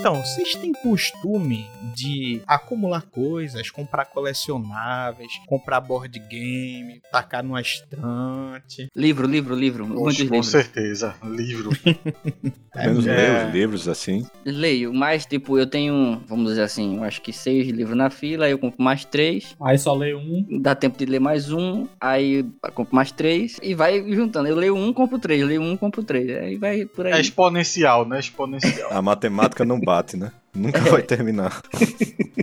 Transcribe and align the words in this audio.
Então, 0.00 0.14
vocês 0.24 0.54
têm 0.54 0.72
costume 0.72 1.68
de 1.94 2.40
acumular 2.46 3.02
coisas, 3.02 3.68
comprar 3.70 4.06
colecionáveis, 4.06 5.30
comprar 5.46 5.78
board 5.78 6.18
game, 6.20 7.02
tacar 7.12 7.44
numa 7.44 7.60
estante? 7.60 8.88
Livro, 8.96 9.26
livro, 9.28 9.54
livro. 9.54 9.86
Muitos 9.86 10.06
Oxe, 10.14 10.16
com 10.26 10.34
livros. 10.36 10.46
certeza. 10.46 11.14
Livro. 11.22 11.70
Menos 12.74 13.06
É. 13.06 13.14
ler 13.16 13.46
os 13.48 13.52
livros 13.52 13.88
assim. 13.88 14.24
Leio, 14.44 14.94
mas 14.94 15.26
tipo, 15.26 15.58
eu 15.58 15.66
tenho, 15.66 16.22
vamos 16.26 16.50
dizer 16.50 16.62
assim, 16.62 16.96
eu 16.96 17.04
acho 17.04 17.20
que 17.20 17.32
seis 17.32 17.68
livros 17.68 17.96
na 17.96 18.08
fila, 18.08 18.46
aí 18.46 18.52
eu 18.52 18.58
compro 18.58 18.82
mais 18.82 19.04
três. 19.04 19.54
Aí 19.62 19.76
só 19.76 19.92
leio 19.92 20.18
um. 20.18 20.46
Dá 20.62 20.74
tempo 20.74 20.96
de 20.96 21.04
ler 21.04 21.18
mais 21.20 21.52
um, 21.52 21.86
aí 22.00 22.36
eu 22.64 22.72
compro 22.72 22.94
mais 22.94 23.10
três 23.12 23.58
e 23.62 23.74
vai 23.74 24.00
juntando. 24.12 24.48
Eu 24.48 24.56
leio 24.56 24.74
um, 24.76 24.92
compro 24.94 25.18
três, 25.18 25.44
leio 25.44 25.60
um, 25.60 25.76
compro 25.76 26.02
três. 26.02 26.30
Aí 26.38 26.56
vai 26.56 26.86
por 26.86 27.06
aí. 27.06 27.12
É 27.12 27.20
exponencial, 27.20 28.06
né? 28.08 28.18
Exponencial. 28.20 28.90
A 28.92 29.02
matemática 29.02 29.64
não 29.64 29.80
bate, 29.90 30.16
né? 30.16 30.30
Nunca 30.54 30.80
vai 30.80 31.02
terminar. 31.02 31.62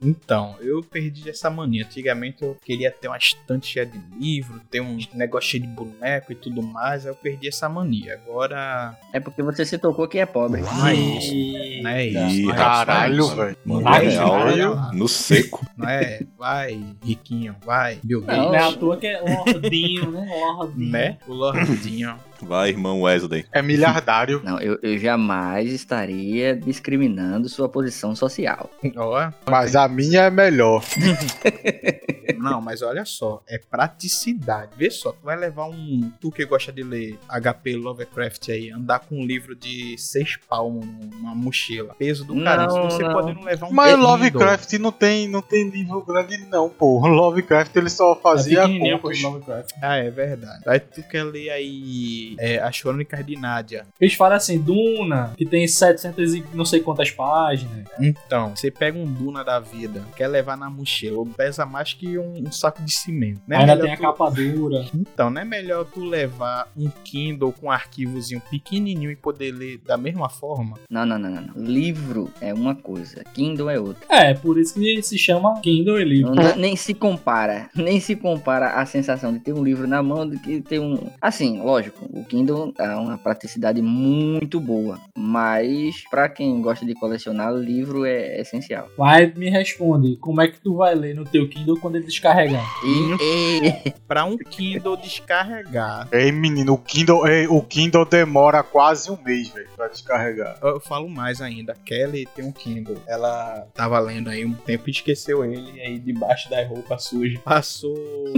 Então, 0.00 0.54
eu 0.60 0.80
perdi 0.80 1.28
essa 1.28 1.50
mania. 1.50 1.84
Antigamente 1.84 2.42
eu 2.42 2.56
queria 2.64 2.90
ter 2.90 3.08
uma 3.08 3.18
estante 3.18 3.66
cheia 3.66 3.84
de 3.84 4.00
livro, 4.18 4.60
ter 4.70 4.80
um 4.80 4.96
negócio 5.12 5.50
cheio 5.50 5.64
de 5.64 5.68
boneco 5.68 6.30
e 6.32 6.34
tudo 6.36 6.62
mais. 6.62 7.04
Aí 7.04 7.10
eu 7.10 7.16
perdi 7.16 7.48
essa 7.48 7.68
mania. 7.68 8.14
Agora. 8.14 8.96
É 9.12 9.18
porque 9.18 9.42
você 9.42 9.64
se 9.64 9.76
tocou 9.76 10.06
que 10.06 10.18
é 10.18 10.24
pobre. 10.24 10.62
É 10.62 10.94
isso. 10.94 11.82
Não 11.82 11.90
é 11.90 12.06
isso. 12.06 12.50
É 12.50 12.54
Caralho, 12.54 13.26
velho. 13.28 13.56
Real, 13.66 14.76
vai. 14.76 14.96
no 14.96 15.08
seco. 15.08 15.66
Não 15.76 15.88
é? 15.88 16.20
Vai, 16.38 16.80
riquinho, 17.04 17.56
vai. 17.66 17.98
Bill 18.02 18.20
Não. 18.20 18.26
Gates. 18.26 18.44
Não 18.46 18.54
é 18.54 18.62
à 18.62 18.72
toa 18.72 18.96
que 18.96 19.06
é 19.06 19.20
lordinho, 19.20 20.10
né? 20.12 20.26
Lordinho. 20.30 20.90
Né? 20.90 21.18
O 21.26 21.32
Lordinho. 21.34 22.16
Vai, 22.42 22.70
irmão 22.70 23.02
Wesley. 23.02 23.44
É 23.52 23.60
miliardário. 23.62 24.40
Não, 24.44 24.60
eu, 24.60 24.78
eu 24.82 24.98
jamais 24.98 25.72
estaria 25.72 26.54
discriminando 26.56 27.48
sua 27.48 27.68
posição 27.68 28.14
social. 28.14 28.70
Ó, 28.96 29.30
Mas 29.48 29.74
a 29.76 29.88
minha 29.88 30.22
é 30.22 30.30
melhor. 30.30 30.82
Não, 32.38 32.60
mas 32.60 32.82
olha 32.82 33.04
só, 33.04 33.42
é 33.48 33.58
praticidade. 33.58 34.70
Vê 34.76 34.90
só, 34.90 35.10
tu 35.12 35.24
vai 35.24 35.36
levar 35.36 35.66
um. 35.68 36.12
Tu 36.20 36.30
que 36.30 36.44
gosta 36.44 36.70
de 36.72 36.82
ler 36.82 37.18
HP 37.28 37.74
Lovecraft 37.76 38.50
aí, 38.50 38.70
andar 38.70 39.00
com 39.00 39.16
um 39.20 39.26
livro 39.26 39.56
de 39.56 39.96
seis 39.98 40.36
palmos 40.48 40.86
numa 40.86 41.34
mochila. 41.34 41.94
Peso 41.98 42.24
do 42.24 42.40
caralho. 42.44 42.72
Não, 42.72 42.90
Você 42.90 43.02
não. 43.02 43.12
pode 43.12 43.34
não 43.34 43.42
levar 43.42 43.66
um 43.68 43.72
Mas. 43.72 43.98
Lovecraft 43.98 44.72
não 44.74 44.92
tem, 44.92 45.26
não 45.28 45.42
tem 45.42 45.68
livro 45.68 46.00
grande, 46.02 46.38
não, 46.48 46.68
pô. 46.68 47.00
Lovecraft 47.08 47.74
ele 47.76 47.90
só 47.90 48.12
É 48.12 48.16
fazia 48.20 48.68
contos. 48.68 49.20
pro 49.20 49.30
Lovecraft. 49.30 49.70
Ah, 49.82 49.96
é 49.96 50.10
verdade. 50.10 50.62
Aí 50.66 50.78
tu 50.80 51.02
quer 51.08 51.24
ler 51.24 51.50
aí 51.50 52.27
é, 52.38 52.58
As 52.58 52.80
Crônicas 52.80 53.24
de 53.24 53.36
Nádia. 53.36 53.86
Eles 54.00 54.14
falam 54.14 54.36
assim, 54.36 54.58
Duna, 54.58 55.32
que 55.36 55.44
tem 55.46 55.66
700 55.66 56.34
e 56.34 56.44
não 56.54 56.64
sei 56.64 56.80
quantas 56.80 57.10
páginas. 57.10 57.86
Então, 58.00 58.54
você 58.54 58.70
pega 58.70 58.98
um 58.98 59.04
Duna 59.06 59.44
da 59.44 59.58
vida, 59.60 60.02
quer 60.16 60.28
levar 60.28 60.56
na 60.56 60.68
mochila, 60.70 61.24
pesa 61.36 61.64
mais 61.66 61.92
que 61.92 62.18
um, 62.18 62.44
um 62.46 62.52
saco 62.52 62.82
de 62.82 62.92
cimento. 62.92 63.40
Não 63.46 63.56
é 63.56 63.60
Ainda 63.60 63.76
tem 63.78 63.92
a 63.92 63.96
tu- 63.96 64.02
capa 64.02 64.30
dura. 64.30 64.84
Então, 64.94 65.30
não 65.30 65.40
é 65.40 65.44
melhor 65.44 65.84
tu 65.84 66.04
levar 66.04 66.70
um 66.76 66.88
Kindle 67.04 67.52
com 67.52 67.66
um 67.66 67.70
arquivozinho 67.70 68.40
pequenininho 68.50 69.10
e 69.10 69.16
poder 69.16 69.52
ler 69.52 69.78
da 69.78 69.96
mesma 69.96 70.28
forma? 70.28 70.78
Não, 70.90 71.04
não, 71.04 71.18
não, 71.18 71.30
não, 71.30 71.42
não. 71.42 71.54
Livro 71.64 72.30
é 72.40 72.52
uma 72.54 72.74
coisa, 72.74 73.22
Kindle 73.34 73.68
é 73.70 73.78
outra. 73.80 74.04
É, 74.08 74.34
por 74.34 74.58
isso 74.58 74.74
que 74.74 75.02
se 75.02 75.18
chama 75.18 75.60
Kindle 75.60 76.00
e 76.00 76.04
livro. 76.04 76.34
Não 76.34 76.56
nem 76.56 76.76
se 76.76 76.94
compara, 76.94 77.68
nem 77.74 77.98
se 78.00 78.14
compara 78.16 78.70
a 78.80 78.86
sensação 78.86 79.32
de 79.32 79.40
ter 79.40 79.52
um 79.52 79.62
livro 79.62 79.86
na 79.86 80.02
mão 80.02 80.28
do 80.28 80.38
que 80.38 80.60
ter 80.60 80.78
um. 80.80 81.08
Assim, 81.20 81.60
lógico, 81.62 82.17
o 82.20 82.24
Kindle 82.24 82.72
é 82.78 82.88
uma 82.96 83.18
praticidade 83.18 83.80
muito 83.82 84.58
boa, 84.60 84.98
mas 85.16 86.02
pra 86.10 86.28
quem 86.28 86.60
gosta 86.62 86.84
de 86.86 86.94
colecionar, 86.94 87.52
livro 87.54 88.04
é 88.04 88.40
essencial. 88.40 88.88
Mas 88.96 89.34
me 89.34 89.50
responde, 89.50 90.16
como 90.16 90.40
é 90.40 90.48
que 90.48 90.60
tu 90.60 90.76
vai 90.76 90.94
ler 90.94 91.14
no 91.14 91.24
teu 91.24 91.48
Kindle 91.48 91.78
quando 91.80 91.96
ele 91.96 92.06
descarregar? 92.06 92.64
E- 92.84 93.92
Pra 94.06 94.24
um 94.24 94.36
Kindle 94.38 94.96
descarregar. 94.96 96.08
Ei, 96.12 96.32
menino, 96.32 96.74
o 96.74 96.78
Kindle, 96.78 97.26
ei, 97.28 97.46
o 97.46 97.60
Kindle 97.62 98.04
demora 98.04 98.62
quase 98.62 99.10
um 99.10 99.18
mês, 99.22 99.48
velho, 99.50 99.68
pra 99.76 99.88
descarregar. 99.88 100.56
Eu 100.62 100.78
eu 100.78 100.80
falo 100.80 101.08
mais 101.08 101.40
ainda. 101.42 101.72
A 101.72 101.74
Kelly 101.74 102.26
tem 102.36 102.44
um 102.44 102.52
Kindle. 102.52 102.98
Ela 103.06 103.66
tava 103.74 103.98
lendo 103.98 104.30
aí 104.30 104.44
um 104.44 104.54
tempo 104.54 104.88
e 104.88 104.92
esqueceu 104.92 105.44
ele 105.44 105.80
aí 105.80 105.98
debaixo 105.98 106.48
das 106.48 106.68
roupas 106.68 107.02
sujas. 107.04 107.40
Passou 107.40 107.96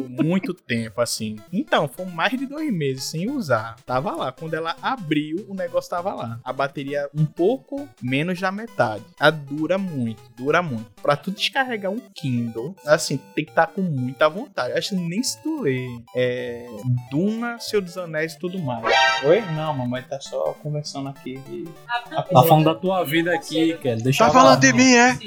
muito 0.09 0.55
tempo 0.67 1.01
assim. 1.03 1.37
Então, 1.53 1.87
foi 1.87 2.07
mais 2.07 2.33
de 2.39 2.47
dois 2.47 2.73
meses 2.73 3.05
sem 3.05 3.31
usar. 3.31 3.70
Tava 3.87 4.13
lá. 4.13 4.33
Quando 4.33 4.55
ela 4.55 4.77
abriu, 4.83 5.45
o 5.49 5.55
negócio 5.55 5.91
tava 5.91 6.13
lá. 6.15 6.39
A 6.45 6.53
bateria 6.53 7.09
um 7.15 7.25
pouco 7.25 7.89
menos 8.03 8.41
da 8.41 8.51
metade. 8.53 9.05
A 9.19 9.31
dura 9.31 9.79
muito, 9.79 10.23
dura 10.37 10.63
muito. 10.63 10.91
Pra 11.03 11.17
tu 11.17 11.31
descarregar 11.31 11.91
um 11.93 12.01
Kindle, 12.15 12.75
assim, 12.87 13.17
tem 13.35 13.45
que 13.45 13.51
estar 13.51 13.67
com 13.69 13.83
muita 13.83 14.29
vontade. 14.29 14.73
Acho 14.77 14.91
que 14.91 14.97
nem 14.97 15.23
se 15.23 15.41
tu 15.43 15.63
ler 15.63 15.89
é, 16.15 16.69
Duna, 17.11 17.59
Seu 17.59 17.81
dos 17.81 17.97
Anéis 17.97 18.35
e 18.35 18.39
tudo 18.39 18.59
mais. 18.59 18.85
Oi? 19.25 19.41
Não, 19.53 19.73
mamãe 19.75 20.03
tá 20.03 20.21
só 20.21 20.53
conversando 20.63 21.09
aqui. 21.09 21.37
de- 21.49 21.69
Tá 22.11 22.23
falando 22.47 22.65
da 22.65 22.75
tua 22.75 23.05
vida 23.05 23.35
aqui, 23.35 23.77
Kelly. 23.79 24.03
Deixa 24.03 24.25
Tá 24.25 24.31
eu 24.31 24.33
falando 24.33 24.61
falar. 24.61 24.73
de 24.73 24.73
mim, 24.73 24.93
é? 24.93 25.19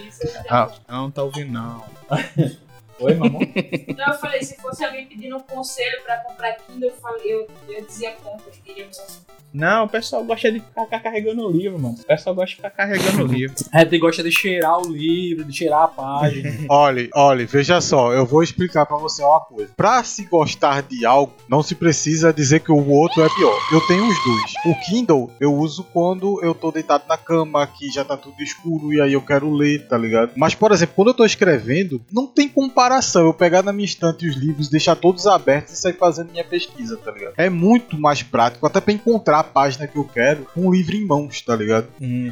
Ah, 0.50 0.70
não 0.88 1.10
tá 1.12 1.24
ouvindo, 1.24 1.52
não. 1.52 1.84
Oi, 3.04 3.14
mamãe? 3.16 3.52
Então 3.88 4.14
eu 4.14 4.20
falei, 4.20 4.42
se 4.42 4.56
fosse 4.62 4.84
alguém 4.84 5.06
pedindo 5.06 5.36
um 5.36 5.42
conselho 5.42 6.02
pra 6.04 6.18
comprar 6.18 6.54
Kindle, 6.54 6.90
eu, 6.90 6.96
falei, 6.96 7.34
eu, 7.34 7.48
eu 7.70 7.86
dizia 7.86 8.12
compra, 8.12 8.46
eu 8.48 8.64
queria 8.64 8.84
muito. 8.86 9.34
Não, 9.54 9.86
o 9.86 9.88
pessoal 9.88 10.24
gosta 10.24 10.52
de 10.52 10.60
ficar 10.60 11.00
carregando 11.00 11.46
o 11.48 11.52
livro, 11.52 11.78
mano. 11.80 11.96
O 12.00 12.06
pessoal 12.06 12.34
gosta 12.36 12.50
de 12.50 12.56
ficar 12.56 12.72
carregando 12.72 13.24
o 13.24 13.28
livro. 13.28 13.54
É, 13.74 13.84
tu 13.86 13.98
gosta 13.98 14.22
de 14.22 14.32
cheirar 14.32 14.80
o 14.80 14.88
livro, 14.88 15.44
de 15.44 15.54
cheirar 15.54 15.84
a 15.84 15.88
página. 15.88 16.52
Olha, 16.70 17.10
olha, 17.14 17.46
veja 17.46 17.82
só, 17.82 18.14
eu 18.14 18.26
vou 18.26 18.44
explicar 18.44 18.86
pra 18.86 18.98
você 18.98 19.24
uma 19.24 19.40
coisa. 19.40 19.72
Pra 19.76 20.04
se 20.04 20.26
gostar 20.26 20.84
de 20.84 21.06
algo, 21.06 21.34
não 21.48 21.64
se 21.64 21.74
precisa 21.76 22.32
dizer 22.32 22.60
que 22.60 22.72
o 22.72 22.90
outro 22.90 23.24
é 23.24 23.30
pior. 23.30 23.58
Eu 23.72 23.82
tenho 23.88 24.08
os 24.08 24.24
dois. 24.24 24.54
O 24.66 24.80
Kindle 24.86 25.32
eu 25.40 25.54
uso 25.54 25.84
quando 25.92 26.44
eu 26.44 26.54
tô 26.54 26.72
deitado 26.72 27.04
na 27.08 27.18
cama, 27.18 27.66
que 27.66 27.90
já 27.92 28.06
tá 28.06 28.16
tudo 28.16 28.42
escuro 28.42 28.94
e 28.94 29.02
aí 29.02 29.14
eu 29.14 29.22
quero 29.22 29.52
ler, 29.52 29.88
tá 29.88 29.98
ligado? 29.98 30.32
Mas, 30.36 30.54
por 30.54 30.72
exemplo, 30.72 30.96
quando 30.96 31.10
eu 31.10 31.14
tô 31.16 31.26
escrevendo, 31.26 32.02
não 32.12 32.28
tem 32.28 32.48
comparação. 32.48 32.93
Eu 33.16 33.34
pegar 33.34 33.64
na 33.64 33.74
minha 33.74 33.86
estante 33.86 34.28
os 34.28 34.36
livros, 34.36 34.70
deixar 34.70 34.96
todos 34.96 35.26
abertos 35.26 35.74
e 35.74 35.78
sair 35.78 35.94
fazendo 35.94 36.32
minha 36.32 36.44
pesquisa, 36.44 36.98
tá 36.98 37.12
ligado? 37.12 37.34
É 37.38 37.50
muito 37.50 38.00
mais 38.00 38.22
prático, 38.22 38.66
até 38.66 38.80
pra 38.80 38.94
encontrar 38.94 39.40
a 39.40 39.44
página 39.44 39.88
que 39.88 39.98
eu 39.98 40.04
quero 40.04 40.46
com 40.54 40.68
o 40.68 40.74
livro 40.74 40.96
em 40.96 41.06
mãos, 41.06 41.42
tá 41.42 41.56
ligado? 41.56 41.88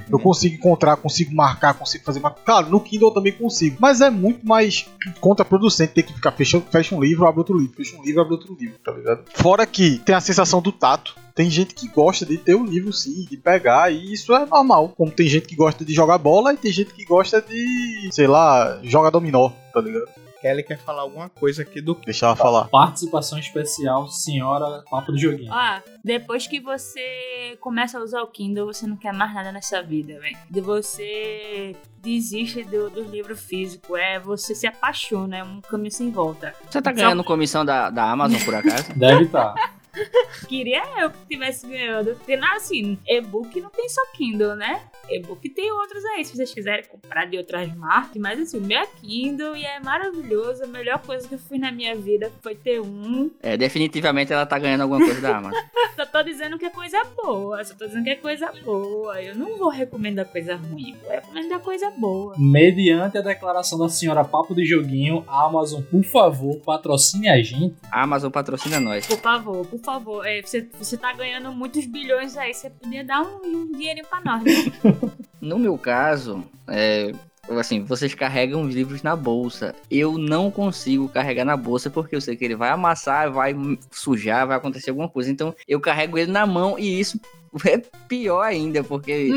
Eu 0.10 0.20
consigo 0.20 0.56
encontrar, 0.56 0.98
consigo 0.98 1.34
marcar, 1.34 1.74
consigo 1.74 2.04
fazer 2.04 2.20
uma. 2.20 2.32
Claro, 2.32 2.70
no 2.70 2.80
Kindle 2.80 3.10
eu 3.10 3.14
também 3.14 3.34
consigo. 3.34 3.78
Mas 3.80 4.02
é 4.02 4.10
muito 4.10 4.46
mais 4.46 4.88
contraproducente 5.20 5.94
ter 5.94 6.04
que 6.04 6.14
ficar 6.14 6.32
fechando, 6.32 6.66
fecha 6.72 6.96
um 6.96 7.02
livro, 7.02 7.26
abre 7.26 7.40
outro 7.40 7.58
livro, 7.58 7.76
fecha 7.76 7.98
um 7.98 8.04
livro, 8.04 8.22
abre 8.22 8.34
outro 8.34 8.56
livro, 8.60 8.78
tá 8.84 8.92
ligado? 8.92 9.24
Fora 9.34 9.66
que 9.66 10.00
tem 10.00 10.16
a 10.16 10.22
sensação 10.22 10.62
do 10.62 10.72
tato. 10.72 11.16
Tem 11.34 11.50
gente 11.50 11.74
que 11.74 11.88
gosta 11.88 12.26
de 12.26 12.38
ter 12.38 12.56
o 12.56 12.66
livro 12.66 12.92
sim, 12.92 13.26
de 13.30 13.38
pegar, 13.38 13.92
e 13.92 14.14
isso 14.14 14.36
é 14.36 14.46
normal. 14.46 14.90
Como 14.90 15.12
tem 15.12 15.28
gente 15.28 15.48
que 15.48 15.56
gosta 15.56 15.86
de 15.86 15.94
jogar 15.94 16.18
bola 16.18 16.54
e 16.54 16.58
tem 16.58 16.72
gente 16.72 16.94
que 16.94 17.06
gosta 17.06 17.42
de, 17.42 18.10
sei 18.12 18.28
lá, 18.28 18.80
jogar 18.84 19.10
dominó, 19.10 19.50
tá 19.74 19.80
ligado? 19.80 20.10
Kelly 20.42 20.64
quer 20.64 20.78
falar 20.78 21.04
alguma 21.04 21.30
coisa 21.30 21.62
aqui 21.62 21.80
do 21.80 21.94
Deixa 22.04 22.26
ela 22.26 22.36
falar. 22.36 22.68
Participação 22.70 23.38
especial, 23.38 24.08
senhora 24.08 24.84
Papo 24.90 25.14
de 25.14 25.22
Joguinho. 25.22 25.54
Ah, 25.54 25.82
depois 26.04 26.48
que 26.48 26.60
você 26.60 27.58
começa 27.60 28.00
a 28.00 28.02
usar 28.02 28.22
o 28.24 28.28
Kindle, 28.28 28.66
você 28.66 28.88
não 28.88 28.98
quer 28.98 29.14
mais 29.14 29.34
nada 29.34 29.52
nessa 29.52 29.82
vida, 29.84 30.20
velho. 30.20 30.38
De 30.50 30.60
você 30.60 31.76
desiste 32.02 32.64
do, 32.64 32.90
do 32.90 33.04
livro 33.04 33.36
físico, 33.36 33.96
é 33.96 34.20
você 34.20 34.56
se 34.56 34.66
apaixona, 34.66 35.38
é 35.38 35.44
um 35.44 35.62
caminho 35.62 35.92
sem 35.92 36.10
volta. 36.10 36.56
você 36.68 36.82
tá 36.82 36.92
ganhando 36.92 37.24
comissão 37.24 37.64
da, 37.64 37.90
da 37.92 38.10
Amazon 38.10 38.42
por 38.44 38.56
acaso? 38.56 38.92
Deve 38.96 39.26
estar. 39.26 39.54
Queria 40.48 40.84
eu 41.00 41.10
que 41.12 41.18
tivesse 41.30 41.68
ganhando. 41.68 42.16
Porque, 42.16 42.38
não, 42.38 42.56
assim, 42.56 42.98
e-book 43.08 43.60
não 43.62 43.70
tem 43.70 43.88
só 43.90 44.02
Kindle, 44.14 44.56
né? 44.56 44.82
E-book 45.10 45.48
tem 45.50 45.72
outros 45.72 46.04
aí, 46.06 46.24
se 46.24 46.36
vocês 46.36 46.54
quiserem 46.54 46.86
comprar 46.86 47.26
de 47.26 47.38
outras 47.38 47.74
marcas. 47.76 48.22
Mas, 48.22 48.40
assim, 48.40 48.58
o 48.58 48.62
meu 48.62 48.80
é 48.80 48.88
Kindle 49.02 49.56
e 49.56 49.66
é 49.66 49.80
maravilhoso. 49.80 50.64
A 50.64 50.68
melhor 50.68 51.00
coisa 51.00 51.28
que 51.28 51.36
eu 51.36 51.40
fiz 51.40 51.60
na 51.60 51.72
minha 51.72 51.96
vida 51.96 52.32
foi 52.42 52.56
ter 52.56 52.80
um. 52.80 53.30
É, 53.42 53.58
definitivamente 53.58 54.32
ela 54.32 54.46
tá 54.46 54.58
ganhando 54.58 54.82
alguma 54.82 55.04
coisa 55.04 55.22
da 55.22 55.38
Amazon. 55.38 55.60
Só 55.96 56.06
tô 56.06 56.24
dizendo 56.24 56.58
que 56.58 56.66
é 56.66 56.70
coisa 56.70 57.04
boa. 57.16 57.64
Só 57.64 57.76
tô 57.76 57.86
dizendo 57.86 58.04
que 58.04 58.10
é 58.10 58.16
coisa 58.16 58.52
boa. 58.64 59.22
Eu 59.22 59.36
não 59.36 59.58
vou 59.58 59.70
recomendar 59.70 60.26
coisa 60.26 60.56
ruim. 60.56 60.96
Vou 61.02 61.12
recomendar 61.12 61.60
coisa 61.60 61.92
boa. 61.92 62.36
Mediante 62.38 63.18
a 63.18 63.22
declaração 63.22 63.78
da 63.78 63.90
senhora 63.90 64.24
Papo 64.24 64.56
de 64.56 64.66
Joguinho, 64.66 65.24
a 65.28 65.46
Amazon, 65.46 65.82
por 65.84 66.04
favor, 66.04 66.58
patrocine 66.62 67.30
a 67.30 67.42
gente. 67.42 67.76
A 67.92 68.04
Amazon 68.04 68.32
patrocina 68.32 68.80
nós. 68.80 69.06
Por 69.06 69.20
favor, 69.20 69.66
por 69.66 69.80
favor. 69.84 70.26
É, 70.26 70.42
você, 70.42 70.68
você 70.78 70.98
tá 70.98 71.14
ganhando 71.14 71.52
muitos 71.52 71.86
bilhões 71.86 72.38
aí. 72.38 72.54
Você 72.54 72.70
podia 72.70 73.04
dar 73.04 73.22
um, 73.22 73.42
um 73.46 73.72
dinheirinho 73.72 74.06
pra 74.08 74.22
nós, 74.22 74.44
né? 74.44 74.52
No 75.42 75.58
meu 75.58 75.76
caso, 75.76 76.44
é, 76.68 77.12
assim, 77.60 77.84
vocês 77.84 78.14
carregam 78.14 78.62
os 78.62 78.74
livros 78.74 79.02
na 79.02 79.16
bolsa. 79.16 79.76
Eu 79.90 80.18
não 80.18 80.52
consigo 80.52 81.10
carregar 81.10 81.46
na 81.46 81.58
bolsa 81.58 81.90
porque 81.90 82.16
eu 82.16 82.22
sei 82.22 82.36
que 82.36 82.46
ele 82.46 82.56
vai 82.56 82.70
amassar, 82.70 83.32
vai 83.32 83.56
sujar, 83.90 84.48
vai 84.48 84.58
acontecer 84.58 84.92
alguma 84.92 85.10
coisa. 85.10 85.32
Então 85.32 85.56
eu 85.68 85.80
carrego 85.80 86.18
ele 86.18 86.32
na 86.32 86.46
mão 86.46 86.78
e 86.78 87.00
isso 87.00 87.20
é 87.66 87.80
pior 88.08 88.44
ainda, 88.44 88.84
porque 88.84 89.30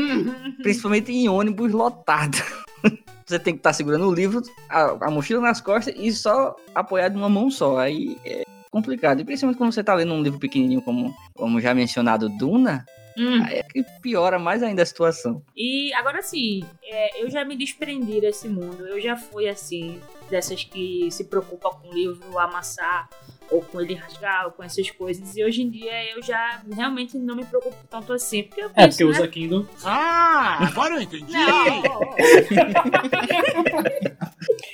principalmente 0.61 1.11
em 1.11 1.27
ônibus 1.27 1.71
lotado. 1.71 2.37
Você 3.25 3.39
tem 3.39 3.55
que 3.55 3.59
estar 3.59 3.73
segurando 3.73 4.07
o 4.07 4.13
livro, 4.13 4.43
a, 4.69 5.07
a 5.07 5.09
mochila 5.09 5.41
nas 5.41 5.59
costas 5.59 5.95
e 5.97 6.11
só 6.11 6.55
apoiado 6.75 7.15
numa 7.15 7.27
mão 7.27 7.49
só. 7.49 7.79
Aí 7.79 8.19
é 8.23 8.45
complicado. 8.75 9.21
E 9.21 9.23
principalmente 9.25 9.57
quando 9.57 9.71
você 9.71 9.81
tá 9.83 9.93
lendo 9.93 10.13
um 10.13 10.21
livro 10.21 10.37
pequenininho 10.37 10.81
como, 10.81 11.15
como 11.33 11.61
já 11.61 11.73
mencionado, 11.73 12.27
Duna, 12.27 12.85
Hum. 13.17 13.41
aí 13.45 13.59
é 13.59 13.63
que 13.63 13.81
piora 14.01 14.37
mais 14.37 14.61
ainda 14.61 14.81
a 14.83 14.85
situação. 14.85 15.41
E 15.55 15.93
agora 15.93 16.21
sim, 16.21 16.65
é, 16.83 17.23
eu 17.23 17.29
já 17.29 17.45
me 17.45 17.55
desprendi 17.55 18.19
desse 18.19 18.49
mundo. 18.49 18.85
Eu 18.85 18.99
já 18.99 19.15
fui 19.15 19.47
assim, 19.47 20.01
dessas 20.29 20.65
que 20.65 21.09
se 21.09 21.23
preocupam 21.23 21.69
com 21.69 21.87
o 21.87 21.93
livro 21.93 22.37
amassar, 22.37 23.07
ou 23.51 23.61
com 23.61 23.81
ele 23.81 23.93
rasgar, 23.95 24.45
ou 24.45 24.51
com 24.51 24.63
essas 24.63 24.89
coisas. 24.91 25.35
E 25.35 25.43
hoje 25.43 25.61
em 25.61 25.69
dia 25.69 26.11
eu 26.15 26.21
já 26.23 26.61
realmente 26.73 27.17
não 27.17 27.35
me 27.35 27.45
preocupo 27.45 27.75
tanto 27.89 28.13
assim. 28.13 28.43
Porque 28.43 28.61
eu 28.61 28.67
É, 28.75 28.85
penso, 28.85 28.97
porque 28.97 29.03
né? 29.03 29.09
usa 29.11 29.27
Kindle. 29.27 29.67
Ah, 29.83 30.65
agora 30.67 30.95
eu 30.95 31.01
entendi. 31.01 31.31
Não, 31.31 31.65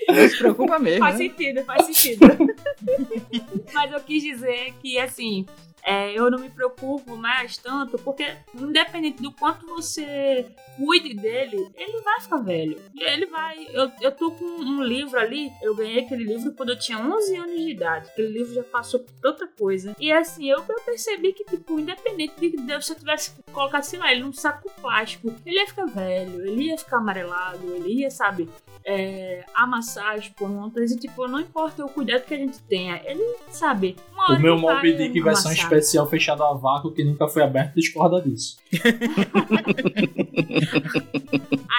Não 0.08 0.30
se 0.30 0.38
preocupa 0.38 0.80
mesmo, 0.80 1.00
faz 1.00 1.18
né? 1.20 1.26
sentido, 1.26 1.64
faz 1.64 1.86
sentido. 1.86 2.26
Mas 3.74 3.92
eu 3.92 4.00
quis 4.02 4.24
dizer 4.24 4.74
que, 4.82 5.00
assim, 5.00 5.46
é, 5.84 6.14
eu 6.18 6.30
não 6.30 6.40
me 6.40 6.50
preocupo 6.50 7.16
mais 7.16 7.58
tanto, 7.58 7.98
porque 7.98 8.36
independente 8.54 9.22
do 9.22 9.32
quanto 9.32 9.66
você 9.66 10.46
cuide 10.78 11.14
dele, 11.14 11.58
ele 11.76 12.02
vai 12.02 12.22
ficar 12.22 12.38
velho. 12.38 12.82
Ele 12.96 13.26
vai. 13.26 13.68
Eu, 13.72 13.92
eu 14.02 14.12
tô 14.12 14.32
com 14.32 14.46
um 14.46 14.84
livro 14.84 15.20
ali, 15.20 15.52
eu 15.62 15.76
ganhei 15.76 16.02
aquele 16.02 16.24
livro 16.24 16.54
quando 16.54 16.70
eu 16.70 16.80
tinha 16.80 17.00
11 17.00 17.36
anos 17.36 17.56
de 17.56 17.72
idade. 17.72 18.10
Aquele 18.10 18.30
livro 18.30 18.54
já 18.54 18.64
passou 18.64 19.00
por 19.00 19.14
tanta 19.22 19.48
coisa. 19.48 19.96
E 20.00 20.12
assim, 20.12 20.50
eu, 20.50 20.64
eu 20.68 20.82
percebi 20.86 21.34
que, 21.34 21.44
tipo, 21.46 21.80
independente 21.80 22.34
de 22.40 22.58
Deus, 22.58 22.86
se 22.86 22.94
eu 22.94 22.98
tivesse 22.98 23.34
colocado, 23.52 23.84
sei 23.84 24.00
lá, 24.00 24.12
ele 24.12 24.24
num 24.24 24.34
saco 24.34 24.72
plástico, 24.82 25.34
ele 25.46 25.58
ia 25.58 25.68
ficar 25.68 25.86
velho, 25.86 26.46
ele 26.46 26.64
ia 26.64 26.78
ficar 26.78 26.98
amarelado, 26.98 27.76
ele 27.76 28.02
ia, 28.02 28.12
sabe, 28.12 28.50
é, 28.86 29.44
amassar 29.54 30.16
as 30.16 30.28
pontas 30.30 30.92
e, 30.92 31.00
tipo, 31.00 31.28
não 31.28 31.40
importa 31.40 31.86
o 31.86 31.90
cuidado 31.90 32.26
que 32.26 32.34
a 32.34 32.38
gente 32.38 32.60
tenha, 32.64 33.02
ele, 33.06 33.24
sabe, 33.50 33.96
uma 34.28 34.38
O 34.38 34.42
meu 34.42 34.58
vai 34.58 34.76
Moby 34.76 34.94
Dick 34.98 35.22
versão 35.22 35.52
amassar. 35.52 35.64
especial 35.66 36.08
fechado 36.08 36.44
a 36.44 36.54
vácuo 36.54 36.92
que 36.94 37.04
nunca 37.04 37.28
foi 37.28 37.44
aberto 37.44 37.76
discorda 37.76 38.22
disso. 38.22 38.58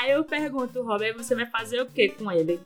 Aí 0.00 0.10
eu 0.10 0.24
pergunto, 0.24 0.82
Robert, 0.82 1.14
você 1.16 1.34
vai 1.34 1.46
fazer 1.46 1.80
o 1.82 1.86
que 1.86 2.08
com 2.10 2.30
ele? 2.30 2.60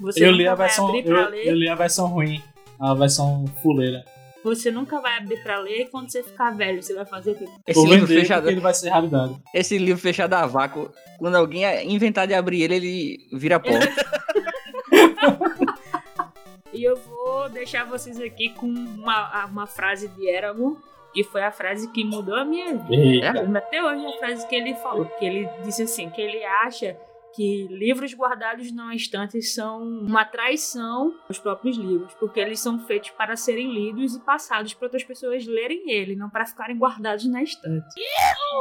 Você 0.00 0.24
Eu 0.24 0.32
nunca 0.32 0.42
li 0.42 0.48
a 0.48 0.54
vai 0.54 0.66
versão. 0.68 0.96
Eu, 0.96 1.30
ler? 1.30 1.46
eu 1.46 1.54
li 1.54 1.68
a 1.68 1.74
versão 1.74 2.06
ruim. 2.06 2.42
A 2.78 2.94
versão 2.94 3.44
fuleira. 3.62 4.04
Você 4.42 4.70
nunca 4.70 4.98
vai 5.02 5.18
abrir 5.18 5.42
pra 5.42 5.60
ler 5.60 5.82
e 5.82 5.86
quando 5.86 6.10
você 6.10 6.22
ficar 6.22 6.50
velho, 6.56 6.82
você 6.82 6.94
vai 6.94 7.04
fazer 7.04 7.32
o 7.32 7.34
quê? 7.34 7.44
Esse 7.66 7.78
Vou 7.78 7.86
livro, 7.92 8.06
fechado, 8.06 8.48
ele 8.48 8.58
vai 8.58 8.72
ser 8.72 8.88
raridade. 8.88 9.36
esse 9.52 9.76
livro 9.76 10.00
fechado 10.00 10.32
a 10.32 10.46
vácuo, 10.46 10.90
quando 11.18 11.34
alguém 11.34 11.62
inventar 11.92 12.26
de 12.26 12.32
abrir 12.32 12.62
ele, 12.62 12.74
ele 12.76 13.18
vira 13.34 13.60
pó. 13.60 13.68
E 16.72 16.84
eu 16.84 16.96
vou 16.96 17.48
deixar 17.48 17.84
vocês 17.84 18.20
aqui 18.20 18.50
com 18.50 18.66
uma, 18.66 19.46
uma 19.46 19.66
frase 19.66 20.08
de 20.08 20.28
Eragon, 20.28 20.76
que 21.12 21.24
foi 21.24 21.42
a 21.42 21.50
frase 21.50 21.90
que 21.90 22.04
mudou 22.04 22.36
a 22.36 22.44
minha 22.44 22.76
vida. 22.76 22.94
Eita. 22.94 23.58
Até 23.58 23.82
hoje 23.82 24.06
a 24.06 24.18
frase 24.18 24.46
que 24.46 24.54
ele 24.54 24.74
falou, 24.76 25.04
que 25.06 25.24
ele 25.24 25.48
disse 25.64 25.82
assim, 25.82 26.08
que 26.10 26.20
ele 26.20 26.44
acha 26.44 26.96
que 27.32 27.68
livros 27.68 28.12
guardados 28.14 28.72
na 28.72 28.94
estante 28.94 29.40
são 29.42 29.82
uma 29.82 30.24
traição 30.24 31.14
aos 31.28 31.38
próprios 31.38 31.76
livros, 31.76 32.12
porque 32.14 32.40
eles 32.40 32.60
são 32.60 32.78
feitos 32.86 33.10
para 33.10 33.36
serem 33.36 33.72
lidos 33.72 34.16
e 34.16 34.20
passados 34.20 34.74
para 34.74 34.86
outras 34.86 35.04
pessoas 35.04 35.46
lerem 35.46 35.90
ele, 35.90 36.16
não 36.16 36.28
para 36.28 36.44
ficarem 36.44 36.76
guardados 36.76 37.24
na 37.26 37.42
estante. 37.42 37.86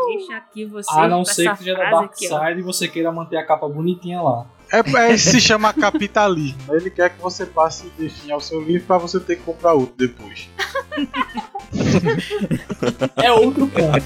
Deixa 0.08 0.38
aqui 0.38 0.66
vocês 0.66 0.98
A 0.98 1.08
não 1.08 1.26
ser 1.26 1.50
que 1.52 1.58
seja 1.58 1.76
da 1.76 1.90
Dark 1.90 2.12
aqui, 2.12 2.32
ó. 2.32 2.46
Side 2.46 2.60
e 2.60 2.64
você 2.64 2.88
queira 2.88 3.12
manter 3.12 3.38
a 3.38 3.46
capa 3.46 3.68
bonitinha 3.68 4.22
lá. 4.22 4.46
É, 4.72 5.12
é, 5.12 5.18
se 5.18 5.40
chama 5.42 5.74
capitalismo. 5.74 6.60
Ele 6.70 6.90
quer 6.90 7.10
que 7.10 7.22
você 7.22 7.46
passe 7.46 7.92
de 7.98 8.10
fim 8.10 8.32
ao 8.32 8.40
seu 8.40 8.62
livro 8.62 8.86
pra 8.88 8.98
você 8.98 9.20
ter 9.20 9.38
que 9.38 9.44
comprar 9.44 9.74
outro 9.74 9.96
depois. 9.98 10.50
É 13.22 13.32
outro 13.32 13.68
ponto. 13.68 14.04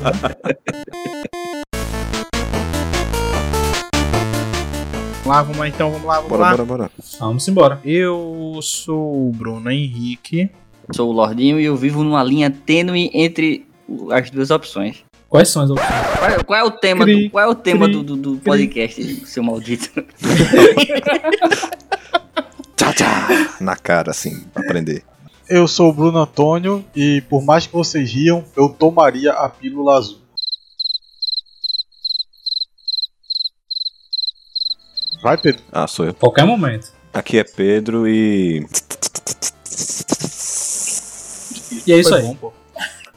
Vamos 5.24 5.27
lá, 5.27 5.42
vamos 5.42 5.57
lá 5.57 5.68
então, 5.69 5.92
vamos 5.92 6.06
lá, 6.06 6.15
vamos 6.15 6.30
Bora, 6.30 6.42
lá. 6.42 6.51
bora, 6.51 6.65
bora. 6.65 6.92
Vamos 7.19 7.48
embora. 7.48 7.80
Eu 7.86 8.60
sou 8.62 9.30
o 9.30 9.31
Bruno 9.31 9.71
Henrique. 9.71 10.50
Sou 10.92 11.10
o 11.10 11.13
Lordinho 11.13 11.60
e 11.60 11.65
eu 11.65 11.77
vivo 11.77 12.04
numa 12.04 12.21
linha 12.24 12.51
tênue 12.51 13.10
entre 13.13 13.65
as 14.12 14.30
duas 14.30 14.51
opções. 14.51 15.06
Quais 15.33 15.50
são 15.50 15.63
as 15.63 15.71
opções? 15.71 15.89
Qual 15.89 16.30
é, 16.30 16.44
qual 16.44 16.59
é 16.59 16.63
o 16.63 16.69
tema, 16.69 17.06
Cri, 17.06 17.24
do, 17.24 17.31
qual 17.31 17.44
é 17.44 17.47
o 17.47 17.56
tema 17.56 17.85
cri, 17.88 17.94
do, 17.95 18.03
do, 18.03 18.15
do 18.15 18.38
podcast, 18.38 19.25
seu 19.25 19.41
maldito? 19.41 19.89
Tchá, 22.77 22.94
tchá. 22.94 23.57
Na 23.59 23.75
cara, 23.75 24.12
assim, 24.12 24.41
pra 24.53 24.62
aprender. 24.62 25.03
Eu 25.50 25.68
sou 25.68 25.89
o 25.89 25.94
Bruno 25.94 26.19
Antônio 26.19 26.85
e 26.95 27.21
por 27.21 27.44
mais 27.44 27.65
que 27.65 27.74
vocês 27.74 28.12
riam, 28.12 28.45
eu 28.56 28.69
tomaria 28.69 29.31
a 29.31 29.50
pílula 29.50 29.97
azul. 29.97 30.19
Vai, 35.24 35.36
Pedro. 35.39 35.63
Ah, 35.71 35.88
sou 35.88 36.06
eu. 36.06 36.13
Qualquer 36.13 36.45
momento. 36.45 36.94
Aqui 37.12 37.39
é 37.39 37.44
Pedro 37.44 38.07
e. 38.07 38.68
E 41.88 41.91
é 41.91 41.97
isso 41.97 42.09
Foi 42.12 42.19
aí. 42.19 42.38
bom, 42.39 42.53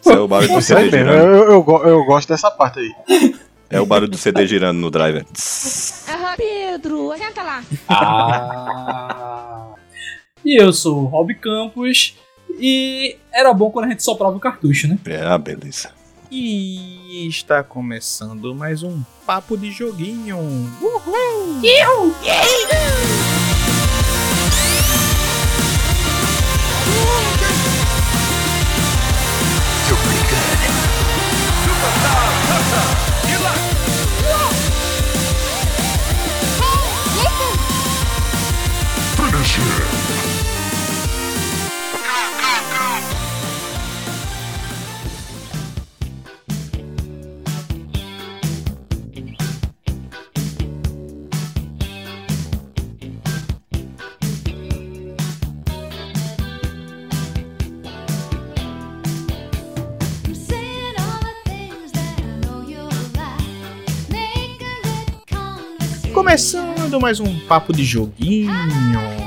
Esse 0.06 0.12
é 0.16 0.20
o 0.20 0.28
barulho 0.28 0.52
do 0.52 0.58
Isso 0.58 0.68
CD 0.68 0.82
mesmo, 0.82 0.98
girando. 0.98 1.20
eu, 1.20 1.64
eu, 1.66 1.86
eu 1.88 2.04
gosto 2.04 2.28
dessa 2.28 2.50
parte 2.50 2.78
aí. 2.78 3.34
É 3.68 3.80
o 3.80 3.86
barulho 3.86 4.10
do 4.10 4.16
CD 4.16 4.46
girando 4.46 4.78
no 4.78 4.90
driver. 4.90 5.26
Pedro, 6.36 7.12
senta 7.18 7.42
lá. 7.42 7.64
Ah. 7.88 9.74
E 10.44 10.62
eu 10.62 10.72
sou 10.72 11.02
o 11.02 11.06
Rob 11.06 11.34
Campos. 11.34 12.14
E 12.60 13.16
era 13.32 13.52
bom 13.52 13.70
quando 13.70 13.86
a 13.86 13.88
gente 13.88 14.04
soprava 14.04 14.36
o 14.36 14.40
cartucho, 14.40 14.86
né? 14.86 14.96
É, 15.06 15.22
ah, 15.26 15.36
beleza. 15.36 15.90
E 16.30 17.26
está 17.26 17.62
começando 17.62 18.54
mais 18.54 18.82
um 18.82 19.02
Papo 19.26 19.56
de 19.56 19.72
Joguinho. 19.72 20.38
Finish 39.16 39.58
it. 39.58 40.05
Começando 66.36 67.00
mais 67.00 67.18
um 67.18 67.40
Papo 67.46 67.72
de 67.72 67.82
Joguinho. 67.82 68.52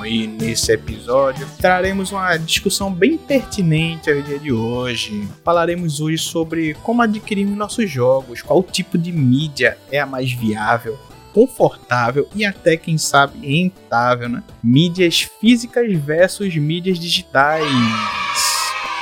E 0.06 0.28
nesse 0.28 0.72
episódio 0.74 1.48
traremos 1.60 2.12
uma 2.12 2.38
discussão 2.38 2.94
bem 2.94 3.18
pertinente 3.18 4.12
ao 4.12 4.22
dia 4.22 4.38
de 4.38 4.54
hoje. 4.54 5.28
Falaremos 5.44 6.00
hoje 6.00 6.20
sobre 6.20 6.76
como 6.84 7.02
adquirirmos 7.02 7.58
nossos 7.58 7.90
jogos, 7.90 8.44
qual 8.44 8.62
tipo 8.62 8.96
de 8.96 9.12
mídia 9.12 9.76
é 9.92 10.00
a 10.00 10.06
mais 10.06 10.32
viável, 10.32 11.00
confortável 11.34 12.30
e 12.36 12.46
até, 12.46 12.78
quem 12.78 12.96
sabe, 12.96 13.40
rentável, 13.40 14.30
né? 14.30 14.44
Mídias 14.64 15.28
físicas 15.42 15.92
versus 15.92 16.56
mídias 16.58 17.00
digitais. 17.00 17.66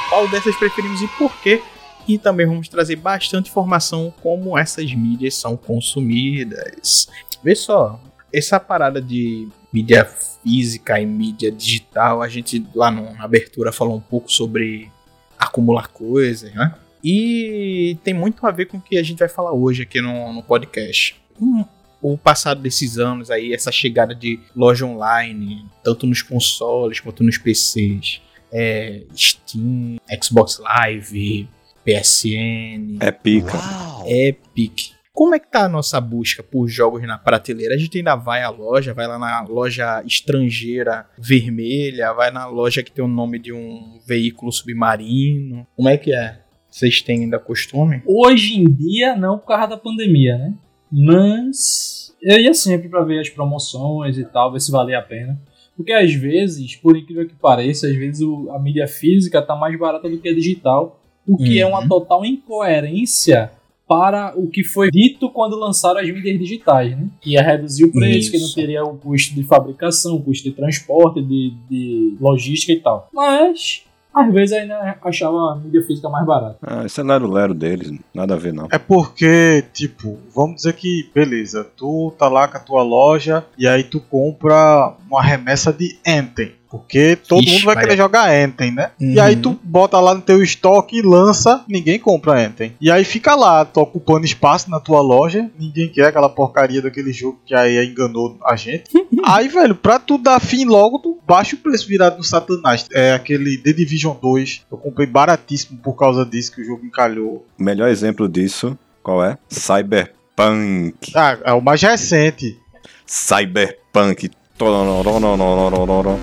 Qual 0.08 0.30
dessas 0.30 0.56
preferimos 0.56 1.02
e 1.02 1.10
por 1.10 1.36
quê? 1.42 1.62
E 2.08 2.18
também 2.18 2.46
vamos 2.46 2.70
trazer 2.70 2.96
bastante 2.96 3.50
informação 3.50 4.14
como 4.24 4.58
essas 4.58 4.94
mídias 4.94 5.36
são 5.36 5.58
consumidas. 5.58 7.06
Vê 7.44 7.56
só, 7.56 8.00
essa 8.34 8.60
parada 8.60 9.02
de 9.02 9.48
mídia 9.74 10.06
física 10.06 11.00
e 11.00 11.06
mídia 11.06 11.52
digital, 11.52 12.22
a 12.22 12.28
gente 12.28 12.66
lá 12.74 12.90
na 12.92 13.24
abertura 13.24 13.72
falou 13.72 13.96
um 13.98 14.02
pouco 14.02 14.32
sobre 14.32 14.90
acumular 15.38 15.88
coisas, 15.90 16.54
né? 16.54 16.74
E 17.04 17.98
tem 18.04 18.14
muito 18.14 18.46
a 18.46 18.52
ver 18.52 18.66
com 18.66 18.78
o 18.78 18.82
que 18.82 18.98
a 18.98 19.04
gente 19.04 19.20
vai 19.20 19.30
falar 19.30 19.52
hoje 19.54 19.84
aqui 19.84 20.02
no, 20.02 20.34
no 20.34 20.42
podcast. 20.44 21.16
Um- 21.40 21.64
o 22.00 22.16
passado 22.18 22.62
desses 22.62 23.00
anos 23.00 23.32
aí, 23.32 23.54
essa 23.54 23.72
chegada 23.72 24.14
de 24.14 24.40
loja 24.56 24.86
online, 24.86 25.66
tanto 25.84 26.06
nos 26.06 26.22
consoles 26.22 27.00
quanto 27.00 27.24
nos 27.24 27.40
PCs, 27.40 28.22
é, 28.52 29.02
Steam, 29.16 29.98
Xbox 30.24 30.60
Live, 30.60 31.50
PSN, 31.84 32.98
É 33.00 33.12
pica. 33.12 33.58
Epic. 34.06 34.92
Como 35.18 35.34
é 35.34 35.40
que 35.40 35.48
tá 35.50 35.66
a 35.66 35.68
nossa 35.68 36.00
busca 36.00 36.44
por 36.44 36.68
jogos 36.68 37.02
na 37.02 37.18
prateleira? 37.18 37.74
A 37.74 37.78
gente 37.78 37.98
ainda 37.98 38.16
vai 38.16 38.44
à 38.44 38.52
loja, 38.52 38.94
vai 38.94 39.08
lá 39.08 39.18
na 39.18 39.42
loja 39.50 40.04
estrangeira 40.06 41.08
vermelha, 41.18 42.14
vai 42.14 42.30
na 42.30 42.46
loja 42.46 42.84
que 42.84 42.92
tem 42.92 43.04
o 43.04 43.08
nome 43.08 43.40
de 43.40 43.52
um 43.52 44.00
veículo 44.06 44.52
submarino. 44.52 45.66
Como 45.76 45.90
é 45.90 45.98
que 45.98 46.14
é? 46.14 46.38
Vocês 46.70 47.02
têm 47.02 47.22
ainda 47.22 47.40
costume? 47.40 48.04
Hoje 48.06 48.60
em 48.60 48.72
dia, 48.72 49.16
não 49.16 49.40
por 49.40 49.48
causa 49.48 49.66
da 49.70 49.78
pandemia, 49.78 50.38
né? 50.38 50.54
Mas 50.92 52.16
eu 52.22 52.38
ia 52.40 52.54
sempre 52.54 52.88
pra 52.88 53.02
ver 53.04 53.20
as 53.20 53.30
promoções 53.32 54.20
e 54.20 54.24
tal, 54.24 54.52
ver 54.52 54.60
se 54.62 54.72
valia 54.72 55.00
a 55.00 55.02
pena. 55.02 55.36
Porque 55.76 55.94
às 55.94 56.14
vezes, 56.14 56.76
por 56.76 56.96
incrível 56.96 57.28
que 57.28 57.34
pareça, 57.34 57.88
às 57.88 57.96
vezes 57.96 58.22
a 58.52 58.60
mídia 58.60 58.88
física 58.88 59.42
tá 59.42 59.56
mais 59.56 59.76
barata 59.80 60.08
do 60.08 60.20
que 60.20 60.30
a 60.30 60.34
digital, 60.36 61.02
o 61.28 61.36
que 61.38 61.60
é 61.60 61.66
Uhum. 61.66 61.72
uma 61.72 61.88
total 61.88 62.24
incoerência 62.24 63.52
para 63.88 64.34
o 64.36 64.48
que 64.48 64.64
foi 64.64 64.92
dito 64.92 65.30
quando 65.30 65.58
lançaram 65.58 66.00
as 66.00 66.08
mídias 66.08 66.38
digitais, 66.38 66.92
né? 66.92 67.08
Que 67.22 67.32
ia 67.32 67.42
reduzir 67.42 67.86
o 67.86 67.92
preço, 67.92 68.30
que 68.30 68.38
não 68.38 68.46
Isso. 68.46 68.56
teria 68.56 68.84
o 68.84 68.98
custo 68.98 69.34
de 69.34 69.44
fabricação, 69.44 70.16
o 70.16 70.22
custo 70.22 70.44
de 70.44 70.56
transporte, 70.56 71.22
de, 71.22 71.54
de 71.70 72.18
logística 72.20 72.74
e 72.74 72.80
tal. 72.82 73.10
Mas, 73.14 73.84
às 74.14 74.34
vezes 74.34 74.58
ainda 74.58 74.98
achava 75.02 75.54
a 75.54 75.56
mídia 75.56 75.82
física 75.84 76.10
mais 76.10 76.26
barata. 76.26 76.58
Ah, 76.62 76.86
isso 76.86 77.00
é 77.00 77.04
lero-lero 77.04 77.54
deles, 77.54 77.92
nada 78.14 78.34
a 78.34 78.38
ver 78.38 78.54
não. 78.54 78.68
É 78.72 78.78
porque, 78.78 79.64
tipo, 79.72 80.18
vamos 80.36 80.58
dizer 80.58 80.74
que, 80.74 81.10
beleza, 81.14 81.64
tu 81.64 82.14
tá 82.18 82.28
lá 82.28 82.48
com 82.48 82.58
a 82.58 82.62
tua 82.62 82.84
loja 82.84 83.46
e 83.58 83.68
aí 83.68 83.84
tu 83.84 84.02
compra 84.02 84.96
uma 85.08 85.24
remessa 85.24 85.72
de 85.72 85.98
Anthem. 86.06 86.52
Porque 86.70 87.16
todo 87.16 87.44
Ixi, 87.44 87.54
mundo 87.54 87.66
vai 87.66 87.78
querer 87.78 87.96
jogar 87.96 88.30
Anthem, 88.30 88.72
né? 88.74 88.92
E 89.00 89.18
Uhum. 89.18 89.24
aí 89.24 89.36
tu 89.38 89.58
bota 89.64 90.00
lá 90.00 90.14
no 90.14 90.22
teu 90.22 90.44
estoque 90.44 90.98
e 90.98 91.02
lança, 91.02 91.64
ninguém 91.68 91.98
compra 91.98 92.34
Anthem. 92.46 92.74
E 92.82 92.92
aí 92.92 93.04
fica 93.06 93.36
lá, 93.36 93.64
tu 93.64 93.80
ocupando 93.80 94.26
espaço 94.26 94.70
na 94.70 94.80
tua 94.80 95.02
loja, 95.02 95.50
ninguém 95.58 95.88
quer 95.90 96.08
aquela 96.08 96.28
porcaria 96.30 96.82
daquele 96.82 97.14
jogo 97.14 97.40
que 97.46 97.56
aí 97.56 97.86
enganou 97.88 98.38
a 98.44 98.56
gente. 98.58 98.84
aí, 99.26 99.48
velho, 99.48 99.76
pra 99.76 99.98
tu 99.98 100.18
dar 100.18 100.40
fim 100.42 100.66
logo, 100.66 101.00
tu 101.00 101.18
baixa 101.26 101.56
o 101.56 101.60
preço 101.60 101.88
virado 101.88 102.18
no 102.18 102.24
Satanás. 102.24 102.86
É 102.94 103.14
aquele 103.14 103.58
The 103.58 103.72
Division 103.74 104.16
2, 104.22 104.66
eu 104.72 104.78
comprei 104.78 105.08
baratíssimo 105.08 105.80
por 105.82 105.94
causa 105.94 106.26
disso 106.26 106.52
que 106.52 106.62
o 106.62 106.66
jogo 106.66 106.86
encalhou. 106.86 107.46
O 107.58 107.64
melhor 107.64 107.88
exemplo 107.90 108.28
disso, 108.28 108.78
qual 109.02 109.24
é? 109.24 109.38
Cyberpunk. 109.50 111.12
Ah, 111.16 111.38
é 111.46 111.54
o 111.54 111.62
mais 111.62 111.82
recente. 111.82 112.60
Cyberpunk. 113.06 114.30
Tororororororororor. 114.58 116.18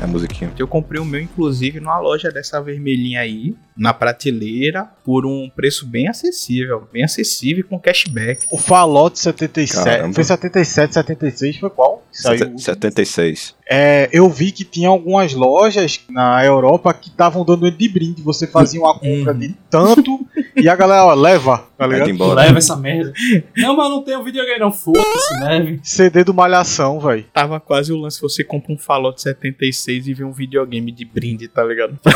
É 0.00 0.04
a 0.04 0.06
musiquinha. 0.06 0.52
Eu 0.56 0.68
comprei 0.68 1.00
o 1.00 1.04
meu, 1.04 1.20
inclusive, 1.20 1.80
numa 1.80 1.98
loja 1.98 2.30
dessa 2.30 2.60
vermelhinha 2.60 3.20
aí, 3.20 3.54
na 3.76 3.92
prateleira, 3.92 4.88
por 5.04 5.26
um 5.26 5.50
preço 5.54 5.84
bem 5.86 6.06
acessível. 6.08 6.88
Bem 6.92 7.02
acessível 7.02 7.60
e 7.60 7.62
com 7.64 7.80
cashback. 7.80 8.46
O 8.50 8.58
Fallout 8.58 9.18
77. 9.18 9.84
Caramba. 9.84 10.14
Foi 10.14 10.22
77, 10.24 10.94
76, 10.94 11.56
foi 11.58 11.70
qual? 11.70 12.04
Saiu. 12.12 12.38
Sete- 12.38 12.62
76. 12.62 13.54
É, 13.70 14.08
eu 14.12 14.28
vi 14.30 14.52
que 14.52 14.64
tinha 14.64 14.88
algumas 14.88 15.34
lojas 15.34 16.00
na 16.08 16.44
Europa 16.44 16.94
que 16.94 17.08
estavam 17.08 17.44
dando 17.44 17.66
ele 17.66 17.76
de 17.76 17.88
brinde. 17.88 18.22
Você 18.22 18.46
fazia 18.46 18.80
uma 18.80 18.98
compra 18.98 19.34
de 19.34 19.54
tanto 19.68 20.24
e 20.60 20.68
a 20.68 20.76
galera, 20.76 21.04
ó, 21.04 21.14
leva, 21.14 21.66
tá 21.76 21.86
ligado? 21.86 22.10
embora. 22.10 22.42
Leva 22.42 22.58
essa 22.58 22.76
merda. 22.76 23.12
não, 23.56 23.76
mas 23.76 23.90
não 23.90 24.02
tem 24.02 24.16
o 24.16 24.22
videogame, 24.22 24.58
não. 24.60 24.72
Foda-se, 24.72 25.40
leve. 25.40 25.80
CD 25.82 26.24
do 26.24 26.34
Malhação, 26.34 27.00
velho. 27.00 27.24
Tava 27.32 27.60
quase 27.60 27.92
o 27.92 27.96
lance, 27.96 28.20
você 28.20 28.44
compra 28.44 28.72
um 28.72 28.78
Fallout 28.78 29.20
76 29.20 30.08
e 30.08 30.14
vê 30.14 30.24
um 30.24 30.32
videogame 30.32 30.92
de 30.92 31.04
brinde, 31.04 31.48
tá 31.48 31.64
ligado? 31.64 31.98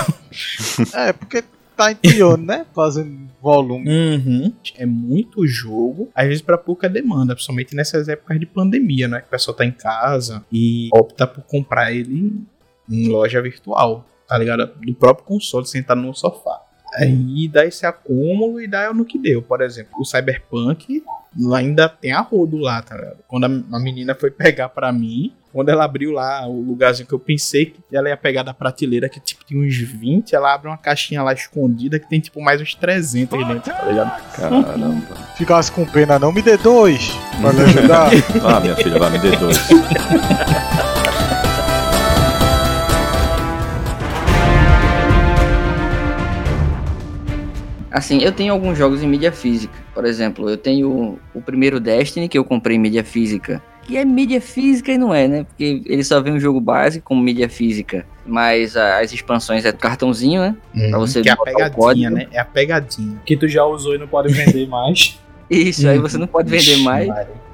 É, 0.95 1.13
porque 1.13 1.45
tá 1.77 1.91
ampliando, 1.91 2.45
né? 2.45 2.67
Fazendo 2.75 3.29
volume. 3.41 3.89
Uhum. 3.89 4.53
É 4.77 4.87
muito 4.87 5.47
jogo, 5.47 6.11
às 6.15 6.27
vezes 6.27 6.43
pra 6.43 6.57
pouca 6.57 6.89
demanda, 6.89 7.35
principalmente 7.35 7.75
nessas 7.75 8.09
épocas 8.09 8.39
de 8.39 8.47
pandemia, 8.47 9.09
né? 9.09 9.21
Que 9.21 9.27
o 9.27 9.31
pessoal 9.31 9.57
tá 9.57 9.65
em 9.65 9.73
casa 9.73 10.45
e 10.51 10.89
opta 10.93 11.27
por 11.27 11.43
comprar 11.45 11.93
ele 11.93 12.41
em 12.89 13.09
loja 13.09 13.41
virtual, 13.43 14.07
tá 14.27 14.39
ligado? 14.39 14.71
Do 14.81 14.95
próprio 14.95 15.27
console, 15.27 15.67
sentado 15.67 16.01
no 16.01 16.15
sofá. 16.15 16.61
Aí 16.95 17.49
dá 17.49 17.65
esse 17.65 17.87
acúmulo 17.87 18.61
e 18.61 18.67
dá 18.67 18.93
no 18.93 19.05
que 19.05 19.19
deu. 19.19 19.43
Por 19.43 19.61
exemplo, 19.63 19.93
o 19.99 20.05
Cyberpunk 20.05 21.03
ainda 21.55 21.89
tem 21.89 22.13
a 22.13 22.21
rodo 22.21 22.59
lá, 22.59 22.83
tá 22.83 22.95
ligado? 22.95 23.17
Quando 23.27 23.45
a, 23.45 23.77
a 23.77 23.81
menina 23.81 24.15
foi 24.15 24.31
pegar 24.31 24.69
pra 24.69 24.93
mim, 24.93 25.33
quando 25.53 25.69
ela 25.71 25.85
abriu 25.85 26.13
lá 26.13 26.47
o 26.47 26.61
lugarzinho 26.61 27.07
que 27.07 27.15
eu 27.15 27.19
pensei 27.19 27.67
que 27.67 27.81
ela 27.97 28.09
ia 28.09 28.17
pegar 28.17 28.43
da 28.43 28.55
prateleira, 28.55 29.09
que 29.09 29.21
tipo 29.21 29.45
tinha 29.45 29.61
uns 29.61 29.77
20, 29.77 30.35
ela 30.35 30.53
abre 30.55 30.69
uma 30.69 30.77
caixinha 30.77 31.23
lá 31.23 31.33
escondida 31.33 31.99
que 31.99 32.09
tem 32.09 32.21
tipo 32.21 32.41
mais 32.43 32.61
uns 32.61 32.75
300 32.75 33.39
aí 33.39 33.45
dentro, 33.47 33.73
tá 33.73 33.85
ligado? 33.85 34.33
Caramba. 34.35 35.17
Ficasse 35.37 35.73
com 35.73 35.85
pena, 35.87 36.19
não 36.19 36.33
me 36.33 36.43
dê 36.43 36.57
dois 36.57 37.11
pra 37.41 37.53
me 37.53 37.61
ajudar. 37.63 38.11
Ah, 38.45 38.61
minha 38.61 38.77
filha, 38.77 38.99
vai 38.99 39.11
me 39.11 39.19
dê 39.19 39.37
dois. 39.37 39.59
Assim, 47.93 48.19
eu 48.23 48.33
tenho 48.33 48.53
alguns 48.53 48.77
jogos 48.79 49.03
em 49.03 49.07
mídia 49.09 49.31
física. 49.33 49.75
Por 49.95 50.05
exemplo, 50.05 50.49
eu 50.49 50.57
tenho 50.57 51.19
o 51.35 51.41
primeiro 51.43 51.79
Destiny, 51.79 52.29
que 52.29 52.39
eu 52.39 52.45
comprei 52.45 52.77
em 52.77 52.81
mídia 52.81 53.05
física. 53.05 53.63
Que 53.83 53.97
é 53.97 54.05
mídia 54.05 54.41
física 54.41 54.93
e 54.93 54.99
não 54.99 55.13
é, 55.13 55.27
né? 55.29 55.45
Porque 55.45 55.83
ele 55.87 56.03
só 56.05 56.21
vem 56.21 56.33
um 56.33 56.41
jogo 56.41 56.61
básico 56.61 57.05
como 57.05 57.21
mídia 57.21 57.49
física. 57.49 58.07
Mas 58.25 58.77
as 58.77 59.13
expansões 59.13 59.65
é 59.65 59.73
do 59.73 59.79
cartãozinho, 59.79 60.41
né? 60.41 60.57
Pra 60.91 60.99
você 61.01 61.21
que 61.21 61.29
é 61.29 61.33
a 61.33 61.37
pegadinha, 61.37 62.09
né? 62.09 62.27
É 62.33 62.39
a 62.39 62.45
pegadinha. 62.45 63.21
Que 63.27 63.37
tu 63.37 63.49
já 63.49 63.65
usou 63.65 63.95
e 63.95 63.99
não 63.99 64.07
pode 64.09 64.33
vender 64.33 64.67
mais. 64.69 65.19
Isso, 65.51 65.87
aí 65.89 65.97
Uhum. 65.97 66.03
você 66.03 66.17
não 66.17 66.27
pode 66.29 66.49
vender 66.49 66.79
mais. 66.79 67.09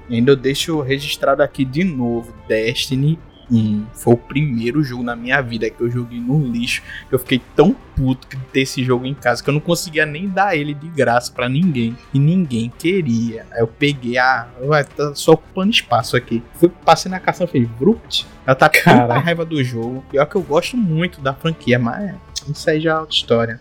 E 0.09 0.15
ainda 0.17 0.31
eu 0.33 0.37
deixo 0.37 0.81
registrado 0.83 1.43
aqui 1.43 1.65
de 1.65 1.83
novo: 1.83 2.33
Destiny 2.47 3.19
1. 3.51 3.87
Foi 3.93 4.15
o 4.15 4.17
primeiro 4.17 4.83
jogo 4.83 5.03
na 5.03 5.17
minha 5.17 5.41
vida 5.41 5.69
que 5.71 5.81
eu 5.81 5.91
joguei 5.91 6.21
no 6.21 6.39
lixo. 6.47 6.83
Eu 7.11 7.19
fiquei 7.19 7.41
tão 7.55 7.75
puto 7.97 8.29
de 8.29 8.37
ter 8.53 8.61
esse 8.61 8.85
jogo 8.85 9.07
em 9.07 9.15
casa 9.15 9.43
que 9.43 9.51
eu 9.51 9.55
não 9.55 9.61
conseguia 9.61 10.07
nem 10.07 10.29
dar 10.29 10.57
ele 10.57 10.75
de 10.75 10.89
graça 10.89 11.33
pra 11.33 11.49
ninguém. 11.49 11.97
E 12.13 12.19
ninguém 12.19 12.73
queria. 12.79 13.47
Aí 13.51 13.61
eu 13.61 13.67
peguei, 13.67 14.19
ah, 14.19 14.49
vai, 14.67 14.85
tá 14.85 15.15
só 15.15 15.33
ocupando 15.33 15.71
espaço 15.71 16.17
aqui. 16.17 16.43
Fui, 16.55 16.71
passei 16.85 17.11
na 17.11 17.21
caça 17.21 17.45
e 17.45 17.47
falei, 17.47 17.67
Bruct, 17.79 18.27
ela 18.47 18.55
tá 18.55 18.69
com 18.69 18.79
tanta 18.83 19.19
raiva 19.19 19.45
do 19.45 19.63
jogo. 19.63 20.05
Pior 20.11 20.27
que 20.27 20.37
eu 20.37 20.43
gosto 20.43 20.77
muito 20.77 21.21
da 21.21 21.35
franquia, 21.35 21.79
mas 21.79 22.15
isso 22.49 22.69
aí 22.71 22.81
já 22.81 22.93
é 22.93 22.99
outra 22.99 23.15
história. 23.15 23.61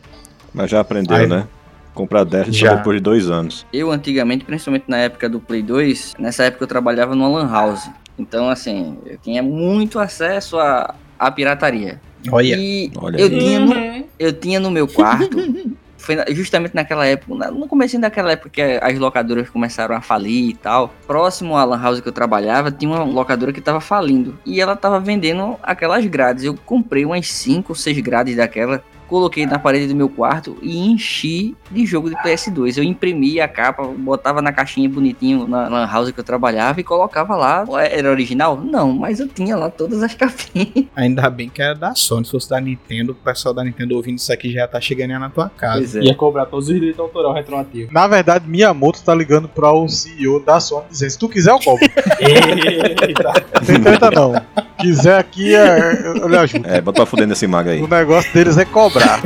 Mas 0.54 0.72
já 0.72 0.80
aprendeu, 0.80 1.16
Ai, 1.16 1.28
né? 1.28 1.48
Comprar 1.94 2.24
Destiny 2.24 2.58
Já. 2.58 2.70
só 2.70 2.76
depois 2.76 2.98
de 2.98 3.02
dois 3.02 3.30
anos. 3.30 3.66
Eu 3.74 3.92
antigamente, 3.92 4.46
principalmente 4.46 4.86
na 4.88 4.98
época 4.98 5.28
do 5.28 5.40
Play 5.40 5.64
2, 5.64 6.16
nessa 6.20 6.44
época 6.44 6.64
eu 6.64 6.68
trabalhava 6.68 7.16
numa 7.16 7.28
lan 7.28 7.52
house. 7.52 7.90
Então, 8.18 8.50
assim, 8.50 8.98
eu 9.06 9.18
tinha 9.18 9.44
muito 9.44 10.00
acesso 10.00 10.58
à, 10.58 10.96
à 11.18 11.32
pirataria. 11.32 12.02
Olha. 12.32 12.56
E 12.58 12.92
Olha 12.98 13.20
eu 13.20 13.28
aí. 13.28 13.40
tinha, 13.40 13.60
no, 13.60 14.06
eu 14.20 14.34
tinha 14.34 14.60
no 14.60 14.72
meu 14.72 14.88
quarto. 14.88 15.38
Foi 15.98 16.16
justamente 16.30 16.76
naquela 16.76 17.06
época, 17.06 17.52
no 17.52 17.68
começo 17.68 18.00
daquela 18.00 18.32
época 18.32 18.50
que 18.50 18.62
as 18.62 18.98
locadoras 18.98 19.50
começaram 19.50 19.96
a 19.96 20.00
falir 20.00 20.52
e 20.52 20.54
tal. 20.54 20.94
Próximo 21.06 21.58
à 21.58 21.66
lan 21.66 21.82
house 21.82 22.00
que 22.00 22.08
eu 22.08 22.14
trabalhava, 22.14 22.72
tinha 22.72 22.90
uma 22.90 23.04
locadora 23.04 23.52
que 23.52 23.60
tava 23.60 23.82
falindo. 23.82 24.38
E 24.46 24.62
ela 24.62 24.76
tava 24.76 25.00
vendendo 25.00 25.58
aquelas 25.62 26.06
grades. 26.06 26.44
Eu 26.44 26.56
comprei 26.66 27.04
umas 27.04 27.30
5 27.30 27.72
ou 27.72 27.76
6 27.76 28.00
grades 28.00 28.38
daquela. 28.38 28.84
Coloquei 29.08 29.46
na 29.46 29.58
parede 29.58 29.88
do 29.88 29.96
meu 29.96 30.10
quarto 30.10 30.58
e 30.62 30.78
enchi 30.78 31.56
de 31.72 31.86
jogo 31.86 32.10
de 32.10 32.16
PS2. 32.18 32.78
Eu 32.78 32.84
imprimia 32.84 33.46
a 33.46 33.48
capa, 33.48 33.84
botava 33.84 34.42
na 34.42 34.52
caixinha 34.52 34.90
bonitinho 34.90 35.48
na 35.48 35.68
lan 35.68 35.86
house 35.88 36.12
que 36.12 36.20
eu 36.20 36.24
trabalhava 36.24 36.80
e 36.82 36.84
colocava 36.84 37.36
lá. 37.36 37.66
Era 37.90 38.10
original? 38.10 38.58
Não, 38.58 38.94
mas 38.94 39.20
eu 39.20 39.28
tinha 39.28 39.56
lá 39.56 39.70
todas 39.70 40.04
as 40.04 40.14
capinhas. 40.16 40.86
Ainda 40.96 41.30
bem 41.30 41.50
que 41.50 41.62
era 41.62 41.74
da 41.74 41.96
Sony. 41.96 42.26
Se 42.26 42.32
fosse 42.32 42.50
da 42.50 42.60
Nintendo, 42.60 43.14
o 43.14 43.16
pessoal 43.16 43.54
da 43.54 43.64
Nintendo 43.64 43.96
ouvindo 43.96 44.18
isso 44.18 44.32
aqui 44.32 44.52
já 44.52 44.68
tá 44.68 44.82
chegando 44.82 45.12
aí 45.12 45.20
na 45.20 45.30
tua 45.30 45.50
casa. 45.50 45.78
Pois 45.80 45.96
é. 45.96 46.02
Ia 46.02 46.16
cobrar 46.16 46.46
todos 46.46 46.68
os 46.68 46.74
direitos 46.74 47.00
autoral 47.00 47.34
retroativo. 47.34 47.92
Na 47.94 48.08
verdade, 48.08 48.48
Miyamoto 48.48 49.02
tá 49.04 49.16
ligando 49.16 49.48
pra 49.48 49.72
o 49.72 49.88
CEO 49.88 50.44
da 50.44 50.60
Sony 50.60 50.86
dizendo: 50.90 51.10
se 51.12 51.18
tu 51.20 51.30
quiser, 51.30 51.52
eu 51.52 51.60
cobro. 51.60 51.88
Eita. 52.20 53.34
Não 53.54 53.66
tem 53.66 53.82
treta 53.82 54.12
não. 54.12 54.34
Quiser 54.80 55.18
aqui, 55.18 55.56
é, 55.56 56.08
eu 56.22 56.28
lhe 56.28 56.38
ajudo. 56.38 56.68
É, 56.68 56.82
bota 56.82 56.98
pra 56.98 57.06
fuder 57.06 57.28
nesse 57.28 57.48
mago 57.48 57.70
aí. 57.70 57.82
O 57.82 57.88
negócio 57.88 58.32
deles 58.34 58.58
é 58.58 58.66
cobrar. 58.66 59.22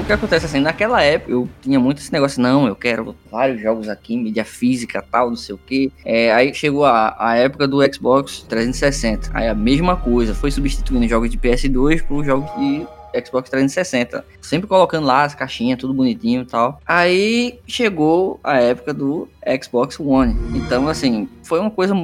O 0.00 0.06
que 0.06 0.12
acontece 0.12 0.44
assim, 0.44 0.60
naquela 0.60 1.02
época 1.02 1.32
eu 1.32 1.48
tinha 1.62 1.80
muito 1.80 1.96
esse 1.96 2.12
negócio, 2.12 2.38
não, 2.38 2.66
eu 2.66 2.76
quero 2.76 3.16
vários 3.32 3.62
jogos 3.62 3.88
aqui, 3.88 4.18
mídia 4.18 4.44
física, 4.44 5.02
tal, 5.10 5.30
não 5.30 5.36
sei 5.36 5.54
o 5.54 5.58
que. 5.58 5.90
aí 6.34 6.52
chegou 6.52 6.84
a, 6.84 7.16
a 7.18 7.36
época 7.36 7.66
do 7.66 7.80
Xbox 7.90 8.44
360. 8.46 9.30
Aí 9.32 9.48
a 9.48 9.54
mesma 9.54 9.96
coisa, 9.96 10.34
foi 10.34 10.50
substituindo 10.50 11.08
jogos 11.08 11.30
de 11.30 11.38
PS2 11.38 12.02
por 12.02 12.22
jogos 12.22 12.54
de 12.58 12.86
Xbox 13.24 13.50
360. 13.50 14.24
Sempre 14.40 14.66
colocando 14.66 15.06
lá 15.06 15.24
as 15.24 15.34
caixinhas, 15.34 15.78
tudo 15.78 15.94
bonitinho 15.94 16.42
e 16.42 16.46
tal. 16.46 16.80
Aí 16.86 17.58
chegou 17.66 18.40
a 18.42 18.58
época 18.58 18.92
do 18.92 19.28
Xbox 19.62 19.98
One. 20.00 20.34
Então, 20.56 20.88
assim, 20.88 21.28
foi 21.42 21.60
uma 21.60 21.70
coisa 21.70 21.94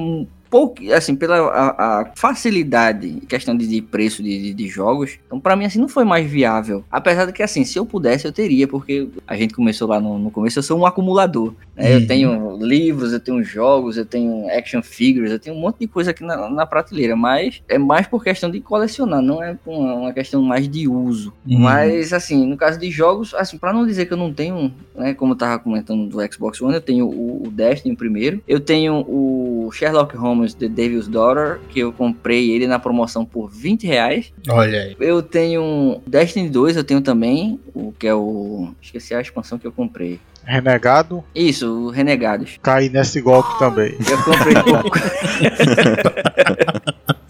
pouco, 0.51 0.91
assim, 0.91 1.15
pela 1.15 1.37
a, 1.37 2.01
a 2.01 2.11
facilidade, 2.13 3.21
questão 3.27 3.55
de, 3.55 3.65
de 3.65 3.81
preço 3.81 4.21
de, 4.21 4.41
de, 4.41 4.53
de 4.53 4.67
jogos, 4.67 5.17
então 5.25 5.39
pra 5.39 5.55
mim, 5.55 5.63
assim, 5.63 5.79
não 5.79 5.87
foi 5.87 6.03
mais 6.03 6.29
viável. 6.29 6.83
Apesar 6.91 7.25
de 7.25 7.31
que, 7.31 7.41
assim, 7.41 7.63
se 7.63 7.79
eu 7.79 7.85
pudesse, 7.85 8.25
eu 8.27 8.33
teria, 8.33 8.67
porque 8.67 9.07
a 9.25 9.37
gente 9.37 9.53
começou 9.53 9.87
lá 9.87 9.99
no, 9.99 10.19
no 10.19 10.29
começo, 10.29 10.59
eu 10.59 10.63
sou 10.63 10.77
um 10.77 10.85
acumulador. 10.85 11.53
né? 11.73 11.85
Uhum. 11.85 12.01
Eu 12.01 12.07
tenho 12.07 12.57
livros, 12.57 13.13
eu 13.13 13.19
tenho 13.19 13.41
jogos, 13.43 13.95
eu 13.95 14.05
tenho 14.05 14.45
action 14.49 14.83
figures, 14.83 15.31
eu 15.31 15.39
tenho 15.39 15.55
um 15.55 15.59
monte 15.59 15.79
de 15.79 15.87
coisa 15.87 16.11
aqui 16.11 16.23
na, 16.23 16.49
na 16.49 16.65
prateleira, 16.65 17.15
mas 17.15 17.63
é 17.69 17.77
mais 17.77 18.05
por 18.05 18.21
questão 18.21 18.51
de 18.51 18.59
colecionar, 18.59 19.21
não 19.21 19.41
é 19.41 19.57
uma, 19.65 19.95
uma 19.95 20.13
questão 20.13 20.41
mais 20.41 20.67
de 20.67 20.85
uso. 20.85 21.31
Uhum. 21.47 21.59
Mas, 21.59 22.11
assim, 22.11 22.45
no 22.45 22.57
caso 22.57 22.77
de 22.77 22.91
jogos, 22.91 23.33
assim, 23.33 23.57
pra 23.57 23.71
não 23.71 23.87
dizer 23.87 24.05
que 24.05 24.11
eu 24.13 24.17
não 24.17 24.33
tenho, 24.33 24.73
né, 24.93 25.13
como 25.13 25.31
eu 25.31 25.37
tava 25.37 25.57
comentando 25.59 26.07
do 26.07 26.33
Xbox 26.33 26.61
One, 26.61 26.73
eu 26.73 26.81
tenho 26.81 27.05
o, 27.07 27.47
o 27.47 27.51
Destiny 27.51 27.95
primeiro, 27.95 28.43
eu 28.45 28.59
tenho 28.59 29.05
o 29.07 29.71
Sherlock 29.71 30.17
Holmes 30.17 30.40
The 30.55 30.67
Devil's 30.67 31.07
Daughter, 31.07 31.59
que 31.69 31.79
eu 31.79 31.91
comprei 31.91 32.51
ele 32.51 32.67
na 32.67 32.79
promoção 32.79 33.25
por 33.25 33.49
20 33.49 33.85
reais. 33.87 34.31
Olha 34.49 34.81
aí. 34.81 34.95
Eu 34.99 35.21
tenho 35.21 36.01
Destiny 36.05 36.49
2, 36.49 36.77
eu 36.77 36.83
tenho 36.83 37.01
também, 37.01 37.59
o 37.73 37.91
que 37.91 38.07
é 38.07 38.13
o... 38.13 38.69
esqueci 38.81 39.13
a 39.13 39.21
expansão 39.21 39.57
que 39.57 39.65
eu 39.67 39.71
comprei. 39.71 40.19
Renegado, 40.43 41.23
Isso, 41.35 41.67
o 41.87 41.89
Renegados. 41.91 42.57
caí 42.63 42.89
nesse 42.89 43.21
golpe 43.21 43.57
também. 43.59 43.95
Eu 44.09 44.23
comprei 44.23 44.55
por... 44.55 44.91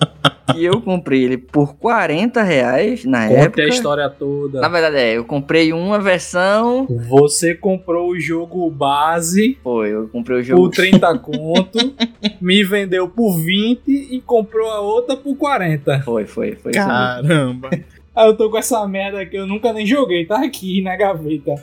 e 0.55 0.65
eu 0.65 0.81
comprei 0.81 1.23
ele 1.23 1.37
por 1.37 1.75
40 1.75 2.41
reais 2.43 3.05
na 3.05 3.27
Conte 3.27 3.39
época. 3.39 3.61
a 3.63 3.67
história 3.67 4.09
toda. 4.09 4.61
Na 4.61 4.67
verdade, 4.69 4.97
é, 4.97 5.17
eu 5.17 5.25
comprei 5.25 5.71
uma 5.73 5.99
versão. 5.99 6.87
Você 7.09 7.53
comprou 7.55 8.09
o 8.11 8.19
jogo 8.19 8.69
base 8.69 9.57
Foi, 9.63 9.89
eu 9.93 10.07
comprei 10.09 10.39
o 10.39 10.43
jogo. 10.43 10.63
por 10.63 10.71
30 10.71 11.17
conto, 11.19 11.93
me 12.39 12.63
vendeu 12.63 13.07
por 13.07 13.37
20 13.37 13.81
e 13.87 14.21
comprou 14.21 14.69
a 14.69 14.79
outra 14.81 15.15
por 15.15 15.35
40. 15.35 16.01
Foi, 16.01 16.25
foi, 16.25 16.55
foi. 16.55 16.71
Caramba. 16.71 17.69
Aí 18.13 18.27
eu 18.27 18.35
tô 18.35 18.49
com 18.49 18.57
essa 18.57 18.85
merda 18.87 19.25
que 19.25 19.37
eu 19.37 19.47
nunca 19.47 19.71
nem 19.71 19.85
joguei, 19.85 20.25
tá 20.25 20.43
aqui 20.43 20.81
na 20.81 20.95
gaveta. 20.97 21.55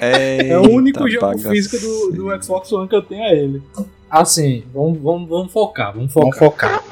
É 0.00 0.48
É 0.50 0.58
o 0.58 0.70
único 0.70 1.08
jogo 1.10 1.36
físico 1.38 1.76
do, 1.78 2.30
do 2.30 2.42
Xbox 2.42 2.72
One 2.72 2.88
que 2.88 2.94
eu 2.94 3.02
tenho 3.02 3.22
a 3.24 3.32
ele. 3.32 3.60
Assim, 4.08 4.64
vamos, 4.72 4.98
vamos, 5.00 5.28
vamos 5.28 5.52
focar, 5.52 5.92
vamos 5.94 6.12
Vamos 6.14 6.36
focar. 6.38 6.82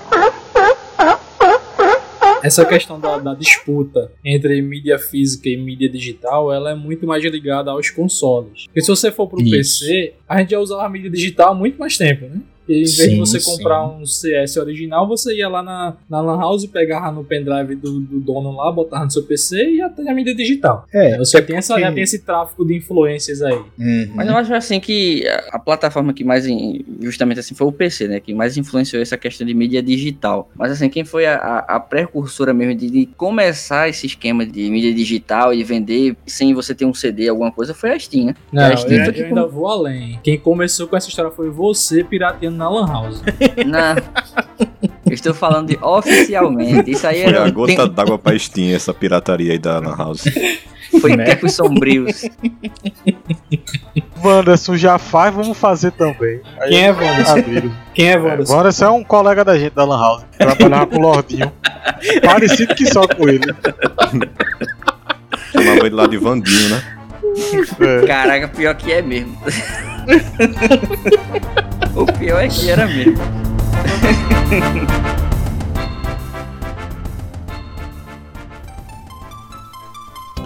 Essa 2.42 2.64
questão 2.64 2.98
da, 3.00 3.18
da 3.18 3.34
disputa 3.34 4.12
entre 4.24 4.60
mídia 4.62 4.98
física 4.98 5.48
e 5.48 5.56
mídia 5.56 5.88
digital, 5.88 6.52
ela 6.52 6.70
é 6.70 6.74
muito 6.74 7.06
mais 7.06 7.22
ligada 7.24 7.70
aos 7.70 7.90
consoles. 7.90 8.66
Porque 8.66 8.80
se 8.80 8.88
você 8.88 9.10
for 9.10 9.28
pro 9.28 9.40
Isso. 9.40 9.50
PC, 9.84 10.14
a 10.28 10.38
gente 10.38 10.50
já 10.50 10.58
usava 10.58 10.84
a 10.84 10.88
mídia 10.88 11.10
digital 11.10 11.52
há 11.52 11.54
muito 11.54 11.78
mais 11.78 11.96
tempo, 11.96 12.26
né? 12.26 12.40
E 12.68 12.72
em 12.72 12.82
vez 12.82 12.92
de 12.96 13.02
Sim, 13.02 13.18
você 13.18 13.40
sim. 13.40 13.50
comprar 13.56 13.86
um 13.86 14.04
CS 14.04 14.56
original, 14.56 15.06
você 15.08 15.34
ia 15.36 15.48
lá 15.48 15.62
na, 15.62 15.96
na 16.08 16.20
Lan 16.20 16.38
House, 16.38 16.66
pegava 16.66 17.10
no 17.10 17.24
pendrive 17.24 17.74
do, 17.74 18.00
do 18.00 18.20
dono 18.20 18.52
lá, 18.56 18.70
botava 18.70 19.04
no 19.04 19.10
seu 19.10 19.22
PC 19.22 19.64
e 19.64 19.76
ia 19.78 19.88
ter 19.88 20.08
a 20.08 20.14
mídia 20.14 20.34
digital. 20.34 20.86
É, 20.92 21.16
Você 21.18 21.40
tem 21.42 21.56
essa, 21.56 21.78
já 21.78 21.92
tem 21.92 22.02
esse 22.02 22.18
tráfico 22.20 22.64
de 22.64 22.76
influências 22.76 23.40
aí. 23.42 23.58
Uhum. 23.78 24.10
Mas 24.14 24.28
eu 24.28 24.36
acho 24.36 24.54
assim 24.54 24.78
que 24.80 25.26
a, 25.26 25.56
a 25.56 25.58
plataforma 25.58 26.12
que 26.12 26.22
mais, 26.24 26.46
in- 26.46 26.84
justamente 27.00 27.40
assim, 27.40 27.54
foi 27.54 27.66
o 27.66 27.72
PC, 27.72 28.08
né? 28.08 28.20
Que 28.20 28.34
mais 28.34 28.56
influenciou 28.56 29.00
essa 29.00 29.16
questão 29.16 29.46
de 29.46 29.54
mídia 29.54 29.82
digital. 29.82 30.50
Mas 30.54 30.72
assim, 30.72 30.88
quem 30.88 31.04
foi 31.04 31.26
a, 31.26 31.36
a- 31.36 31.76
a 31.76 31.80
precursora 31.80 32.52
mesmo 32.52 32.74
de, 32.74 32.90
de 32.90 33.06
começar 33.06 33.88
esse 33.88 34.06
esquema 34.06 34.44
de 34.44 34.68
mídia 34.70 34.92
digital 34.92 35.54
e 35.54 35.62
vender 35.64 36.16
sem 36.26 36.52
você 36.54 36.74
ter 36.74 36.84
um 36.84 36.92
CD, 36.94 37.28
alguma 37.28 37.50
coisa, 37.52 37.72
foi 37.72 37.92
a 37.92 37.98
Steam, 37.98 38.26
né? 38.26 38.34
Não, 38.52 38.64
a 38.64 38.70
eu, 38.72 38.76
Steam 38.76 39.04
eu 39.04 39.12
que 39.12 39.22
ainda 39.22 39.46
vou 39.46 39.66
além. 39.66 40.18
Quem 40.22 40.38
começou 40.38 40.86
com 40.88 40.96
essa 40.96 41.08
história 41.08 41.30
foi 41.30 41.50
você 41.50 42.02
pirateando 42.04 42.57
na 42.58 42.68
Lan 42.68 42.86
House. 42.86 43.22
Não. 43.66 43.96
Eu 45.06 45.14
estou 45.14 45.32
falando 45.32 45.68
de 45.68 45.78
oficialmente. 45.82 46.90
Isso 46.90 47.06
aí 47.06 47.22
Foi 47.22 47.32
era 47.32 47.46
a 47.46 47.50
gota 47.50 47.72
tempo- 47.74 47.88
d'água 47.88 48.18
pra 48.18 48.38
Steam, 48.38 48.74
essa 48.74 48.92
pirataria 48.92 49.52
aí 49.52 49.58
da 49.58 49.78
Lan 49.78 49.96
House. 49.96 50.24
foi 51.00 51.16
né? 51.16 51.24
tempos 51.24 51.54
sombrios. 51.54 52.22
Wanderson 54.22 54.76
já 54.76 54.98
faz, 54.98 55.34
vamos 55.34 55.56
fazer 55.56 55.92
também. 55.92 56.40
Aí 56.60 56.68
Quem 56.70 56.84
é 56.86 56.92
Wanderson? 56.92 57.34
Quem 57.94 58.08
é 58.08 58.12
É, 58.12 58.18
Wanderson? 58.18 58.54
Wanderson 58.56 58.84
é 58.84 58.90
um 58.90 59.04
colega 59.04 59.44
da 59.44 59.58
gente 59.58 59.74
da 59.74 59.84
Lan 59.84 59.98
House. 59.98 60.24
Trabalhava 60.36 60.86
com 60.86 60.96
o 60.96 61.00
Lordinho. 61.00 61.50
Parecido 62.22 62.74
que 62.74 62.86
só 62.86 63.06
com 63.08 63.28
ele. 63.28 63.54
Chamava 65.52 65.86
ele 65.86 65.94
lá 65.94 66.06
de 66.06 66.18
Vandinho, 66.18 66.68
né? 66.70 66.82
É. 67.80 68.06
Caraca, 68.06 68.48
pior 68.48 68.74
que 68.74 68.92
é 68.92 69.00
mesmo. 69.00 69.38
o 71.94 72.06
pior 72.18 72.42
é 72.42 72.48
que 72.48 72.70
era 72.70 72.86
mesmo. 72.86 73.18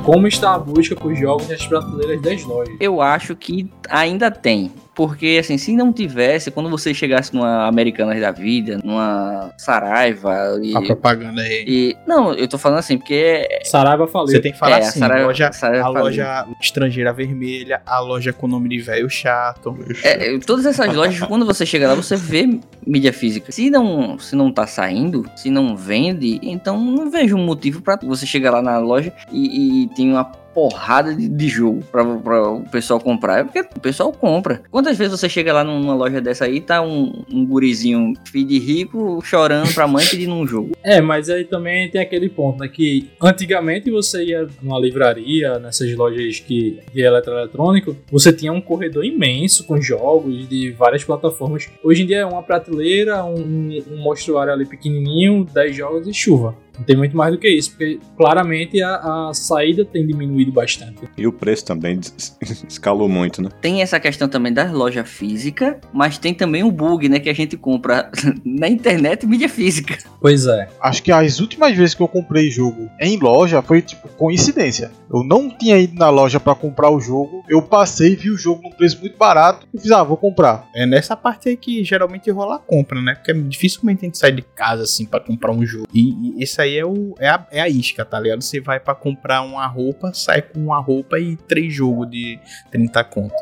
Como 0.05 0.27
está 0.27 0.55
a 0.55 0.59
busca 0.59 0.97
por 0.97 1.15
jogos 1.15 1.49
nas 1.49 1.65
prateleiras 1.65 2.21
das 2.21 2.43
lojas? 2.43 2.77
Eu 2.81 3.01
acho 3.01 3.37
que 3.37 3.71
ainda 3.89 4.31
tem. 4.33 4.73
Porque, 4.95 5.39
assim, 5.41 5.57
se 5.57 5.75
não 5.75 5.91
tivesse, 5.93 6.51
quando 6.51 6.69
você 6.69 6.93
chegasse 6.93 7.35
numa 7.35 7.67
Americanas 7.67 8.21
da 8.21 8.31
Vida, 8.31 8.79
numa 8.85 9.51
Saraiva 9.57 10.59
e. 10.63 10.77
A 10.77 10.83
propaganda 10.83 11.41
aí. 11.41 11.65
e- 11.67 11.97
não, 12.07 12.35
eu 12.35 12.47
tô 12.47 12.59
falando 12.59 12.79
assim, 12.81 12.99
porque 12.99 13.49
Saraiva 13.65 14.07
falou. 14.07 14.29
Você 14.29 14.39
tem 14.41 14.53
que 14.53 14.59
falar 14.59 14.73
É, 14.81 14.85
a 14.85 14.89
assim, 14.89 14.99
Saraiva- 14.99 15.27
loja, 15.27 15.49
a 15.49 15.53
Saraiva 15.53 15.87
a 15.87 15.89
loja 15.89 16.47
estrangeira 16.61 17.13
vermelha, 17.13 17.81
a 17.87 18.01
loja 18.01 18.33
com 18.33 18.47
nome 18.47 18.69
de 18.69 18.81
velho 18.81 19.09
chato. 19.09 19.77
é, 20.05 20.39
todas 20.41 20.67
essas 20.67 20.95
lojas, 20.95 21.21
quando 21.27 21.47
você 21.47 21.65
chega 21.65 21.89
lá, 21.89 21.95
você 21.95 22.15
vê 22.17 22.59
mídia 22.87 23.13
física. 23.13 23.51
Se 23.51 23.71
não, 23.71 24.19
se 24.19 24.37
não 24.37 24.53
tá 24.53 24.67
saindo, 24.67 25.25
se 25.37 25.51
não 25.51 25.75
vende, 25.77 26.39
então 26.43 26.79
não 26.79 27.11
vejo 27.11 27.37
um 27.37 27.45
motivo 27.45 27.81
pra 27.81 27.99
você 28.03 28.27
chegar 28.27 28.51
lá 28.51 28.61
na 28.61 28.79
loja 28.79 29.13
e, 29.31 29.85
e 29.85 29.89
tem 29.95 30.11
uma 30.11 30.31
porrada 30.55 31.15
de, 31.15 31.29
de 31.29 31.49
jogo 31.49 31.83
pra 31.91 32.03
o 32.03 32.65
pessoal 32.71 33.01
comprar. 33.01 33.41
É 33.41 33.45
porque 33.45 33.61
o 33.61 33.81
pessoal 33.81 34.13
compra. 34.13 34.63
Quantas 34.71 34.97
vezes 34.97 35.19
você 35.19 35.29
chega 35.29 35.53
lá 35.53 35.65
numa 35.65 35.95
loja 35.95 36.21
dessa 36.21 36.45
aí, 36.45 36.61
tá 36.61 36.83
um, 36.83 37.25
um 37.33 37.45
gurizinho 37.45 38.15
filho 38.25 38.47
de 38.47 38.59
rico 38.59 39.21
chorando 39.23 39.73
pra 39.75 39.87
mãe 39.87 40.07
pedindo 40.07 40.35
um 40.35 40.47
jogo? 40.47 40.73
É, 40.83 41.01
mas 41.01 41.29
aí 41.29 41.45
também 41.45 41.91
tem 41.91 42.01
aquele 42.01 42.29
ponto, 42.29 42.61
né? 42.61 42.69
Que 42.69 43.09
antigamente 43.21 43.91
você 43.91 44.25
ia 44.25 44.49
numa 44.63 44.79
livraria, 44.79 45.59
nessas 45.59 45.95
lojas 45.95 46.41
que, 46.41 46.79
de 46.93 47.03
eletroeletrônico, 47.03 47.97
você 48.11 48.33
tinha 48.33 48.53
um 48.53 48.61
corredor 48.61 49.05
imenso 49.05 49.65
com 49.65 49.81
jogos 49.81 50.49
de 50.49 50.71
várias 50.73 51.05
plataformas. 51.05 51.69
Hoje 51.83 52.03
em 52.03 52.07
dia 52.07 52.19
é 52.19 52.27
uma 52.27 52.43
prateleira, 52.43 53.25
um, 53.25 53.83
um 53.91 53.97
mostruário 53.99 54.53
ali 54.53 54.67
pequenininho, 54.67 55.45
10 55.53 55.77
jogos 55.77 56.07
e 56.07 56.15
chuva. 56.15 56.55
Não 56.83 56.87
tem 56.87 56.97
muito 56.97 57.17
mais 57.17 57.33
do 57.33 57.39
que 57.39 57.49
isso, 57.49 57.71
porque 57.71 58.01
claramente 58.17 58.83
a, 58.83 59.29
a 59.29 59.35
saída 59.35 59.85
tem 59.85 60.05
diminuído 60.05 60.51
bastante. 60.51 61.09
E 61.17 61.29
o 61.29 61.33
preço 61.33 61.65
também 61.65 62.01
escalou 62.69 63.09
muito, 63.09 63.41
né? 63.41 63.51
Tem 63.61 63.83
essa 63.83 64.01
questão 64.01 64.29
também 64.29 64.53
da 64.53 64.69
loja 64.73 65.05
física, 65.05 65.81
mas 65.93 66.19
tem 66.19 66.35
também 66.35 66.65
o 66.65 66.73
bug, 66.73 67.09
né? 67.09 67.21
Que 67.21 67.31
a 67.31 67.33
gente 67.33 67.57
compra 67.57 68.11
na 68.45 68.69
internet 68.69 69.25
mídia 69.27 69.49
física. 69.49 69.97
Pois 70.21 70.47
é. 70.47 70.69
Acho 70.81 71.05
que 71.05 71.13
as 71.13 71.39
últimas 71.39 71.77
vezes 71.77 71.95
que 71.95 72.03
eu 72.03 72.09
comprei 72.09 72.51
jogo 72.51 72.91
em 73.01 73.17
loja 73.17 73.63
foi 73.63 73.81
tipo 73.81 74.09
coincidência. 74.09 74.91
Eu 75.13 75.23
não 75.23 75.49
tinha 75.57 75.79
ido 75.79 75.95
na 75.95 76.11
loja 76.11 76.41
pra 76.41 76.55
comprar 76.55 76.91
o 76.91 77.01
jogo, 77.01 77.45
eu 77.49 77.63
passei, 77.63 78.17
vi 78.17 78.31
o 78.31 78.37
jogo 78.37 78.61
num 78.63 78.73
preço 78.73 78.99
muito 78.99 79.17
barato 79.17 79.69
e 79.73 79.79
fiz, 79.79 79.93
ah, 79.93 80.03
vou 80.03 80.17
comprar. 80.17 80.69
É 80.75 80.85
nessa 80.85 81.17
parte 81.17 81.49
aí 81.49 81.57
que 81.57 81.85
geralmente 81.85 82.29
rola 82.31 82.57
a 82.57 82.59
compra, 82.59 83.01
né? 83.01 83.15
Porque 83.15 83.33
dificilmente 83.35 84.05
a 84.05 84.07
gente 84.07 84.19
sai 84.19 84.33
de 84.33 84.43
casa 84.43 84.83
assim 84.83 85.07
pra 85.07 85.21
comprar 85.21 85.53
um 85.53 85.65
jogo. 85.65 85.87
E, 85.95 86.39
e 86.41 86.43
esse 86.43 86.61
aí 86.61 86.72
é, 86.79 86.85
o, 86.85 87.15
é, 87.19 87.29
a, 87.29 87.47
é 87.51 87.61
a 87.61 87.69
isca, 87.69 88.05
tá 88.05 88.19
ligado? 88.21 88.43
Você 88.43 88.61
vai 88.61 88.79
pra 88.81 88.95
comprar 88.95 89.43
uma 89.43 89.67
roupa, 89.67 90.13
sai 90.15 90.43
com 90.43 90.59
uma 90.61 90.81
roupa 90.81 91.19
e 91.19 91.37
três 91.37 91.73
jogos 91.75 92.11
de 92.11 92.39
30 92.71 93.05
conto. 93.05 93.35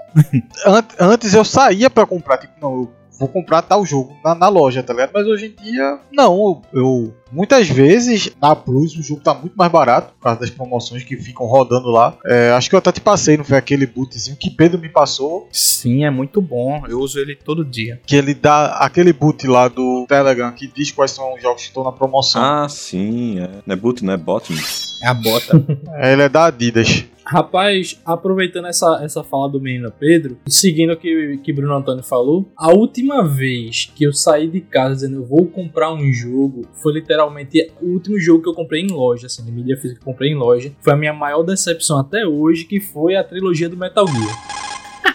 Ant- 0.66 0.95
antes 0.99 1.35
eu 1.35 1.45
saía 1.45 1.88
pra 1.90 2.07
comprar, 2.07 2.38
tipo, 2.38 2.55
não, 2.61 2.73
eu 2.83 2.93
vou 3.21 3.29
comprar 3.29 3.63
tal 3.63 3.85
jogo 3.85 4.13
na, 4.25 4.35
na 4.35 4.49
loja, 4.49 4.83
tá 4.83 4.93
ligado? 4.95 5.11
Mas 5.15 5.27
hoje 5.27 5.55
em 5.57 5.63
dia, 5.63 5.99
não, 6.11 6.35
eu, 6.73 6.81
eu- 6.81 7.15
muitas 7.31 7.69
vezes 7.69 8.33
na 8.41 8.57
Plus 8.57 8.97
o 8.97 9.03
jogo 9.03 9.21
tá 9.21 9.33
muito 9.35 9.55
mais 9.55 9.71
barato 9.71 10.13
por 10.15 10.23
causa 10.25 10.41
das 10.41 10.51
promoções 10.51 11.05
que 11.05 11.17
ficam 11.17 11.47
rodando 11.47 11.89
lá. 11.91 12.17
É, 12.27 12.51
acho 12.53 12.69
que 12.69 12.75
eu 12.75 12.79
até 12.79 12.91
te 12.91 13.01
passei, 13.01 13.37
não 13.37 13.45
foi 13.45 13.59
aquele 13.59 13.87
bootzinho 13.87 14.37
que 14.37 14.51
Pedro 14.51 14.81
me 14.81 14.89
passou, 14.89 15.47
Sim, 15.53 16.05
é 16.05 16.11
muito 16.11 16.41
bom. 16.41 16.83
Eu 16.89 16.99
uso 16.99 17.19
ele 17.21 17.35
todo 17.37 17.65
dia. 17.65 18.01
que 18.07 18.17
ele 18.17 18.35
dá 18.35 18.77
aquele 18.79 19.13
boot 19.13 19.47
lá 19.47 19.69
do 19.69 20.05
Telegram 20.09 20.53
que 20.53 20.67
diz 20.67 20.91
quais 20.91 21.11
são 21.11 21.35
os 21.35 21.43
jogos 21.43 21.63
que 21.63 21.69
estão 21.69 21.85
na 21.85 21.93
promoção. 21.93 22.43
Ah, 22.43 22.69
sim. 22.69 23.39
É. 23.39 23.49
Não 23.67 23.75
é 23.75 23.77
boot, 23.77 24.05
não 24.05 24.13
é 24.13 24.17
bot. 24.17 24.53
É 25.03 25.09
a 25.09 25.15
bota. 25.15 25.57
Ele 26.03 26.23
é 26.23 26.29
da 26.29 26.47
Adidas. 26.47 27.05
Rapaz, 27.25 28.01
aproveitando 28.05 28.67
essa, 28.67 29.01
essa 29.05 29.23
fala 29.23 29.49
do 29.49 29.61
menino 29.61 29.93
Pedro, 29.97 30.37
e 30.45 30.53
seguindo 30.53 30.93
o 30.93 30.97
que, 30.97 31.39
que 31.45 31.53
Bruno 31.53 31.77
Antônio 31.77 32.03
falou, 32.03 32.51
a 32.57 32.73
última 32.73 33.23
vez 33.23 33.91
que 33.95 34.03
eu 34.03 34.13
saí 34.13 34.49
de 34.49 34.61
casa 34.61 34.95
dizendo 34.97 35.17
eu 35.17 35.25
vou 35.25 35.47
comprar 35.47 35.93
um 35.93 36.13
jogo, 36.13 36.67
foi 36.83 36.95
literalmente 36.95 37.71
o 37.81 37.87
último 37.87 38.19
jogo 38.19 38.43
que 38.43 38.49
eu 38.49 38.55
comprei 38.55 38.83
em 38.83 38.91
loja, 38.91 39.27
assim, 39.27 39.45
de 39.45 39.53
mídia 39.53 39.77
física 39.77 40.01
que 40.01 40.09
eu 40.09 40.13
comprei 40.13 40.33
em 40.33 40.35
loja. 40.35 40.73
Foi 40.81 40.93
a 40.93 40.97
minha 40.97 41.13
maior 41.13 41.45
decepção 41.45 42.01
até 42.01 42.27
hoje, 42.27 42.65
que 42.65 42.81
foi 42.81 43.15
a 43.15 43.23
trilogia 43.23 43.69
do 43.69 43.77
Metal 43.77 44.07
Gear. 44.09 44.60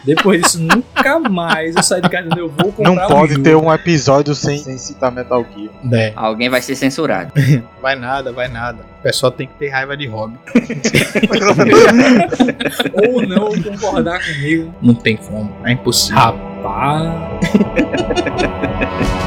Depois 0.04 0.42
disso, 0.42 0.60
nunca 0.62 1.20
mais 1.20 1.76
eu 1.76 1.84
saí 1.84 2.02
de 2.02 2.10
casa 2.10 2.28
eu 2.38 2.50
vou 2.50 2.72
comprar 2.72 2.96
Não 2.96 3.04
um 3.04 3.08
pode 3.08 3.34
jogo. 3.34 3.44
ter 3.44 3.56
um 3.56 3.72
episódio 3.74 4.34
sem, 4.36 4.58
sem 4.60 4.78
citar 4.78 5.12
Metal 5.12 5.46
Gear. 5.56 5.70
É. 5.94 6.14
Alguém 6.16 6.50
vai 6.50 6.62
ser 6.62 6.76
censurado. 6.76 7.32
Vai 7.82 7.96
nada, 7.96 8.32
vai 8.32 8.48
nada. 8.48 8.80
O 9.00 9.04
pessoal 9.04 9.32
tem 9.32 9.46
que 9.48 9.54
ter 9.60 9.70
raiva 9.70 9.96
de 9.96 10.08
hobby. 10.08 10.40
Ou 13.08 13.22
não, 13.28 13.52
concordar 13.62 14.20
comigo. 14.26 14.74
Não 14.82 14.96
tem 14.96 15.16
como. 15.16 15.56
É 15.64 15.74
impossível. 15.74 16.20
Rapaz. 16.20 17.14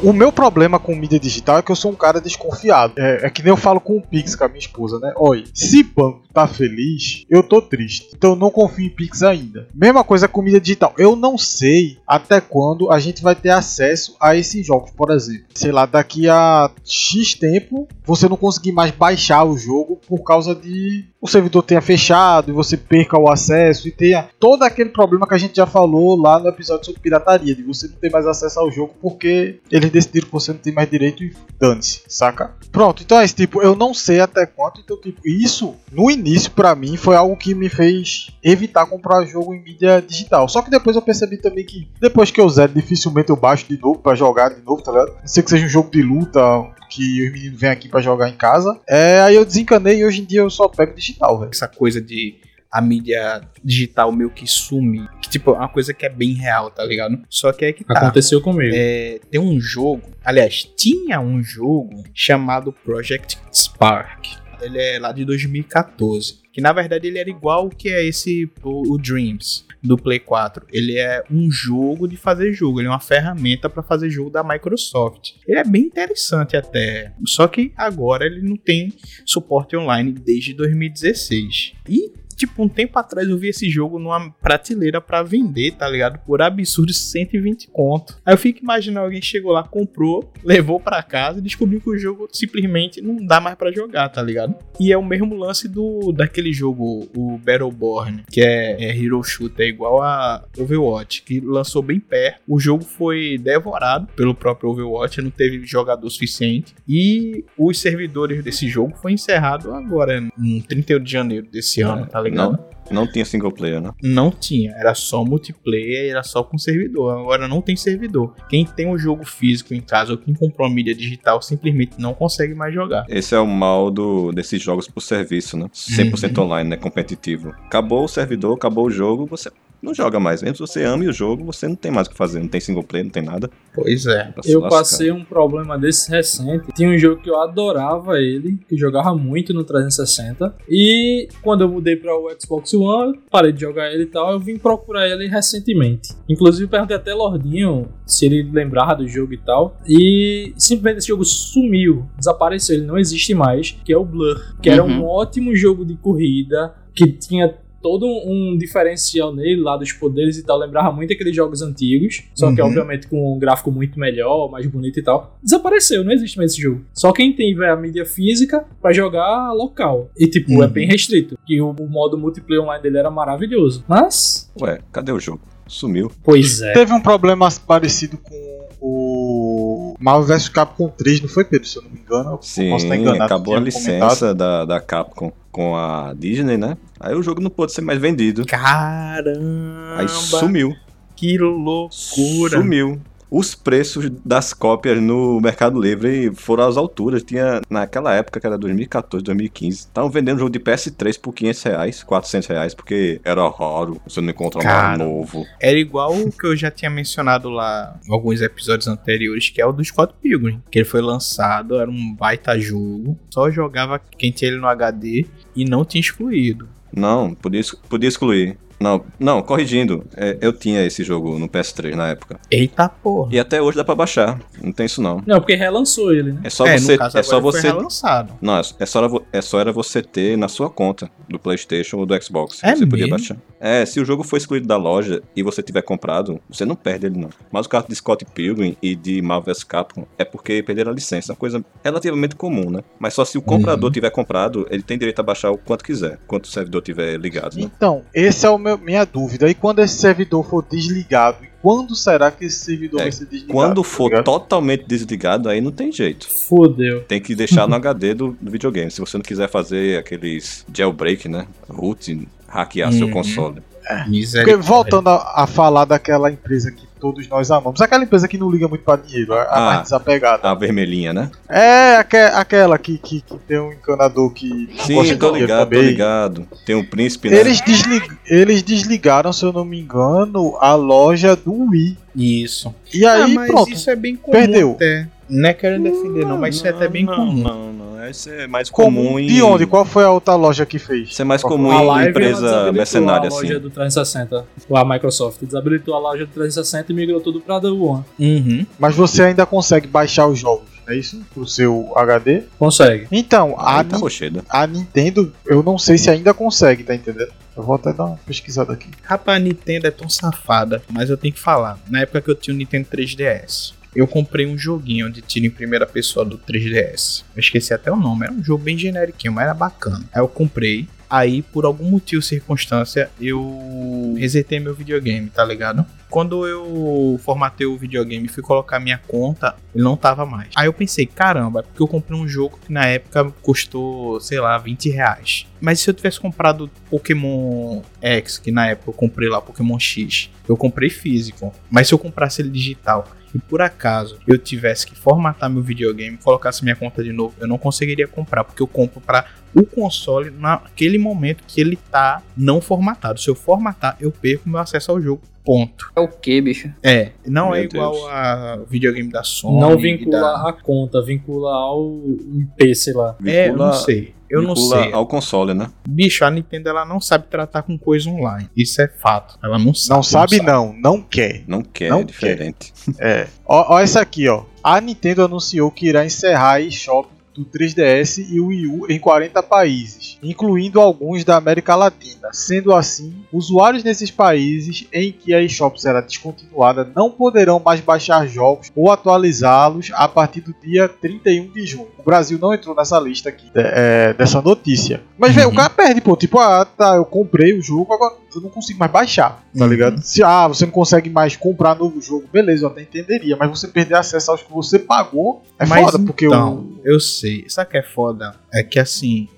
O 0.00 0.12
meu 0.12 0.30
problema 0.30 0.78
com 0.78 0.94
mídia 0.94 1.18
digital 1.18 1.58
é 1.58 1.62
que 1.62 1.72
eu 1.72 1.76
sou 1.76 1.90
um 1.90 1.96
cara 1.96 2.20
desconfiado. 2.20 2.94
É, 2.96 3.26
é 3.26 3.30
que 3.30 3.42
nem 3.42 3.50
eu 3.50 3.56
falo 3.56 3.80
com 3.80 3.96
o 3.96 4.02
Pix, 4.02 4.36
com 4.36 4.44
a 4.44 4.48
minha 4.48 4.60
esposa, 4.60 5.00
né? 5.00 5.12
Olha, 5.16 5.44
se 5.52 5.82
banco 5.82 6.22
tá 6.32 6.46
feliz, 6.46 7.24
eu 7.28 7.42
tô 7.42 7.60
triste. 7.60 8.10
Então 8.16 8.30
eu 8.30 8.36
não 8.36 8.50
confio 8.50 8.86
em 8.86 8.90
Pix 8.90 9.24
ainda. 9.24 9.66
Mesma 9.74 10.04
coisa 10.04 10.28
com 10.28 10.40
mídia 10.40 10.60
digital. 10.60 10.94
Eu 10.96 11.16
não 11.16 11.36
sei 11.36 11.98
até 12.06 12.40
quando 12.40 12.92
a 12.92 13.00
gente 13.00 13.22
vai 13.22 13.34
ter 13.34 13.50
acesso 13.50 14.16
a 14.20 14.36
esses 14.36 14.64
jogos, 14.64 14.92
por 14.92 15.10
exemplo. 15.10 15.46
Sei 15.52 15.72
lá, 15.72 15.84
daqui 15.84 16.28
a 16.28 16.70
X 16.84 17.34
tempo 17.34 17.88
você 18.08 18.26
não 18.26 18.38
conseguir 18.38 18.72
mais 18.72 18.90
baixar 18.90 19.44
o 19.44 19.58
jogo 19.58 20.00
por 20.08 20.22
causa 20.22 20.54
de 20.54 21.04
o 21.20 21.28
servidor 21.28 21.62
tenha 21.62 21.82
fechado 21.82 22.50
e 22.50 22.54
você 22.54 22.74
perca 22.74 23.18
o 23.18 23.30
acesso 23.30 23.86
e 23.86 23.92
tenha 23.92 24.30
todo 24.40 24.62
aquele 24.62 24.88
problema 24.88 25.26
que 25.26 25.34
a 25.34 25.38
gente 25.38 25.56
já 25.56 25.66
falou 25.66 26.18
lá 26.18 26.38
no 26.38 26.48
episódio 26.48 26.86
sobre 26.86 27.00
pirataria, 27.00 27.54
de 27.54 27.62
você 27.62 27.86
não 27.86 27.96
ter 27.96 28.10
mais 28.10 28.26
acesso 28.26 28.60
ao 28.60 28.70
jogo 28.70 28.94
porque 29.02 29.60
eles 29.70 29.90
decidiram 29.90 30.26
que 30.26 30.32
você 30.32 30.52
não 30.52 30.58
tem 30.58 30.72
mais 30.72 30.88
direito 30.88 31.22
e 31.22 31.34
dane-se, 31.60 32.00
saca? 32.08 32.54
Pronto, 32.72 33.02
então 33.02 33.20
é 33.20 33.24
esse 33.26 33.34
tipo, 33.34 33.60
eu 33.60 33.76
não 33.76 33.92
sei 33.92 34.20
até 34.20 34.46
quanto, 34.46 34.80
então 34.80 34.98
tipo, 34.98 35.20
isso 35.28 35.74
no 35.92 36.10
início 36.10 36.50
pra 36.52 36.74
mim 36.74 36.96
foi 36.96 37.14
algo 37.14 37.36
que 37.36 37.54
me 37.54 37.68
fez 37.68 38.30
evitar 38.42 38.86
comprar 38.86 39.26
jogo 39.26 39.54
em 39.54 39.62
mídia 39.62 40.00
digital. 40.00 40.48
Só 40.48 40.62
que 40.62 40.70
depois 40.70 40.96
eu 40.96 41.02
percebi 41.02 41.36
também 41.36 41.66
que 41.66 41.88
depois 42.00 42.30
que 42.30 42.40
eu 42.40 42.48
zero, 42.48 42.72
dificilmente 42.72 43.28
eu 43.28 43.36
baixo 43.36 43.66
de 43.68 43.78
novo 43.78 43.98
pra 43.98 44.14
jogar 44.14 44.48
de 44.54 44.62
novo, 44.62 44.82
tá 44.82 44.92
ligado? 44.92 45.12
Não 45.20 45.28
sei 45.28 45.42
que 45.42 45.50
seja 45.50 45.66
um 45.66 45.68
jogo 45.68 45.90
de 45.90 46.00
luta, 46.00 46.40
que 46.88 47.26
os 47.26 47.32
meninos 47.32 47.60
vêm 47.60 47.70
aqui 47.70 47.88
pra 47.88 48.00
jogar 48.00 48.28
em 48.28 48.36
casa. 48.36 48.78
É, 48.88 49.20
aí 49.20 49.34
eu 49.34 49.44
desencanei 49.44 50.00
e 50.00 50.04
hoje 50.04 50.22
em 50.22 50.24
dia 50.24 50.40
eu 50.40 50.50
só 50.50 50.68
pego 50.68 50.94
digital, 50.94 51.38
velho. 51.38 51.50
Essa 51.52 51.68
coisa 51.68 52.00
de 52.00 52.36
a 52.70 52.80
mídia 52.80 53.40
digital 53.64 54.12
meio 54.12 54.30
que 54.30 54.46
sumir. 54.46 55.08
Que, 55.20 55.28
tipo, 55.28 55.52
é 55.52 55.58
uma 55.58 55.68
coisa 55.68 55.94
que 55.94 56.04
é 56.04 56.08
bem 56.08 56.34
real, 56.34 56.70
tá 56.70 56.84
ligado? 56.84 57.18
Só 57.28 57.52
que 57.52 57.64
é 57.64 57.72
que 57.72 57.84
tá. 57.84 57.98
Aconteceu 57.98 58.40
comigo. 58.40 58.72
É, 58.74 59.20
tem 59.30 59.40
um 59.40 59.58
jogo, 59.60 60.02
aliás, 60.24 60.68
tinha 60.76 61.20
um 61.20 61.42
jogo 61.42 62.04
chamado 62.14 62.72
Project 62.72 63.38
Spark. 63.52 64.26
Ele 64.60 64.78
é 64.78 64.98
lá 64.98 65.12
de 65.12 65.24
2014. 65.24 66.40
Que 66.58 66.62
na 66.62 66.72
verdade 66.72 67.06
ele 67.06 67.20
era 67.20 67.30
igual 67.30 67.66
o 67.66 67.70
que 67.70 67.88
é 67.88 68.04
esse 68.04 68.50
o, 68.64 68.94
o 68.94 68.98
Dreams 68.98 69.64
do 69.80 69.96
Play 69.96 70.18
4. 70.18 70.66
Ele 70.72 70.98
é 70.98 71.22
um 71.30 71.48
jogo 71.48 72.08
de 72.08 72.16
fazer 72.16 72.52
jogo, 72.52 72.80
ele 72.80 72.88
é 72.88 72.90
uma 72.90 72.98
ferramenta 72.98 73.70
para 73.70 73.80
fazer 73.80 74.10
jogo 74.10 74.28
da 74.28 74.42
Microsoft. 74.42 75.34
Ele 75.46 75.56
é 75.56 75.62
bem 75.62 75.82
interessante 75.82 76.56
até. 76.56 77.12
Só 77.24 77.46
que 77.46 77.72
agora 77.76 78.26
ele 78.26 78.42
não 78.42 78.56
tem 78.56 78.92
suporte 79.24 79.76
online 79.76 80.10
desde 80.10 80.52
2016. 80.52 81.74
E 81.88 82.12
tipo, 82.38 82.62
um 82.62 82.68
tempo 82.68 82.98
atrás 82.98 83.28
eu 83.28 83.36
vi 83.36 83.48
esse 83.48 83.68
jogo 83.68 83.98
numa 83.98 84.30
prateleira 84.30 85.00
pra 85.00 85.22
vender, 85.22 85.72
tá 85.72 85.88
ligado? 85.88 86.18
Por 86.20 86.40
absurdo 86.40 86.92
120 86.92 87.68
conto. 87.68 88.16
Aí 88.24 88.32
eu 88.32 88.38
fico 88.38 88.62
imaginando 88.62 89.06
alguém 89.06 89.20
chegou 89.20 89.52
lá, 89.52 89.64
comprou, 89.64 90.32
levou 90.44 90.78
pra 90.78 91.02
casa 91.02 91.40
e 91.40 91.42
descobriu 91.42 91.80
que 91.80 91.90
o 91.90 91.98
jogo 91.98 92.28
simplesmente 92.32 93.00
não 93.02 93.16
dá 93.26 93.40
mais 93.40 93.56
pra 93.56 93.72
jogar, 93.72 94.08
tá 94.08 94.22
ligado? 94.22 94.54
E 94.78 94.92
é 94.92 94.96
o 94.96 95.04
mesmo 95.04 95.34
lance 95.34 95.68
do 95.68 96.12
daquele 96.12 96.52
jogo, 96.52 97.08
o 97.16 97.36
Battleborn, 97.38 98.22
que 98.30 98.40
é, 98.40 98.84
é 98.84 98.96
Hero 98.96 99.22
Shooter, 99.22 99.66
é 99.66 99.68
igual 99.68 100.00
a 100.02 100.44
Overwatch, 100.56 101.22
que 101.22 101.40
lançou 101.40 101.82
bem 101.82 101.98
perto. 101.98 102.40
O 102.46 102.60
jogo 102.60 102.84
foi 102.84 103.36
devorado 103.38 104.06
pelo 104.14 104.34
próprio 104.34 104.70
Overwatch, 104.70 105.20
não 105.20 105.30
teve 105.30 105.66
jogador 105.66 106.08
suficiente. 106.08 106.74
E 106.86 107.44
os 107.56 107.80
servidores 107.80 108.44
desse 108.44 108.68
jogo 108.68 108.96
foi 108.96 109.12
encerrado 109.12 109.72
agora, 109.72 110.20
no 110.20 110.62
31 110.62 111.02
de 111.02 111.10
janeiro 111.10 111.46
desse 111.50 111.82
ano, 111.82 112.06
tá 112.06 112.20
ligado? 112.20 112.27
Não, 112.36 112.58
não 112.90 113.06
tinha 113.10 113.24
single 113.24 113.52
player, 113.52 113.80
né? 113.80 113.90
Não 114.02 114.30
tinha, 114.30 114.72
era 114.72 114.94
só 114.94 115.24
multiplayer, 115.24 116.10
era 116.10 116.22
só 116.22 116.42
com 116.42 116.56
servidor. 116.58 117.18
Agora 117.18 117.46
não 117.48 117.60
tem 117.60 117.76
servidor. 117.76 118.34
Quem 118.48 118.64
tem 118.64 118.90
o 118.90 118.96
jogo 118.98 119.24
físico 119.24 119.74
em 119.74 119.80
casa 119.80 120.12
ou 120.12 120.18
quem 120.18 120.34
comprou 120.34 120.66
a 120.66 120.70
mídia 120.70 120.94
digital 120.94 121.40
simplesmente 121.42 121.92
não 121.98 122.14
consegue 122.14 122.54
mais 122.54 122.72
jogar. 122.74 123.04
Esse 123.08 123.34
é 123.34 123.38
o 123.38 123.46
mal 123.46 123.90
do, 123.90 124.32
desses 124.32 124.60
jogos 124.62 124.88
por 124.88 125.00
serviço, 125.00 125.56
né? 125.56 125.66
100% 125.72 126.38
Uhum. 126.38 126.44
online, 126.44 126.70
né? 126.70 126.76
Competitivo. 126.76 127.50
Acabou 127.66 128.04
o 128.04 128.08
servidor, 128.08 128.54
acabou 128.56 128.86
o 128.86 128.90
jogo, 128.90 129.26
você 129.26 129.50
não 129.82 129.94
joga 129.94 130.18
mais. 130.18 130.42
Mesmo 130.42 130.56
se 130.56 130.60
você 130.60 130.82
ame 130.84 131.06
o 131.08 131.12
jogo, 131.12 131.44
você 131.44 131.68
não 131.68 131.76
tem 131.76 131.90
mais 131.90 132.06
o 132.06 132.10
que 132.10 132.16
fazer. 132.16 132.40
Não 132.40 132.48
tem 132.48 132.60
single 132.60 132.82
player, 132.82 133.04
não 133.04 133.12
tem 133.12 133.22
nada. 133.22 133.50
Pois 133.74 134.06
é. 134.06 134.32
Eu 134.44 134.60
lascar. 134.60 134.78
passei 134.78 135.10
um 135.10 135.24
problema 135.24 135.78
desse 135.78 136.10
recente. 136.10 136.66
Tinha 136.74 136.88
um 136.88 136.98
jogo 136.98 137.22
que 137.22 137.30
eu 137.30 137.40
adorava 137.40 138.18
ele, 138.20 138.58
que 138.68 138.76
jogava 138.76 139.14
muito 139.14 139.54
no 139.54 139.62
360. 139.64 140.54
E 140.68 141.28
quando 141.42 141.62
eu 141.62 141.68
mudei 141.68 141.96
para 141.96 142.12
o 142.16 142.28
Xbox 142.38 142.74
One, 142.74 143.18
parei 143.30 143.52
de 143.52 143.60
jogar 143.60 143.92
ele 143.92 144.02
e 144.04 144.06
tal, 144.06 144.32
eu 144.32 144.40
vim 144.40 144.58
procurar 144.58 145.08
ele 145.08 145.28
recentemente. 145.28 146.10
Inclusive 146.28 146.66
perguntei 146.68 146.96
até 146.96 147.14
Lordinho 147.14 147.88
se 148.06 148.26
ele 148.26 148.42
lembrava 148.50 148.96
do 148.96 149.06
jogo 149.08 149.32
e 149.34 149.38
tal. 149.38 149.76
E 149.86 150.52
simplesmente 150.56 150.98
esse 150.98 151.08
jogo 151.08 151.24
sumiu, 151.24 152.06
desapareceu, 152.16 152.76
ele 152.76 152.86
não 152.86 152.98
existe 152.98 153.34
mais, 153.34 153.76
que 153.84 153.92
é 153.92 153.96
o 153.96 154.04
Blur, 154.04 154.54
que 154.60 154.68
era 154.68 154.82
um 154.82 154.88
Uhum. 154.98 155.04
ótimo 155.04 155.54
jogo 155.54 155.84
de 155.84 155.94
corrida 155.96 156.74
que 156.94 157.12
tinha 157.12 157.54
todo 157.82 158.06
um 158.06 158.56
diferencial 158.58 159.34
nele 159.34 159.60
lá 159.60 159.76
dos 159.76 159.92
poderes 159.92 160.36
e 160.36 160.44
tal, 160.44 160.58
lembrava 160.58 160.90
muito 160.92 161.12
aqueles 161.12 161.34
jogos 161.34 161.62
antigos, 161.62 162.22
só 162.34 162.52
que 162.54 162.60
Uhum. 162.60 162.68
obviamente 162.68 163.06
com 163.06 163.36
um 163.36 163.38
gráfico 163.38 163.70
muito 163.70 163.98
melhor, 163.98 164.50
mais 164.50 164.66
bonito 164.66 164.98
e 164.98 165.02
tal. 165.02 165.36
Desapareceu, 165.42 166.02
não 166.04 166.12
existe 166.12 166.36
mais 166.36 166.52
esse 166.52 166.60
jogo. 166.60 166.84
Só 166.92 167.12
quem 167.12 167.32
tem 167.32 167.54
a 167.64 167.76
mídia 167.76 168.04
física 168.04 168.64
pra 168.82 168.92
jogar 168.92 169.52
local. 169.52 170.10
E 170.18 170.26
tipo, 170.26 170.52
é 170.62 170.66
Uhum. 170.66 170.72
bem 170.72 170.86
restrito. 170.86 171.38
E 171.48 171.60
o, 171.60 171.70
o 171.70 171.88
modo 171.88 172.18
multiplayer 172.18 172.62
online 172.62 172.82
dele 172.82 172.98
era 172.98 173.10
maravilhoso. 173.10 173.84
Mas, 173.88 174.50
Ué, 174.60 174.80
cadê 174.92 175.12
o 175.12 175.20
jogo? 175.20 175.40
Sumiu. 175.66 176.10
pois 176.24 176.60
é. 176.62 176.72
Teve 176.72 176.92
um 176.92 177.00
problema 177.00 177.48
parecido 177.66 178.16
com 178.18 178.58
o 178.80 179.94
Marvel 180.00 180.26
vs 180.36 180.48
Capcom 180.48 180.88
3, 180.88 181.20
não 181.22 181.28
foi, 181.28 181.44
Pedro? 181.44 181.66
Se 181.68 181.78
eu 181.78 181.82
não 181.82 181.90
me 181.90 181.98
engano. 182.00 182.30
Eu 182.32 182.38
Sim, 182.40 182.70
posso 182.70 182.84
estar 182.84 182.96
enganado, 182.96 183.22
acabou 183.24 183.54
a 183.54 183.60
licença 183.60 184.34
da, 184.34 184.64
da 184.64 184.80
Capcom 184.80 185.32
com 185.50 185.76
a 185.76 186.14
Disney, 186.16 186.56
né? 186.56 186.76
Aí 187.00 187.14
o 187.14 187.22
jogo 187.22 187.40
não 187.40 187.50
pôde 187.50 187.72
ser 187.72 187.82
mais 187.82 188.00
vendido. 188.00 188.44
Caramba! 188.46 189.96
Aí 189.96 190.08
sumiu. 190.08 190.74
Que 191.14 191.36
loucura! 191.38 192.58
Sumiu. 192.58 193.00
Os 193.30 193.54
preços 193.54 194.08
das 194.24 194.54
cópias 194.54 195.02
no 195.02 195.38
Mercado 195.38 195.78
Livre 195.78 196.32
foram 196.34 196.66
às 196.66 196.78
alturas. 196.78 197.22
Tinha, 197.22 197.60
naquela 197.68 198.14
época, 198.14 198.40
que 198.40 198.46
era 198.46 198.56
2014, 198.56 199.22
2015, 199.22 199.78
estavam 199.80 200.10
vendendo 200.10 200.38
jogo 200.38 200.50
de 200.50 200.58
PS3 200.58 201.20
por 201.20 201.34
500 201.34 201.62
reais, 201.62 202.02
400 202.02 202.48
reais, 202.48 202.74
porque 202.74 203.20
era 203.22 203.42
raro, 203.50 204.00
você 204.06 204.22
não 204.22 204.30
encontra 204.30 204.62
Cara. 204.62 204.92
nada 204.92 205.04
novo. 205.04 205.44
Era 205.60 205.78
igual 205.78 206.14
o 206.14 206.32
que 206.32 206.46
eu 206.46 206.56
já 206.56 206.70
tinha 206.70 206.90
mencionado 206.90 207.50
lá 207.50 207.98
em 208.08 208.12
alguns 208.12 208.40
episódios 208.40 208.88
anteriores, 208.88 209.50
que 209.50 209.60
é 209.60 209.66
o 209.66 209.72
do 209.72 209.84
Scott 209.84 210.14
Pilgrim. 210.22 210.62
Que 210.70 210.78
ele 210.78 210.88
foi 210.88 211.02
lançado, 211.02 211.78
era 211.78 211.90
um 211.90 212.14
baita 212.14 212.58
jogo. 212.58 213.18
Só 213.28 213.50
jogava 213.50 213.98
quem 213.98 214.32
tinha 214.32 214.50
ele 214.50 214.60
no 214.60 214.66
HD 214.66 215.26
e 215.54 215.66
não 215.66 215.84
tinha 215.84 216.00
excluído. 216.00 216.66
Não, 216.94 217.34
podia, 217.34 217.60
podia 217.88 218.08
excluir. 218.08 218.58
Não, 218.80 219.04
não, 219.18 219.42
corrigindo, 219.42 220.04
é, 220.16 220.36
eu 220.40 220.52
tinha 220.52 220.84
esse 220.84 221.02
jogo 221.02 221.38
no 221.38 221.48
PS3 221.48 221.94
na 221.94 222.08
época. 222.08 222.38
Eita 222.50 222.88
porra! 222.88 223.28
E 223.32 223.38
até 223.40 223.60
hoje 223.60 223.76
dá 223.76 223.84
pra 223.84 223.94
baixar, 223.94 224.38
não 224.62 224.72
tem 224.72 224.86
isso 224.86 225.02
não. 225.02 225.22
Não, 225.26 225.38
porque 225.40 225.54
relançou 225.54 226.12
ele, 226.12 226.32
né? 226.32 226.40
É 226.44 226.50
só 226.50 226.66
é, 226.66 226.78
você, 226.78 226.92
no 226.92 226.98
caso 226.98 227.18
é 227.18 227.22
só 227.22 227.40
você 227.40 227.60
foi 227.60 227.70
relançado. 227.70 228.32
Não, 228.40 228.56
é 228.56 228.62
é 228.78 228.86
só, 228.86 229.20
é 229.32 229.40
só 229.40 229.60
era 229.60 229.72
você 229.72 230.02
ter 230.02 230.36
na 230.38 230.48
sua 230.48 230.70
conta 230.70 231.10
do 231.28 231.38
PlayStation 231.38 231.96
ou 231.98 232.06
do 232.06 232.22
Xbox. 232.22 232.62
É 232.62 232.74
você 232.76 232.86
podia 232.86 233.06
mesmo? 233.06 233.10
baixar. 233.18 233.36
É, 233.60 233.84
se 233.84 233.98
o 234.00 234.04
jogo 234.04 234.22
for 234.22 234.36
excluído 234.36 234.66
da 234.68 234.76
loja 234.76 235.20
e 235.34 235.42
você 235.42 235.62
tiver 235.62 235.82
comprado, 235.82 236.40
você 236.48 236.64
não 236.64 236.76
perde 236.76 237.06
ele 237.06 237.18
não. 237.18 237.30
Mas 237.50 237.66
o 237.66 237.68
caso 237.68 237.86
de 237.88 237.94
Scott 237.96 238.24
Pilgrim 238.32 238.76
e 238.80 238.94
de 238.94 239.20
Marvel 239.20 239.52
vs 239.52 239.64
Capcom 239.64 240.06
é 240.16 240.24
porque 240.24 240.62
perderam 240.62 240.92
a 240.92 240.94
licença. 240.94 241.32
Uma 241.32 241.36
coisa 241.38 241.64
relativamente 241.82 242.36
comum, 242.36 242.70
né? 242.70 242.80
Mas 242.98 243.14
só 243.14 243.24
se 243.24 243.36
o 243.38 243.42
comprador 243.42 243.88
Uhum. 243.88 243.92
tiver 243.92 244.10
comprado, 244.10 244.66
ele 244.70 244.82
tem 244.82 244.98
direito 244.98 245.18
a 245.20 245.22
baixar 245.22 245.50
o 245.50 245.56
quanto 245.58 245.82
quiser, 245.84 246.18
quanto 246.26 246.44
o 246.44 246.48
servidor 246.48 246.82
tiver 246.82 247.18
ligado, 247.18 247.56
né? 247.56 247.62
Então, 247.76 248.02
esse 248.14 248.44
é 248.46 248.50
o 248.50 248.58
meu 248.58 248.67
meu- 248.68 248.78
minha 248.78 249.04
dúvida. 249.04 249.48
E 249.48 249.54
quando 249.54 249.80
esse 249.80 249.98
servidor 249.98 250.44
for 250.48 250.64
desligado? 250.68 251.44
E 251.44 251.48
quando 251.62 251.94
será 251.96 252.30
que 252.30 252.44
esse 252.44 252.58
servidor 252.64 253.00
É, 253.00 253.02
vai 253.04 253.12
ser 253.12 253.24
desligado? 253.26 253.52
Quando 253.52 253.82
tá 253.82 253.88
for 253.88 254.08
ligado? 254.08 254.24
totalmente 254.24 254.84
desligado, 254.86 255.48
aí 255.48 255.60
não 255.60 255.70
tem 255.72 255.90
jeito. 255.92 256.28
Fudeu. 256.48 257.02
Tem 257.04 257.20
que 257.20 257.34
deixar 257.34 257.66
no 257.66 257.74
HD 257.74 258.14
do, 258.14 258.36
do 258.40 258.50
videogame. 258.50 258.90
Se 258.90 259.00
você 259.00 259.16
não 259.16 259.22
quiser 259.24 259.48
fazer 259.48 259.98
aqueles 259.98 260.64
jailbreak, 260.72 261.28
né? 261.28 261.46
Root, 261.68 262.28
hackear 262.46 262.92
seu 262.92 263.06
Uhum. 263.06 263.12
console. 263.12 263.62
Porque, 263.88 264.10
Misericórdia. 264.10 264.62
voltando 264.62 265.08
a, 265.08 265.42
a 265.44 265.46
falar 265.46 265.86
daquela 265.86 266.30
empresa 266.30 266.70
que 266.70 266.86
todos 266.98 267.26
nós 267.28 267.50
amamos, 267.50 267.80
aquela 267.80 268.04
empresa 268.04 268.28
que 268.28 268.36
não 268.36 268.50
liga 268.50 268.68
muito 268.68 268.82
pra 268.84 268.96
dinheiro, 268.96 269.32
a, 269.34 269.42
a 269.42 269.56
Ah. 269.56 269.60
mais 269.66 269.82
desapegada. 269.84 270.48
A 270.50 270.54
vermelhinha, 270.54 271.12
né? 271.12 271.30
É 271.48 271.96
aque- 271.96 272.16
aquela 272.16 272.76
que, 272.78 272.98
que, 272.98 273.20
que 273.20 273.38
tem 273.46 273.58
um 273.58 273.72
encanador 273.72 274.30
que 274.32 274.68
não 274.88 275.04
Sim, 275.04 275.16
tô 275.16 275.30
ligado, 275.34 275.58
tô 275.60 275.64
também. 275.76 275.82
ligado. 275.88 276.48
Tem 276.66 276.74
um 276.76 276.84
príncipe, 276.84 277.30
né? 277.30 277.36
Eles, 277.38 277.60
deslig- 277.60 278.12
eles 278.26 278.62
desligaram, 278.62 279.32
se 279.32 279.44
eu 279.44 279.52
não 279.52 279.64
me 279.64 279.80
engano, 279.80 280.56
a 280.60 280.74
loja 280.74 281.34
do 281.36 281.70
Wii. 281.70 281.96
Isso. 282.16 282.74
E 282.92 283.06
aí, 283.06 283.22
ah, 283.22 283.28
mas 283.28 283.50
pronto. 283.50 283.70
isso 283.72 283.88
é 283.90 283.96
bem 283.96 284.16
comum 284.16 284.32
Perdeu. 284.36 284.72
até. 284.72 285.06
Não 285.30 285.48
é 285.48 285.52
querendo 285.52 285.82
defender, 285.84 286.24
não, 286.26 286.38
mas 286.38 286.56
isso 286.56 286.66
é 286.66 286.70
até 286.70 286.88
bem 286.88 287.04
não, 287.04 287.14
comum. 287.14 287.42
Não, 287.42 287.72
Isso 288.10 288.28
é 288.30 288.46
mais 288.46 288.70
Comum. 288.70 289.04
comum 289.04 289.18
em... 289.18 289.26
De 289.26 289.42
onde? 289.42 289.66
Qual 289.66 289.84
foi 289.84 290.04
a 290.04 290.10
outra 290.10 290.34
loja 290.34 290.64
que 290.66 290.78
fez? 290.78 291.10
Isso 291.10 291.22
é 291.22 291.24
mais 291.24 291.42
Qual 291.42 291.52
comum 291.52 291.72
em 292.00 292.08
empresa 292.08 292.70
mercenária, 292.72 293.28
a 293.28 293.32
loja 293.32 293.52
assim. 293.54 293.60
do 293.62 293.70
360, 293.70 294.44
a 294.74 294.84
Microsoft 294.84 295.40
desabilitou 295.42 295.94
a 295.94 295.98
loja 295.98 296.26
do 296.26 296.32
360 296.32 296.92
e 296.92 296.94
migrou 296.94 297.20
tudo 297.20 297.40
pra 297.40 297.60
The 297.60 297.68
One. 297.68 298.04
Uhum. 298.18 298.66
Mas 298.78 298.94
você 298.94 299.22
ainda 299.22 299.44
consegue 299.46 299.86
baixar 299.86 300.26
os 300.26 300.38
jogos, 300.38 300.68
é 300.86 300.94
isso? 300.96 301.20
Pro 301.32 301.46
seu 301.46 301.92
HD? 301.96 302.42
Consegue. 302.58 303.06
Então, 303.10 303.54
a, 303.58 303.82
Ni- 303.82 303.94
rocheda. 303.98 304.44
a 304.48 304.66
Nintendo, 304.66 305.32
eu 305.46 305.62
não 305.62 305.78
sei 305.78 305.96
se 305.98 306.10
ainda 306.10 306.34
consegue, 306.34 306.84
tá 306.84 306.94
entendendo? 306.94 307.32
Eu 307.56 307.62
vou 307.64 307.74
até 307.74 307.92
dar 307.92 308.04
uma 308.04 308.18
pesquisada 308.24 308.72
aqui. 308.72 308.88
Rapaz, 309.02 309.36
a 309.36 309.44
Nintendo 309.44 309.86
é 309.88 309.90
tão 309.90 310.08
safada, 310.08 310.80
mas 310.92 311.10
eu 311.10 311.16
tenho 311.16 311.34
que 311.34 311.40
falar. 311.40 311.76
Na 311.90 312.00
época 312.02 312.20
que 312.22 312.30
eu 312.30 312.34
tinha 312.36 312.54
o 312.54 312.56
Nintendo 312.56 312.86
3DS, 312.94 313.72
eu 313.98 314.06
comprei 314.06 314.46
um 314.46 314.56
joguinho 314.56 315.10
de 315.10 315.20
tiro 315.20 315.46
em 315.46 315.50
primeira 315.50 315.84
pessoa 315.84 316.24
do 316.24 316.38
3DS. 316.38 317.24
Eu 317.34 317.40
esqueci 317.40 317.74
até 317.74 317.90
o 317.90 317.96
nome, 317.96 318.26
era 318.26 318.32
um 318.32 318.44
jogo 318.44 318.62
bem 318.62 318.78
generiquinho, 318.78 319.32
mas 319.32 319.42
era 319.42 319.54
bacana. 319.54 320.04
Aí 320.12 320.22
eu 320.22 320.28
comprei. 320.28 320.88
Aí, 321.10 321.42
por 321.42 321.64
algum 321.64 321.90
motivo, 321.90 322.22
circunstância, 322.22 323.10
eu 323.20 324.14
resetei 324.16 324.60
meu 324.60 324.74
videogame, 324.74 325.30
tá 325.30 325.42
ligado? 325.42 325.84
Quando 326.10 326.46
eu 326.46 327.18
formatei 327.24 327.66
o 327.66 327.76
videogame 327.76 328.26
e 328.26 328.28
fui 328.28 328.42
colocar 328.42 328.78
minha 328.78 328.98
conta, 328.98 329.56
ele 329.74 329.82
não 329.82 329.96
tava 329.96 330.24
mais. 330.24 330.50
Aí 330.54 330.66
eu 330.66 330.72
pensei, 330.72 331.06
caramba, 331.06 331.60
é 331.60 331.62
porque 331.62 331.82
eu 331.82 331.88
comprei 331.88 332.18
um 332.18 332.28
jogo 332.28 332.58
que 332.64 332.72
na 332.72 332.86
época 332.86 333.32
custou, 333.42 334.20
sei 334.20 334.38
lá, 334.38 334.56
20 334.58 334.90
reais. 334.90 335.46
Mas 335.60 335.80
se 335.80 335.90
eu 335.90 335.94
tivesse 335.94 336.20
comprado 336.20 336.70
Pokémon 336.88 337.82
X, 338.00 338.38
que 338.38 338.52
na 338.52 338.68
época 338.68 338.90
eu 338.90 338.94
comprei 338.94 339.28
lá, 339.28 339.40
Pokémon 339.40 339.78
X, 339.78 340.30
eu 340.46 340.56
comprei 340.56 340.88
físico. 340.88 341.52
Mas 341.70 341.88
se 341.88 341.94
eu 341.94 341.98
comprasse 341.98 342.42
ele 342.42 342.50
digital 342.50 343.08
e 343.34 343.38
por 343.38 343.60
acaso 343.60 344.18
eu 344.26 344.38
tivesse 344.38 344.86
que 344.86 344.94
formatar 344.94 345.48
meu 345.50 345.62
videogame, 345.62 346.16
colocasse 346.16 346.62
minha 346.64 346.76
conta 346.76 347.02
de 347.02 347.12
novo, 347.12 347.34
eu 347.40 347.46
não 347.48 347.58
conseguiria 347.58 348.06
comprar, 348.08 348.44
porque 348.44 348.62
eu 348.62 348.66
compro 348.66 349.00
para 349.00 349.26
o 349.54 349.62
console 349.64 350.30
naquele 350.30 350.98
momento 350.98 351.42
que 351.46 351.60
ele 351.60 351.76
tá 351.90 352.22
não 352.36 352.60
formatado. 352.60 353.20
Se 353.20 353.28
eu 353.28 353.34
formatar, 353.34 353.96
eu 354.00 354.10
perco 354.10 354.48
meu 354.48 354.58
acesso 354.58 354.90
ao 354.90 355.00
jogo. 355.00 355.22
Ponto. 355.44 355.90
É 355.96 356.00
o 356.00 356.08
que, 356.08 356.40
bicho? 356.42 356.70
É, 356.82 357.12
não 357.26 357.54
é 357.54 357.60
Meu 357.60 357.64
igual 357.70 357.92
Deus. 357.92 358.06
a 358.10 358.58
videogame 358.68 359.10
da 359.10 359.22
Sony. 359.22 359.58
não 359.58 359.72
e 359.72 359.76
vincula 359.80 360.20
da- 360.20 360.48
a 360.50 360.52
conta, 360.52 361.02
vincula 361.02 361.50
ao 361.54 362.02
IP, 362.34 362.74
sei 362.74 362.92
lá. 362.92 363.16
É, 363.24 363.48
eu 363.48 363.56
não 363.56 363.66
Vincula- 363.70 363.72
sei. 363.72 364.14
Eu 364.30 364.42
não 364.42 364.54
sei. 364.54 364.92
ao 364.92 365.06
console, 365.06 365.54
né? 365.54 365.70
Bicho, 365.88 366.24
a 366.24 366.30
Nintendo 366.30 366.68
ela 366.68 366.84
não 366.84 367.00
sabe 367.00 367.26
tratar 367.28 367.62
com 367.62 367.78
coisa 367.78 368.08
online. 368.10 368.48
Isso 368.56 368.80
é 368.82 368.88
fato. 368.88 369.38
Ela 369.42 369.58
não 369.58 369.74
sabe. 369.74 369.96
Não 369.96 370.02
sabe, 370.02 370.42
não, 370.42 370.72
não 370.72 371.00
quer. 371.00 371.44
Não 371.46 371.62
quer, 371.62 371.90
Não 371.90 372.00
é 372.00 372.04
diferente. 372.04 372.72
É. 372.98 373.26
Ó, 373.46 373.74
ó 373.74 373.80
essa 373.80 374.00
aqui, 374.00 374.28
ó. 374.28 374.44
A 374.62 374.80
Nintendo 374.80 375.22
anunciou 375.22 375.70
que 375.70 375.86
irá 375.86 376.04
encerrar 376.04 376.52
a 376.52 376.60
eShop 376.60 377.17
do 377.38 377.44
3DS 377.44 378.26
e 378.30 378.40
Wii 378.40 378.66
U 378.66 378.86
em 378.90 378.98
40 378.98 379.42
países, 379.42 380.18
incluindo 380.22 380.80
alguns 380.80 381.24
da 381.24 381.36
América 381.36 381.74
Latina. 381.76 382.28
Sendo 382.32 382.74
assim, 382.74 383.14
usuários 383.32 383.84
nesses 383.84 384.10
países 384.10 384.86
em 384.92 385.12
que 385.12 385.32
a 385.32 385.40
eShop 385.42 385.80
será 385.80 386.00
descontinuada 386.00 386.90
não 386.94 387.10
poderão 387.10 387.60
mais 387.64 387.80
baixar 387.80 388.26
jogos 388.26 388.70
ou 388.74 388.90
atualizá-los 388.90 389.90
a 389.94 390.08
partir 390.08 390.40
do 390.40 390.54
dia 390.62 390.88
31 390.88 391.52
de 391.52 391.66
junho. 391.66 391.88
O 391.98 392.02
Brasil 392.02 392.38
não 392.40 392.52
entrou 392.52 392.74
nessa 392.74 392.98
lista 392.98 393.28
aqui 393.28 393.46
é, 393.54 394.12
dessa 394.14 394.40
notícia. 394.42 395.02
Mas, 395.18 395.34
velho, 395.34 395.48
Uhum. 395.48 395.52
o 395.54 395.56
cara 395.56 395.70
perde, 395.70 396.00
pô. 396.00 396.16
Tipo, 396.16 396.38
ah, 396.38 396.64
tá, 396.64 396.96
eu 396.96 397.04
comprei 397.04 397.56
o 397.58 397.62
jogo, 397.62 397.92
agora 397.92 398.14
eu 398.34 398.40
não 398.40 398.50
consigo 398.50 398.78
mais 398.78 398.90
baixar, 398.92 399.42
tá 399.56 399.64
Uhum. 399.64 399.70
ligado? 399.70 400.00
Se 400.02 400.22
ah, 400.22 400.46
você 400.48 400.64
não 400.66 400.72
consegue 400.72 401.08
mais 401.10 401.34
comprar 401.36 401.74
novo 401.74 402.00
jogo, 402.00 402.28
beleza, 402.32 402.64
eu 402.64 402.68
até 402.70 402.82
entenderia, 402.82 403.36
mas 403.36 403.48
você 403.50 403.68
perder 403.68 403.94
acesso 403.96 404.30
aos 404.30 404.42
que 404.42 404.52
você 404.52 404.78
pagou 404.78 405.42
é 405.58 405.66
Mas 405.66 405.90
foda, 405.90 405.98
porque 406.04 406.26
então, 406.26 406.54
o. 406.56 406.80
eu 406.84 407.00
sei. 407.00 407.44
Sabe 407.48 407.68
o 407.68 407.70
que 407.72 407.78
é 407.78 407.82
foda? 407.82 408.34
É 408.52 408.62
que 408.62 408.78
assim, 408.78 409.28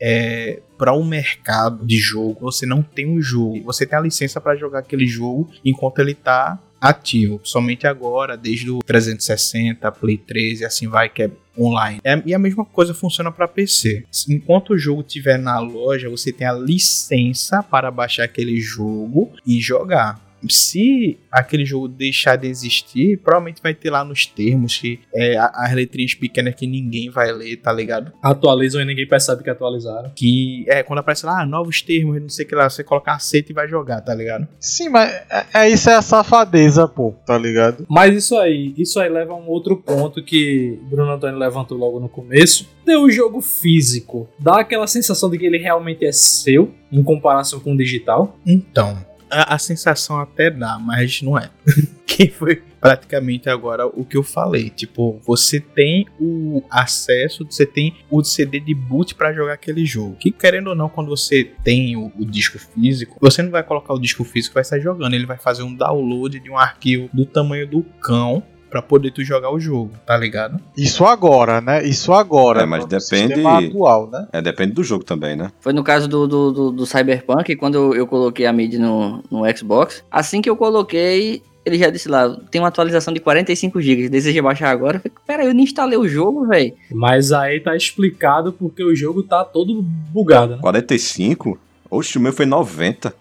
é, 0.00 0.60
para 0.76 0.92
o 0.92 1.04
mercado 1.04 1.86
de 1.86 1.96
jogo, 1.98 2.40
você 2.40 2.66
não 2.66 2.82
tem 2.82 3.08
um 3.08 3.22
jogo. 3.22 3.62
Você 3.64 3.86
tem 3.86 3.96
a 3.98 4.02
licença 4.02 4.40
para 4.40 4.56
jogar 4.56 4.80
aquele 4.80 5.06
jogo 5.06 5.48
enquanto 5.64 6.00
ele 6.00 6.14
tá 6.14 6.58
ativo. 6.82 7.40
Somente 7.44 7.86
agora, 7.86 8.36
desde 8.36 8.68
o 8.68 8.80
360, 8.80 9.92
Play 9.92 10.18
3 10.18 10.60
e 10.60 10.64
assim 10.64 10.88
vai, 10.88 11.08
que 11.08 11.22
é 11.22 11.30
online. 11.56 12.00
É- 12.02 12.20
e 12.26 12.34
a 12.34 12.38
mesma 12.38 12.64
coisa 12.64 12.92
funciona 12.92 13.30
para 13.30 13.46
PC. 13.46 14.04
Enquanto 14.28 14.70
o 14.70 14.78
jogo 14.78 15.02
estiver 15.02 15.38
na 15.38 15.60
loja, 15.60 16.10
você 16.10 16.32
tem 16.32 16.46
a 16.46 16.52
licença 16.52 17.62
para 17.62 17.90
baixar 17.90 18.24
aquele 18.24 18.60
jogo 18.60 19.30
e 19.46 19.60
jogar. 19.60 20.20
Se 20.48 21.18
aquele 21.30 21.64
jogo 21.64 21.88
deixar 21.88 22.36
de 22.36 22.46
existir, 22.48 23.18
provavelmente 23.18 23.62
vai 23.62 23.74
ter 23.74 23.90
lá 23.90 24.04
nos 24.04 24.26
termos 24.26 24.78
que 24.78 25.00
é, 25.14 25.36
a- 25.36 25.52
as 25.54 25.72
letrinhas 25.74 26.14
pequenas 26.14 26.54
que 26.54 26.66
ninguém 26.66 27.10
vai 27.10 27.32
ler, 27.32 27.56
tá 27.56 27.72
ligado? 27.72 28.12
Atualizam 28.22 28.80
e 28.80 28.84
ninguém 28.84 29.06
percebe 29.06 29.42
que 29.42 29.50
atualizaram. 29.50 30.10
Que 30.14 30.64
é 30.68 30.82
quando 30.82 30.98
aparece 31.00 31.24
lá, 31.26 31.42
ah, 31.42 31.46
novos 31.46 31.82
termos, 31.82 32.20
não 32.20 32.28
sei 32.28 32.44
o 32.44 32.48
que 32.48 32.54
lá, 32.54 32.68
você 32.68 32.82
coloca 32.84 33.12
aceita 33.12 33.52
e 33.52 33.54
vai 33.54 33.68
jogar, 33.68 34.00
tá 34.00 34.14
ligado? 34.14 34.46
Sim, 34.60 34.88
mas 34.88 35.10
é, 35.30 35.46
é 35.54 35.70
isso 35.70 35.88
é 35.90 35.94
a 35.94 36.02
safadeza, 36.02 36.86
pô, 36.88 37.12
tá 37.26 37.36
ligado? 37.38 37.86
Mas 37.88 38.14
isso 38.16 38.36
aí, 38.36 38.74
isso 38.76 38.98
aí 39.00 39.08
leva 39.08 39.32
a 39.32 39.36
um 39.36 39.48
outro 39.48 39.76
ponto 39.76 40.22
que 40.22 40.78
Bruno 40.90 41.10
Antônio 41.12 41.38
levantou 41.38 41.76
logo 41.78 41.98
no 42.00 42.08
começo. 42.08 42.68
Ter 42.84 42.96
o 42.96 43.10
jogo 43.10 43.40
físico 43.40 44.28
dá 44.38 44.60
aquela 44.60 44.86
sensação 44.86 45.30
de 45.30 45.38
que 45.38 45.46
ele 45.46 45.58
realmente 45.58 46.04
é 46.04 46.12
seu 46.12 46.72
em 46.90 47.02
comparação 47.02 47.60
com 47.60 47.72
o 47.72 47.76
digital. 47.76 48.36
Então, 48.46 48.98
a, 49.32 49.54
a 49.54 49.58
sensação 49.58 50.20
até 50.20 50.50
dá, 50.50 50.78
mas 50.78 51.22
não 51.22 51.38
é. 51.38 51.50
que 52.06 52.28
foi 52.28 52.62
praticamente 52.78 53.48
agora 53.48 53.86
o 53.86 54.04
que 54.04 54.16
eu 54.16 54.22
falei. 54.22 54.68
Tipo, 54.68 55.18
você 55.24 55.58
tem 55.58 56.06
o 56.20 56.62
acesso, 56.70 57.46
você 57.48 57.64
tem 57.64 57.96
o 58.10 58.22
CD 58.22 58.60
de 58.60 58.74
boot 58.74 59.14
pra 59.14 59.32
jogar 59.32 59.54
aquele 59.54 59.86
jogo. 59.86 60.16
Que 60.16 60.30
querendo 60.30 60.68
ou 60.68 60.74
não, 60.74 60.88
quando 60.88 61.08
você 61.08 61.50
tem 61.64 61.96
o, 61.96 62.12
o 62.18 62.24
disco 62.26 62.58
físico, 62.58 63.16
você 63.20 63.42
não 63.42 63.50
vai 63.50 63.62
colocar 63.62 63.94
o 63.94 63.98
disco 63.98 64.24
físico 64.24 64.54
vai 64.54 64.64
sair 64.64 64.82
jogando. 64.82 65.14
Ele 65.14 65.26
vai 65.26 65.38
fazer 65.38 65.62
um 65.62 65.74
download 65.74 66.38
de 66.38 66.50
um 66.50 66.58
arquivo 66.58 67.08
do 67.12 67.24
tamanho 67.24 67.66
do 67.66 67.82
cão 68.00 68.42
pra 68.72 68.80
poder 68.80 69.10
tu 69.10 69.22
jogar 69.22 69.50
o 69.52 69.60
jogo, 69.60 69.90
tá 70.06 70.16
ligado? 70.16 70.58
Isso 70.74 71.04
agora, 71.04 71.60
né? 71.60 71.86
Isso 71.86 72.10
agora. 72.10 72.62
É, 72.62 72.66
mas 72.66 72.86
depende- 72.86 73.46
atual, 73.46 74.08
né? 74.10 74.26
É, 74.32 74.40
depende 74.40 74.72
do 74.72 74.82
jogo 74.82 75.04
também, 75.04 75.36
né? 75.36 75.52
Foi 75.60 75.74
no 75.74 75.84
caso 75.84 76.08
do, 76.08 76.26
do, 76.26 76.50
do, 76.50 76.70
do 76.72 76.86
Cyberpunk, 76.86 77.54
quando 77.56 77.74
eu, 77.74 77.94
eu 77.94 78.06
coloquei 78.06 78.46
a 78.46 78.52
MIDI 78.52 78.78
no, 78.78 79.22
no 79.30 79.42
Xbox. 79.56 80.02
Assim 80.10 80.40
que 80.40 80.48
eu 80.48 80.56
coloquei, 80.56 81.42
ele 81.66 81.76
já 81.76 81.90
disse 81.90 82.08
lá, 82.08 82.34
tem 82.50 82.62
uma 82.62 82.68
atualização 82.68 83.12
de 83.12 83.20
45 83.20 83.78
GB. 83.78 84.08
Deseja 84.08 84.40
baixar 84.42 84.70
agora? 84.70 84.96
Eu 84.96 85.00
falei, 85.02 85.16
pera, 85.26 85.44
eu 85.44 85.52
nem 85.52 85.64
instalei 85.64 85.98
o 85.98 86.08
jogo, 86.08 86.46
velho. 86.46 86.72
Mas 86.90 87.30
aí 87.30 87.60
tá 87.60 87.76
explicado 87.76 88.54
porque 88.54 88.82
o 88.82 88.96
jogo 88.96 89.22
tá 89.22 89.44
todo 89.44 89.82
bugado, 89.82 90.56
né? 90.56 90.62
45? 90.62 91.58
Oxe, 91.90 92.16
o 92.16 92.20
meu 92.22 92.32
foi 92.32 92.46
90. 92.46 93.14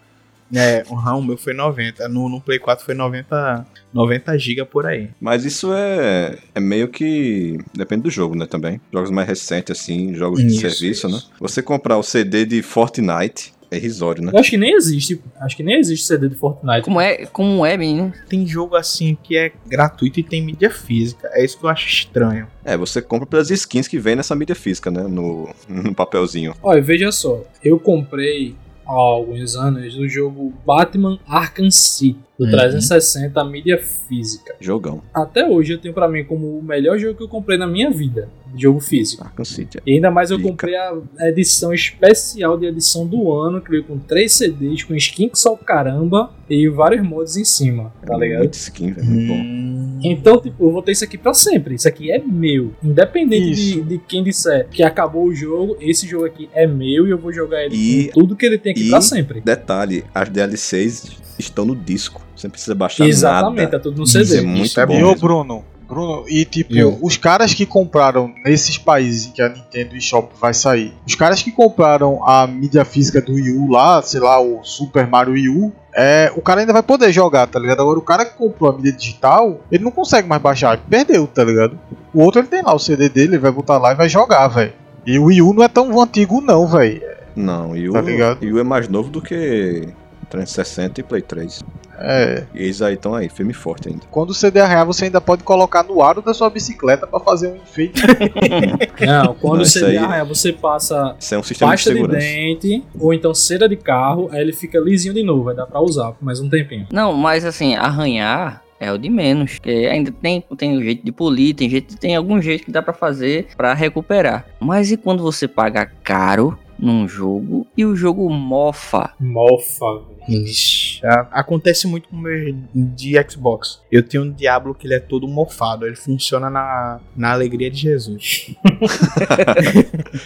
É, 0.53 0.83
uhum, 0.89 1.19
o 1.19 1.23
meu 1.23 1.37
foi 1.37 1.53
90. 1.53 2.07
No, 2.09 2.29
no 2.29 2.41
Play 2.41 2.59
4 2.59 2.85
foi 2.85 2.93
90, 2.93 3.65
90 3.93 4.37
GB 4.37 4.65
por 4.65 4.85
aí. 4.85 5.09
Mas 5.19 5.45
isso 5.45 5.73
é, 5.73 6.37
é 6.53 6.59
meio 6.59 6.87
que. 6.87 7.57
Depende 7.73 8.03
do 8.03 8.09
jogo, 8.09 8.35
né? 8.35 8.45
Também. 8.45 8.79
Jogos 8.91 9.11
mais 9.11 9.27
recentes, 9.27 9.79
assim, 9.79 10.13
jogos 10.13 10.41
de 10.41 10.47
Isso, 10.47 10.59
serviço, 10.59 11.07
isso. 11.07 11.09
né? 11.09 11.21
Você 11.39 11.61
comprar 11.61 11.97
o 11.97 12.03
CD 12.03 12.45
de 12.45 12.61
Fortnite 12.61 13.53
é 13.71 13.77
irrisório, 13.77 14.21
né? 14.21 14.31
Eu 14.33 14.39
acho 14.39 14.49
que 14.49 14.57
nem 14.57 14.73
existe. 14.73 15.21
Acho 15.39 15.55
que 15.55 15.63
nem 15.63 15.79
existe 15.79 16.05
CD 16.05 16.27
de 16.27 16.35
Fortnite. 16.35 16.81
Como 16.81 16.99
é, 16.99 17.25
como 17.27 17.65
é, 17.65 17.77
menino? 17.77 18.13
Tem 18.27 18.45
jogo 18.45 18.75
assim 18.75 19.17
que 19.23 19.37
é 19.37 19.53
gratuito 19.65 20.19
e 20.19 20.23
tem 20.23 20.43
mídia 20.43 20.69
física. 20.69 21.29
É 21.31 21.45
isso 21.45 21.57
que 21.57 21.65
eu 21.65 21.69
acho 21.69 21.87
estranho. 21.87 22.47
É, 22.65 22.75
você 22.75 23.01
compra 23.01 23.25
pelas 23.25 23.49
skins 23.49 23.87
que 23.87 23.97
vem 23.97 24.17
nessa 24.17 24.35
mídia 24.35 24.55
física, 24.55 24.91
né? 24.91 25.03
No, 25.03 25.49
no 25.69 25.95
papelzinho. 25.95 26.53
Olha, 26.61 26.81
veja 26.81 27.11
só, 27.13 27.41
eu 27.63 27.79
comprei 27.79 28.55
há 28.85 28.91
alguns 28.91 29.55
anos 29.55 29.95
o 29.97 30.07
jogo 30.07 30.53
Batman 30.65 31.19
Arkham 31.27 31.69
City, 31.71 32.19
do 32.37 32.45
Uhum. 32.45 32.51
360, 32.51 33.39
a 33.39 33.45
mídia 33.45 33.77
física. 33.77 34.55
Jogão. 34.59 35.01
Até 35.13 35.47
hoje 35.47 35.73
eu 35.73 35.77
tenho 35.77 35.93
pra 35.93 36.07
mim 36.07 36.23
como 36.23 36.57
o 36.57 36.63
melhor 36.63 36.97
jogo 36.97 37.15
que 37.15 37.23
eu 37.23 37.27
comprei 37.27 37.57
na 37.57 37.67
minha 37.67 37.91
vida, 37.91 38.29
jogo 38.55 38.79
físico. 38.79 39.23
Arkham 39.23 39.45
City. 39.45 39.79
E 39.85 39.93
ainda 39.93 40.09
mais 40.09 40.31
eu 40.31 40.37
Dica. 40.37 40.49
comprei 40.49 40.75
a 40.75 40.93
edição 41.21 41.71
especial 41.73 42.57
de 42.57 42.65
edição 42.65 43.05
do 43.05 43.31
ano, 43.31 43.61
que 43.61 43.69
veio 43.69 43.83
com 43.83 43.97
três 43.99 44.33
CDs, 44.33 44.83
com 44.83 44.95
skin 44.95 45.29
que 45.29 45.37
só 45.37 45.55
caramba 45.55 46.31
e 46.49 46.67
vários 46.67 47.01
mods 47.07 47.37
em 47.37 47.45
cima, 47.45 47.93
tá 48.05 48.17
ligado? 48.17 48.39
Muito 48.39 48.53
skin, 48.55 48.91
velho. 48.91 49.07
Muito 49.07 49.27
bom. 49.27 49.80
Então, 50.03 50.39
tipo, 50.41 50.65
eu 50.65 50.71
vou 50.71 50.81
ter 50.81 50.91
isso 50.93 51.03
aqui 51.03 51.17
pra 51.17 51.33
sempre. 51.33 51.75
Isso 51.75 51.87
aqui 51.87 52.11
é 52.11 52.19
meu. 52.19 52.71
Independente 52.83 53.51
de, 53.51 53.69
Isso. 53.71 53.81
de 53.83 53.97
quem 53.99 54.23
disser 54.23 54.67
que 54.69 54.81
acabou 54.83 55.25
o 55.25 55.33
jogo, 55.33 55.77
esse 55.79 56.07
jogo 56.07 56.25
aqui 56.25 56.49
é 56.53 56.65
meu 56.67 57.07
e 57.07 57.11
eu 57.11 57.17
vou 57.17 57.31
jogar 57.31 57.63
ele 57.65 57.75
E- 57.75 58.07
com 58.07 58.21
tudo 58.21 58.35
que 58.35 58.45
ele 58.45 58.57
tem 58.57 58.71
aqui 58.71 58.87
e- 58.87 58.89
pra 58.89 59.01
sempre. 59.01 59.41
Detalhe, 59.41 60.03
as 60.13 60.29
DLCs 60.29 61.11
estão 61.37 61.65
no 61.65 61.75
disco. 61.75 62.21
Você 62.35 62.47
não 62.47 62.51
precisa 62.51 62.73
baixar 62.75 63.07
Exatamente, 63.07 63.57
nada. 63.65 63.71
tá 63.71 63.79
tudo 63.79 63.97
no 63.97 64.03
Isso 64.03 64.13
CD. 64.25 64.37
é 64.37 64.41
muito 64.41 64.65
Isso 64.65 64.79
é 64.79 64.85
bom. 64.85 64.99
E 64.99 65.03
ô. 65.03 65.15
Bruno, 65.15 65.63
Bruno, 65.91 66.23
e 66.27 66.45
tipo, 66.45 66.73
Eu. 66.73 66.97
os 67.01 67.17
caras 67.17 67.53
que 67.53 67.65
compraram 67.65 68.33
nesses 68.45 68.77
países 68.77 69.27
em 69.27 69.31
que 69.31 69.41
a 69.41 69.49
Nintendo 69.49 69.95
eShop 69.95 70.31
vai 70.39 70.53
sair, 70.53 70.93
os 71.05 71.15
caras 71.15 71.43
que 71.43 71.51
compraram 71.51 72.25
a 72.25 72.47
mídia 72.47 72.85
física 72.85 73.21
do 73.21 73.33
Wii 73.33 73.57
U 73.57 73.69
lá, 73.69 74.01
sei 74.01 74.21
lá, 74.21 74.39
o 74.41 74.63
Super 74.63 75.05
Mario 75.05 75.33
Wii 75.33 75.49
U, 75.49 75.73
é, 75.93 76.31
o 76.35 76.41
cara 76.41 76.61
ainda 76.61 76.71
vai 76.71 76.81
poder 76.81 77.11
jogar, 77.11 77.45
tá 77.47 77.59
ligado? 77.59 77.81
Agora 77.81 77.99
o 77.99 78.01
cara 78.01 78.23
que 78.23 78.37
comprou 78.37 78.69
a 78.71 78.73
mídia 78.73 78.93
digital, 78.93 79.59
ele 79.69 79.83
não 79.83 79.91
consegue 79.91 80.27
mais 80.29 80.41
baixar, 80.41 80.73
ele 80.73 80.83
perdeu, 80.89 81.27
tá 81.27 81.43
ligado? 81.43 81.77
O 82.13 82.21
outro 82.21 82.39
ele 82.39 82.47
tem 82.47 82.61
lá 82.61 82.73
o 82.73 82.79
CD 82.79 83.09
dele, 83.09 83.35
ele 83.35 83.39
vai 83.39 83.51
botar 83.51 83.77
lá 83.77 83.91
e 83.91 83.95
vai 83.95 84.07
jogar, 84.07 84.47
velho. 84.47 84.73
E 85.05 85.19
o 85.19 85.25
Wii 85.25 85.41
U 85.41 85.53
não 85.53 85.63
é 85.63 85.67
tão 85.67 86.01
antigo 86.01 86.39
não, 86.39 86.65
velho. 86.67 87.01
Não, 87.35 87.71
o, 87.71 87.91
Tá 87.91 88.01
ligado? 88.01 88.43
e 88.43 88.53
o 88.53 88.59
é 88.59 88.63
mais 88.63 88.87
novo 88.87 89.09
do 89.09 89.21
que 89.21 89.87
360 90.29 91.01
e 91.01 91.03
Play 91.03 91.21
3. 91.21 91.63
É, 92.03 92.43
E 92.55 92.63
eles 92.63 92.81
aí 92.81 92.95
estão 92.95 93.13
aí, 93.13 93.29
firme 93.29 93.51
e 93.51 93.53
forte 93.55 93.87
ainda. 93.89 94.01
quando 94.09 94.31
o 94.31 94.33
CD 94.33 94.59
arranhar, 94.59 94.85
você 94.85 95.05
ainda 95.05 95.21
pode 95.21 95.43
colocar 95.43 95.83
no 95.83 96.01
aro 96.01 96.21
da 96.21 96.33
sua 96.33 96.49
bicicleta 96.49 97.05
pra 97.05 97.19
fazer 97.19 97.49
um 97.51 97.55
enfeite. 97.57 98.01
Não, 99.05 99.35
quando 99.35 99.59
Não, 99.59 99.65
CD 99.65 99.97
aí- 99.97 100.25
você 100.25 100.51
passa 100.53 101.15
Isso 101.19 101.35
é 101.35 101.37
um 101.37 101.43
sistema 101.43 101.71
de 101.71 101.73
pasta 101.77 101.89
de, 101.91 101.95
segurança. 101.97 102.25
dente 102.25 102.83
ou 102.99 103.13
então 103.13 103.33
cera 103.33 103.67
de 103.69 103.75
carro, 103.75 104.29
aí 104.31 104.41
ele 104.41 104.53
fica 104.53 104.79
lisinho 104.79 105.13
de 105.13 105.23
novo, 105.23 105.43
vai 105.43 105.55
dar 105.55 105.65
pra 105.65 105.79
usar 105.81 106.11
por 106.13 106.23
mais 106.25 106.39
um 106.39 106.49
tempinho. 106.49 106.87
Não, 106.91 107.13
mas 107.13 107.45
assim, 107.45 107.75
arranhar 107.75 108.63
é 108.79 108.91
o 108.91 108.97
de 108.97 109.09
menos. 109.09 109.53
Porque 109.59 109.69
ainda 109.91 110.11
tem, 110.11 110.43
tem 110.57 110.77
um 110.77 110.81
jeito 110.81 111.05
de 111.05 111.11
polir, 111.11 111.53
tem, 111.55 111.69
jeito, 111.69 111.95
tem 111.97 112.15
algum 112.15 112.41
jeito 112.41 112.65
que 112.65 112.71
dá 112.71 112.81
pra 112.81 112.93
fazer 112.93 113.47
pra 113.55 113.73
recuperar. 113.73 114.45
Mas 114.59 114.91
e 114.91 114.97
quando 114.97 115.21
você 115.21 115.47
paga 115.47 115.85
caro 116.03 116.57
num 116.79 117.07
jogo 117.07 117.67
e 117.77 117.85
o 117.85 117.95
jogo 117.95 118.27
mofa? 118.29 119.11
Mofa. 119.19 119.85
Ixi, 120.27 121.01
acontece 121.31 121.87
muito 121.87 122.07
com 122.09 122.15
o 122.15 122.19
meu 122.19 122.55
de 122.73 123.13
Xbox. 123.29 123.81
Eu 123.91 124.03
tenho 124.03 124.23
um 124.23 124.31
Diablo 124.31 124.75
que 124.75 124.85
ele 124.85 124.93
é 124.93 124.99
todo 124.99 125.27
mofado. 125.27 125.85
Ele 125.85 125.95
funciona 125.95 126.49
na, 126.49 126.99
na 127.15 127.31
alegria 127.31 127.69
de 127.69 127.77
Jesus. 127.77 128.51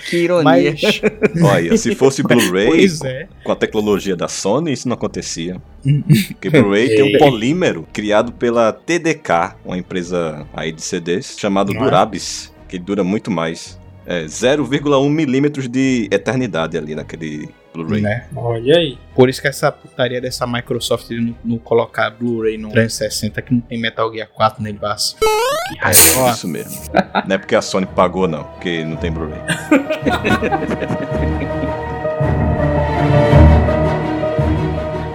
Que 0.10 0.18
ironia. 0.18 0.44
Mas, 0.44 1.02
Olha, 1.44 1.78
se 1.78 1.96
fosse 1.96 2.24
Blu-ray, 2.24 2.88
é. 3.04 3.28
com 3.44 3.52
a 3.52 3.56
tecnologia 3.56 4.16
da 4.16 4.28
Sony, 4.28 4.72
isso 4.72 4.88
não 4.88 4.96
acontecia. 4.96 5.62
Porque 6.28 6.50
Blu-ray 6.50 6.90
tem 6.90 7.16
um 7.16 7.20
polímero 7.20 7.88
criado 7.94 8.32
pela 8.32 8.72
TDK, 8.72 9.56
uma 9.64 9.78
empresa 9.78 10.46
aí 10.54 10.72
de 10.72 10.82
CDs, 10.82 11.36
chamado 11.38 11.74
Não 11.74 11.82
é? 11.82 11.84
Durabis, 11.84 12.52
que 12.68 12.80
dura 12.80 13.04
muito 13.04 13.30
mais. 13.30 13.80
É 14.06 14.26
0,1 14.26 15.10
milímetros 15.10 15.68
de 15.68 16.08
eternidade 16.12 16.78
ali 16.78 16.94
naquele 16.96 17.50
Blu-ray. 17.84 18.02
Né? 18.02 18.28
Olha 18.36 18.78
aí. 18.78 18.98
Por 19.14 19.30
isso 19.30 19.42
que 19.42 19.48
essa 19.48 19.72
putaria 19.72 20.22
dessa 20.22 20.46
Microsoft 20.48 21.08
de 21.08 21.20
não, 21.20 21.36
não 21.44 21.58
colocar 21.58 22.10
Blu-ray 22.10 22.58
no 22.58 22.70
360 22.70 23.42
que 23.42 23.54
não 23.54 23.62
tem 23.62 23.80
Metal 23.80 24.12
Gear 24.12 24.28
4 24.34 24.62
nele 24.64 24.78
base. 24.78 25.16
Que 25.70 25.78
raiva. 25.78 26.00
Ó, 26.20 26.32
Isso 26.32 26.48
mesmo. 26.48 26.92
não 27.28 27.36
é 27.36 27.38
porque 27.38 27.56
a 27.56 27.62
Sony 27.62 27.86
pagou, 27.86 28.28
não, 28.28 28.44
porque 28.44 28.84
não 28.86 28.96
tem 28.98 29.12
Blu-ray. 29.12 29.42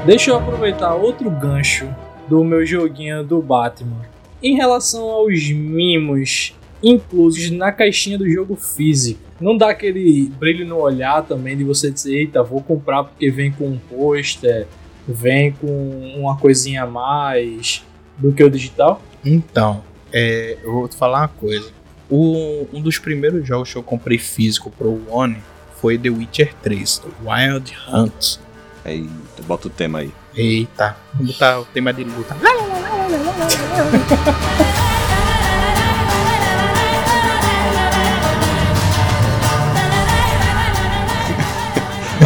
Deixa 0.07 0.31
eu 0.31 0.37
aproveitar 0.37 0.95
outro 0.95 1.31
gancho 1.31 1.89
do 2.27 2.43
meu 2.43 2.65
joguinho 2.65 3.23
do 3.23 3.41
Batman. 3.43 4.01
Em 4.43 4.57
relação 4.57 5.03
aos 5.11 5.51
mimos 5.51 6.55
inclusos 6.83 7.51
na 7.51 7.71
caixinha 7.71 8.17
do 8.17 8.29
jogo 8.29 8.57
físico, 8.57 9.21
não 9.41 9.57
dá 9.57 9.71
aquele 9.71 10.31
brilho 10.39 10.67
no 10.67 10.77
olhar 10.79 11.23
também 11.23 11.57
de 11.57 11.65
você 11.65 11.91
dizer, 11.91 12.15
eita, 12.17 12.43
vou 12.43 12.63
comprar 12.63 13.05
porque 13.05 13.31
vem 13.31 13.51
com 13.51 13.67
um 13.69 13.79
pôster, 13.79 14.67
vem 15.09 15.53
com 15.53 16.15
uma 16.19 16.37
coisinha 16.37 16.83
a 16.83 16.87
mais 16.87 17.83
do 18.19 18.33
que 18.33 18.45
o 18.45 18.51
digital? 18.51 19.01
Então, 19.25 19.83
é, 20.13 20.59
eu 20.63 20.73
vou 20.73 20.89
te 20.89 20.97
falar 20.97 21.21
uma 21.21 21.29
coisa. 21.29 21.71
O- 22.09 22.67
um 22.73 22.81
dos 22.81 22.99
primeiros 22.99 23.47
jogos 23.47 23.73
que 23.73 23.79
eu 23.79 23.83
comprei 23.83 24.19
físico 24.19 24.71
pro 24.71 25.01
One 25.09 25.39
foi 25.81 25.97
The 25.97 26.11
Witcher 26.11 26.53
3, 26.63 27.03
Wild 27.25 27.73
Hunt. 27.89 28.37
Aí, 28.85 29.09
tu 29.37 29.43
bota 29.45 29.69
o 29.69 29.71
tema 29.71 30.01
aí. 30.01 30.11
Eita, 30.37 30.97
vou 31.15 31.27
botar 31.29 31.61
o 31.61 31.65
tema 31.65 31.93
de 31.93 32.05
luta. 32.05 32.37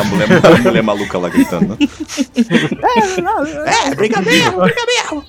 A 0.01 0.05
mulher, 0.05 0.29
a 0.45 0.63
mulher 0.63 0.83
maluca 0.83 1.19
lá 1.19 1.29
gritando, 1.29 1.69
né? 1.69 1.77
É, 3.67 3.95
briga 3.95 4.21
mesmo, 4.21 4.61
briga 4.61 4.83
mesmo. 4.87 5.25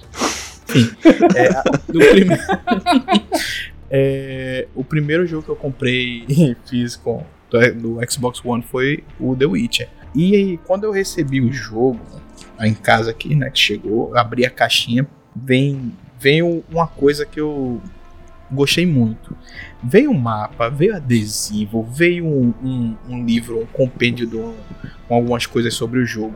Enfim, 0.69 0.91
é, 1.35 1.49
primeiro. 1.87 2.41
É, 3.97 4.67
o 4.73 4.83
primeiro 4.83 5.27
jogo 5.27 5.43
que 5.43 5.49
eu 5.49 5.55
comprei 5.55 6.25
físico 6.65 7.23
do, 7.49 7.73
do 7.75 8.11
Xbox 8.11 8.43
One 8.43 8.63
foi 8.63 9.03
o 9.19 9.35
The 9.35 9.45
Witcher. 9.45 9.87
E 10.13 10.35
aí, 10.35 10.57
quando 10.65 10.85
eu 10.85 10.91
recebi 10.91 11.39
o 11.39 11.51
jogo 11.51 11.99
lá 12.57 12.67
em 12.67 12.73
casa 12.73 13.11
aqui, 13.11 13.35
né, 13.35 13.49
que 13.49 13.59
chegou, 13.59 14.15
abri 14.17 14.45
a 14.45 14.49
caixinha, 14.49 15.07
vem, 15.35 15.93
veio 16.19 16.63
uma 16.69 16.87
coisa 16.87 17.25
que 17.25 17.39
eu 17.39 17.81
gostei 18.51 18.85
muito. 18.85 19.35
Veio 19.83 20.11
um 20.11 20.17
mapa, 20.17 20.69
veio 20.69 20.95
adesivo, 20.95 21.83
veio 21.83 22.25
um, 22.25 22.53
um- 22.63 22.95
um 23.09 23.25
livro, 23.25 23.61
um 23.61 23.65
compêndio 23.65 24.27
do- 24.27 24.53
com 25.07 25.15
algumas 25.15 25.45
coisas 25.45 25.73
sobre 25.73 25.99
o 25.99 26.05
jogo. 26.05 26.35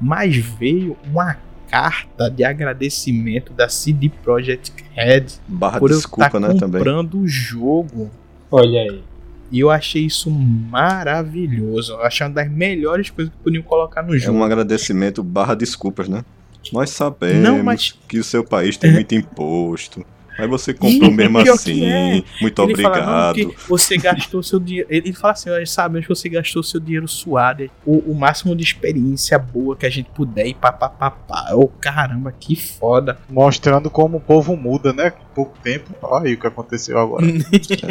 Mas 0.00 0.36
veio 0.36 0.96
uma 1.10 1.36
carta 1.70 2.28
de 2.30 2.42
agradecimento 2.42 3.52
da 3.52 3.68
CD 3.68 4.08
Projekt 4.08 4.72
Red 4.94 5.26
Barra 5.46 5.78
por 5.78 5.90
eu 5.90 5.96
desculpa, 5.96 6.26
estar 6.26 6.40
né, 6.40 6.48
também. 6.58 6.78
comprando 6.80 7.20
o 7.20 7.28
jogo. 7.28 8.10
Olha 8.50 8.80
aí. 8.80 9.04
E 9.52 9.60
eu 9.60 9.70
achei 9.70 10.06
isso 10.06 10.30
maravilhoso. 10.30 11.92
Eu 11.92 12.02
achei 12.02 12.26
uma 12.26 12.32
das 12.32 12.50
melhores 12.50 13.10
coisas 13.10 13.32
que 13.32 13.40
podiam 13.42 13.62
colocar 13.62 14.02
no 14.02 14.14
É 14.14 14.18
jogo. 14.18 14.38
um 14.38 14.44
agradecimento 14.44 15.22
barra 15.22 15.54
desculpas, 15.54 16.08
né? 16.08 16.24
Nós 16.72 16.90
sabemos 16.90 17.42
Não, 17.42 17.62
mas- 17.62 17.96
que 18.08 18.18
o 18.18 18.24
seu 18.24 18.44
país 18.44 18.76
tem 18.76 18.92
muito 18.92 19.14
imposto. 19.14 20.04
Mas 20.40 20.50
você 20.50 20.74
comprou 20.74 21.10
mesmo 21.10 21.38
assim. 21.38 21.84
é. 21.84 22.22
Muito 22.40 22.62
ele 22.62 22.82
fala, 22.82 22.96
obrigado. 22.96 23.34
porque 23.34 23.68
você 23.68 23.96
gastou 23.96 24.42
seu 24.42 24.58
dinheiro. 24.58 24.88
Ele 24.90 25.12
fala 25.12 25.32
assim: 25.32 25.50
nós 25.50 25.70
sabemos 25.70 26.06
que 26.06 26.14
você 26.14 26.28
gastou 26.28 26.62
seu 26.62 26.80
dinheiro 26.80 27.06
suado. 27.08 27.70
O, 27.84 28.12
o 28.12 28.14
máximo 28.14 28.54
de 28.56 28.64
experiência 28.64 29.38
boa 29.38 29.76
que 29.76 29.86
a 29.86 29.90
gente 29.90 30.10
puder 30.10 30.46
e 30.46 30.54
papapá. 30.54 31.50
Ô, 31.54 31.68
caramba, 31.68 32.32
que 32.32 32.56
foda. 32.56 33.18
Mostrando 33.28 33.90
como 33.90 34.18
o 34.18 34.20
povo 34.20 34.56
muda, 34.56 34.92
né? 34.92 35.12
Pouco 35.34 35.58
tempo. 35.62 35.94
Olha 36.02 36.28
aí 36.28 36.34
o 36.34 36.38
que 36.38 36.46
aconteceu 36.46 36.98
agora. 36.98 37.26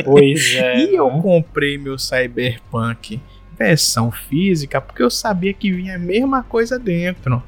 Pois 0.04 0.56
é. 0.56 0.78
E 0.80 0.96
eu 0.96 1.12
né? 1.12 1.22
comprei 1.22 1.78
meu 1.78 1.98
Cyberpunk 1.98 3.20
versão 3.58 4.10
física 4.10 4.80
porque 4.80 5.04
eu 5.04 5.10
sabia 5.10 5.54
que 5.54 5.72
vinha 5.72 5.96
a 5.96 6.00
mesma 6.00 6.42
coisa 6.42 6.80
dentro. 6.80 7.44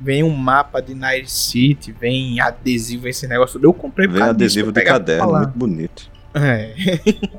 vem 0.01 0.23
um 0.23 0.31
mapa 0.31 0.81
de 0.81 0.95
Night 0.95 1.31
City, 1.31 1.91
vem 1.91 2.39
adesivo, 2.39 3.07
esse 3.07 3.27
negócio. 3.27 3.59
Eu 3.61 3.73
comprei 3.73 4.07
Vem 4.07 4.23
adesivo 4.23 4.71
de 4.71 4.81
caderno, 4.81 5.31
muito 5.31 5.57
bonito. 5.57 6.11
É. 6.33 6.73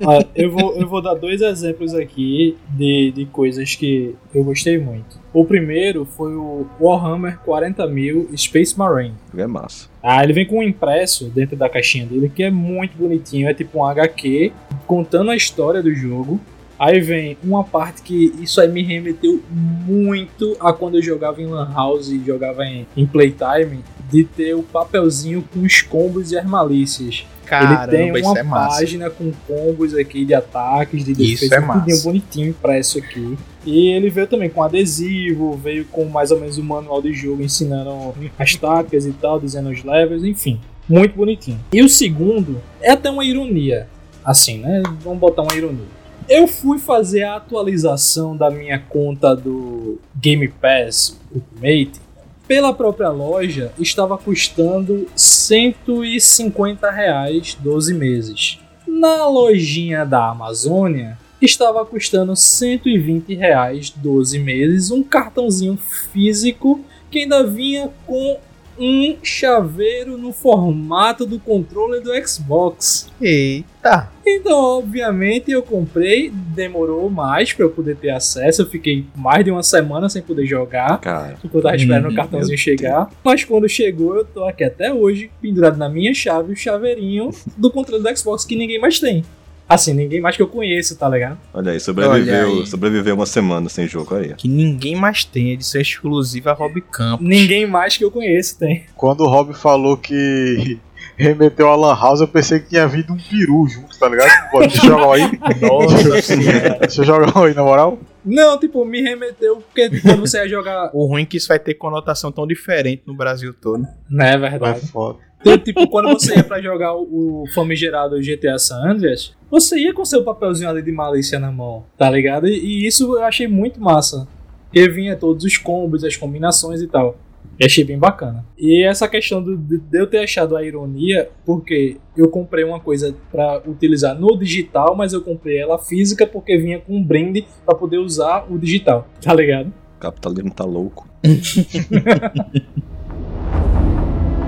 Ah, 0.04 0.26
eu, 0.34 0.50
vou, 0.50 0.74
eu 0.74 0.88
vou 0.88 1.00
dar 1.00 1.14
dois 1.14 1.40
exemplos 1.40 1.94
aqui 1.94 2.58
de, 2.70 3.12
de 3.12 3.24
coisas 3.26 3.76
que 3.76 4.16
eu 4.34 4.42
gostei 4.42 4.76
muito. 4.76 5.20
O 5.32 5.44
primeiro 5.44 6.04
foi 6.04 6.34
o 6.34 6.66
Warhammer 6.80 7.38
40.000 7.46 8.36
Space 8.36 8.76
Marine. 8.76 9.14
É 9.36 9.46
massa. 9.46 9.88
Ah, 10.02 10.24
ele 10.24 10.32
vem 10.32 10.44
com 10.44 10.58
um 10.58 10.62
impresso 10.62 11.26
dentro 11.26 11.56
da 11.56 11.68
caixinha 11.68 12.04
dele 12.04 12.28
que 12.28 12.42
é 12.42 12.50
muito 12.50 12.98
bonitinho. 12.98 13.48
É 13.48 13.54
tipo 13.54 13.78
um 13.78 13.84
HQ 13.84 14.52
contando 14.86 15.30
a 15.30 15.36
história 15.36 15.80
do 15.80 15.94
jogo. 15.94 16.40
Aí 16.82 17.00
vem 17.00 17.38
uma 17.44 17.62
parte 17.62 18.02
que 18.02 18.34
isso 18.40 18.60
aí 18.60 18.66
me 18.66 18.82
remeteu 18.82 19.40
muito 19.48 20.56
a 20.58 20.72
quando 20.72 20.96
eu 20.96 21.02
jogava 21.02 21.40
em 21.40 21.46
Lan 21.46 21.72
House 21.72 22.08
e 22.08 22.20
jogava 22.26 22.64
em, 22.64 22.84
em 22.96 23.06
Playtime, 23.06 23.84
de 24.10 24.24
ter 24.24 24.54
o 24.54 24.64
papelzinho 24.64 25.44
com 25.54 25.60
os 25.60 25.80
combos 25.80 26.32
e 26.32 26.36
as 26.36 26.44
malícias. 26.44 27.24
Caramba, 27.46 27.94
ele 27.94 28.12
tem 28.12 28.20
isso 28.20 28.30
uma 28.32 28.40
é 28.40 28.44
página 28.44 29.10
com 29.10 29.30
combos 29.46 29.94
aqui 29.94 30.24
de 30.24 30.34
ataques, 30.34 31.04
de 31.04 31.12
Isso 31.12 31.42
defesa, 31.42 31.54
é 31.54 31.60
tudinho 31.60 31.86
massa. 31.86 32.02
bonitinho 32.02 32.48
impresso 32.48 32.98
aqui. 32.98 33.38
E 33.64 33.90
ele 33.90 34.10
veio 34.10 34.26
também 34.26 34.50
com 34.50 34.60
adesivo, 34.60 35.56
veio 35.56 35.84
com 35.84 36.06
mais 36.06 36.32
ou 36.32 36.40
menos 36.40 36.58
o 36.58 36.64
manual 36.64 37.00
de 37.00 37.12
jogo 37.12 37.44
ensinando 37.44 38.12
as 38.36 38.56
táticas 38.56 39.06
e 39.06 39.12
tal, 39.12 39.38
dizendo 39.38 39.70
os 39.70 39.84
levels, 39.84 40.24
enfim. 40.24 40.60
Muito 40.88 41.14
bonitinho. 41.14 41.60
E 41.72 41.80
o 41.80 41.88
segundo 41.88 42.60
é 42.80 42.90
até 42.90 43.08
uma 43.08 43.24
ironia. 43.24 43.86
Assim, 44.24 44.58
né? 44.58 44.82
Vamos 45.04 45.20
botar 45.20 45.42
uma 45.42 45.54
ironia. 45.54 46.01
Eu 46.28 46.46
fui 46.46 46.78
fazer 46.78 47.24
a 47.24 47.36
atualização 47.36 48.36
da 48.36 48.50
minha 48.50 48.78
conta 48.78 49.34
do 49.34 49.98
Game 50.16 50.46
Pass 50.48 51.18
Ultimate. 51.34 52.00
Pela 52.46 52.72
própria 52.72 53.08
loja, 53.08 53.72
estava 53.78 54.16
custando 54.16 55.08
150 55.16 56.90
reais 56.90 57.56
12 57.60 57.94
meses. 57.94 58.58
Na 58.86 59.26
lojinha 59.26 60.04
da 60.04 60.30
Amazônia, 60.30 61.18
estava 61.40 61.84
custando 61.84 62.36
120 62.36 63.34
reais 63.34 63.90
12 63.90 64.38
meses, 64.38 64.90
um 64.90 65.02
cartãozinho 65.02 65.76
físico 65.76 66.80
que 67.10 67.20
ainda 67.20 67.46
vinha 67.46 67.90
com 68.06 68.38
um 68.78 69.16
chaveiro 69.22 70.16
no 70.16 70.32
formato 70.32 71.26
do 71.26 71.38
controle 71.38 72.00
do 72.00 72.10
Xbox. 72.26 73.08
Eita. 73.20 74.10
Então, 74.26 74.78
obviamente, 74.78 75.50
eu 75.50 75.62
comprei, 75.62 76.30
demorou 76.30 77.10
mais 77.10 77.52
para 77.52 77.64
eu 77.64 77.70
poder 77.70 77.96
ter 77.96 78.10
acesso, 78.10 78.62
eu 78.62 78.66
fiquei 78.66 79.04
mais 79.16 79.44
de 79.44 79.50
uma 79.50 79.62
semana 79.62 80.08
sem 80.08 80.22
poder 80.22 80.46
jogar. 80.46 80.98
Cara, 81.00 81.36
Porque 81.40 81.56
eu 81.56 81.62
tava 81.62 81.76
esperando 81.76 82.08
Hum, 82.08 82.12
o 82.12 82.14
cartãozinho 82.14 82.58
chegar. 82.58 83.10
Mas 83.24 83.44
quando 83.44 83.68
chegou, 83.68 84.16
eu 84.16 84.24
tô 84.24 84.44
aqui 84.44 84.64
até 84.64 84.92
hoje, 84.92 85.30
pendurado 85.40 85.76
na 85.76 85.88
minha 85.88 86.14
chave, 86.14 86.52
o 86.52 86.56
chaveirinho 86.56 87.30
do 87.56 87.70
controle 87.70 88.02
do 88.02 88.16
Xbox 88.16 88.44
que 88.44 88.56
ninguém 88.56 88.80
mais 88.80 88.98
tem. 89.00 89.24
Assim, 89.72 89.94
ninguém 89.94 90.20
mais 90.20 90.36
que 90.36 90.42
eu 90.42 90.48
conheço, 90.48 90.96
tá 90.96 91.08
ligado? 91.08 91.38
olha 91.54 91.72
aí, 91.72 91.80
sobreviveu, 91.80 92.50
Olha 92.50 92.60
aí. 92.60 92.66
sobreviveu 92.66 93.14
uma 93.14 93.26
semana 93.26 93.68
sem 93.68 93.86
jogo 93.88 94.14
aí. 94.14 94.34
Que 94.34 94.48
ninguém 94.48 94.94
mais 94.96 95.24
tem, 95.24 95.50
edição 95.52 95.80
exclusiva 95.80 96.50
a 96.50 96.54
Rob 96.54 96.80
Campos. 96.82 97.26
Ninguém 97.26 97.66
mais 97.66 97.96
que 97.96 98.04
eu 98.04 98.10
conheço 98.10 98.58
tem. 98.58 98.84
Quando 98.96 99.22
o 99.22 99.28
Rob 99.28 99.54
falou 99.54 99.96
que 99.96 100.78
remeteu 101.16 101.68
a 101.68 101.76
Lan 101.76 101.94
House, 101.94 102.20
eu 102.20 102.28
pensei 102.28 102.60
que 102.60 102.68
tinha 102.70 102.86
vindo 102.86 103.12
um 103.12 103.16
peru 103.16 103.66
junto, 103.68 103.98
tá 103.98 104.08
ligado? 104.08 104.50
Pô, 104.50 104.60
deixa 104.60 104.78
eu 104.78 104.90
jogar 104.90 105.06
um 105.08 105.12
aí. 105.12 105.30
Nossa 105.60 106.20
senhora. 106.22 106.78
Deixa 106.80 107.00
eu 107.00 107.04
jogar 107.06 107.38
um 107.38 107.44
aí, 107.44 107.54
na 107.54 107.62
moral. 107.62 107.98
Não, 108.24 108.58
tipo, 108.58 108.84
me 108.84 109.00
remeteu, 109.02 109.56
porque 109.56 110.00
quando 110.00 110.20
você 110.20 110.38
ia 110.38 110.48
jogar. 110.48 110.90
O 110.94 111.06
ruim 111.06 111.22
é 111.22 111.26
que 111.26 111.36
isso 111.36 111.48
vai 111.48 111.58
ter 111.58 111.74
conotação 111.74 112.30
tão 112.30 112.46
diferente 112.46 113.02
no 113.06 113.14
Brasil 113.16 113.52
todo. 113.52 113.84
Não 114.08 114.24
é 114.24 114.34
É 114.34 114.38
verdade. 114.38 114.86
foda. 114.88 115.18
Então, 115.42 115.58
tipo, 115.58 115.86
quando 115.88 116.08
você 116.08 116.36
ia 116.36 116.44
pra 116.44 116.62
jogar 116.62 116.94
o, 116.94 117.42
o 117.42 117.44
famigerado 117.52 118.16
GTA 118.20 118.58
San 118.58 118.76
Andreas, 118.88 119.34
você 119.50 119.76
ia 119.78 119.92
com 119.92 120.04
seu 120.04 120.22
papelzinho 120.24 120.70
ali 120.70 120.80
de 120.82 120.92
malícia 120.92 121.38
na 121.38 121.50
mão, 121.52 121.84
tá 121.98 122.08
ligado? 122.08 122.46
E, 122.46 122.54
e 122.58 122.86
isso 122.86 123.16
eu 123.16 123.22
achei 123.24 123.46
muito 123.48 123.80
massa. 123.80 124.26
Porque 124.70 124.88
vinha 124.88 125.16
todos 125.16 125.44
os 125.44 125.58
combos, 125.58 126.02
as 126.04 126.16
combinações 126.16 126.80
e 126.80 126.86
tal. 126.86 127.18
E 127.60 127.66
achei 127.66 127.84
bem 127.84 127.98
bacana. 127.98 128.46
E 128.56 128.82
essa 128.86 129.06
questão 129.08 129.42
do- 129.42 129.56
de, 129.58 129.76
de 129.78 129.98
eu 130.00 130.06
ter 130.06 130.18
achado 130.18 130.56
a 130.56 130.64
ironia, 130.64 131.28
porque 131.44 131.98
eu 132.16 132.28
comprei 132.28 132.64
uma 132.64 132.80
coisa 132.80 133.14
pra 133.30 133.60
utilizar 133.66 134.18
no 134.18 134.36
digital, 134.38 134.94
mas 134.96 135.12
eu 135.12 135.20
comprei 135.20 135.58
ela 135.58 135.76
física 135.78 136.26
porque 136.26 136.56
vinha 136.56 136.78
com 136.78 136.96
um 136.96 137.02
brinde 137.04 137.44
pra 137.66 137.74
poder 137.74 137.98
usar 137.98 138.46
o 138.50 138.56
digital, 138.58 139.06
tá 139.20 139.34
ligado? 139.34 139.66
O 139.96 140.00
capitalismo 140.00 140.54
tá 140.54 140.64
louco. 140.64 141.06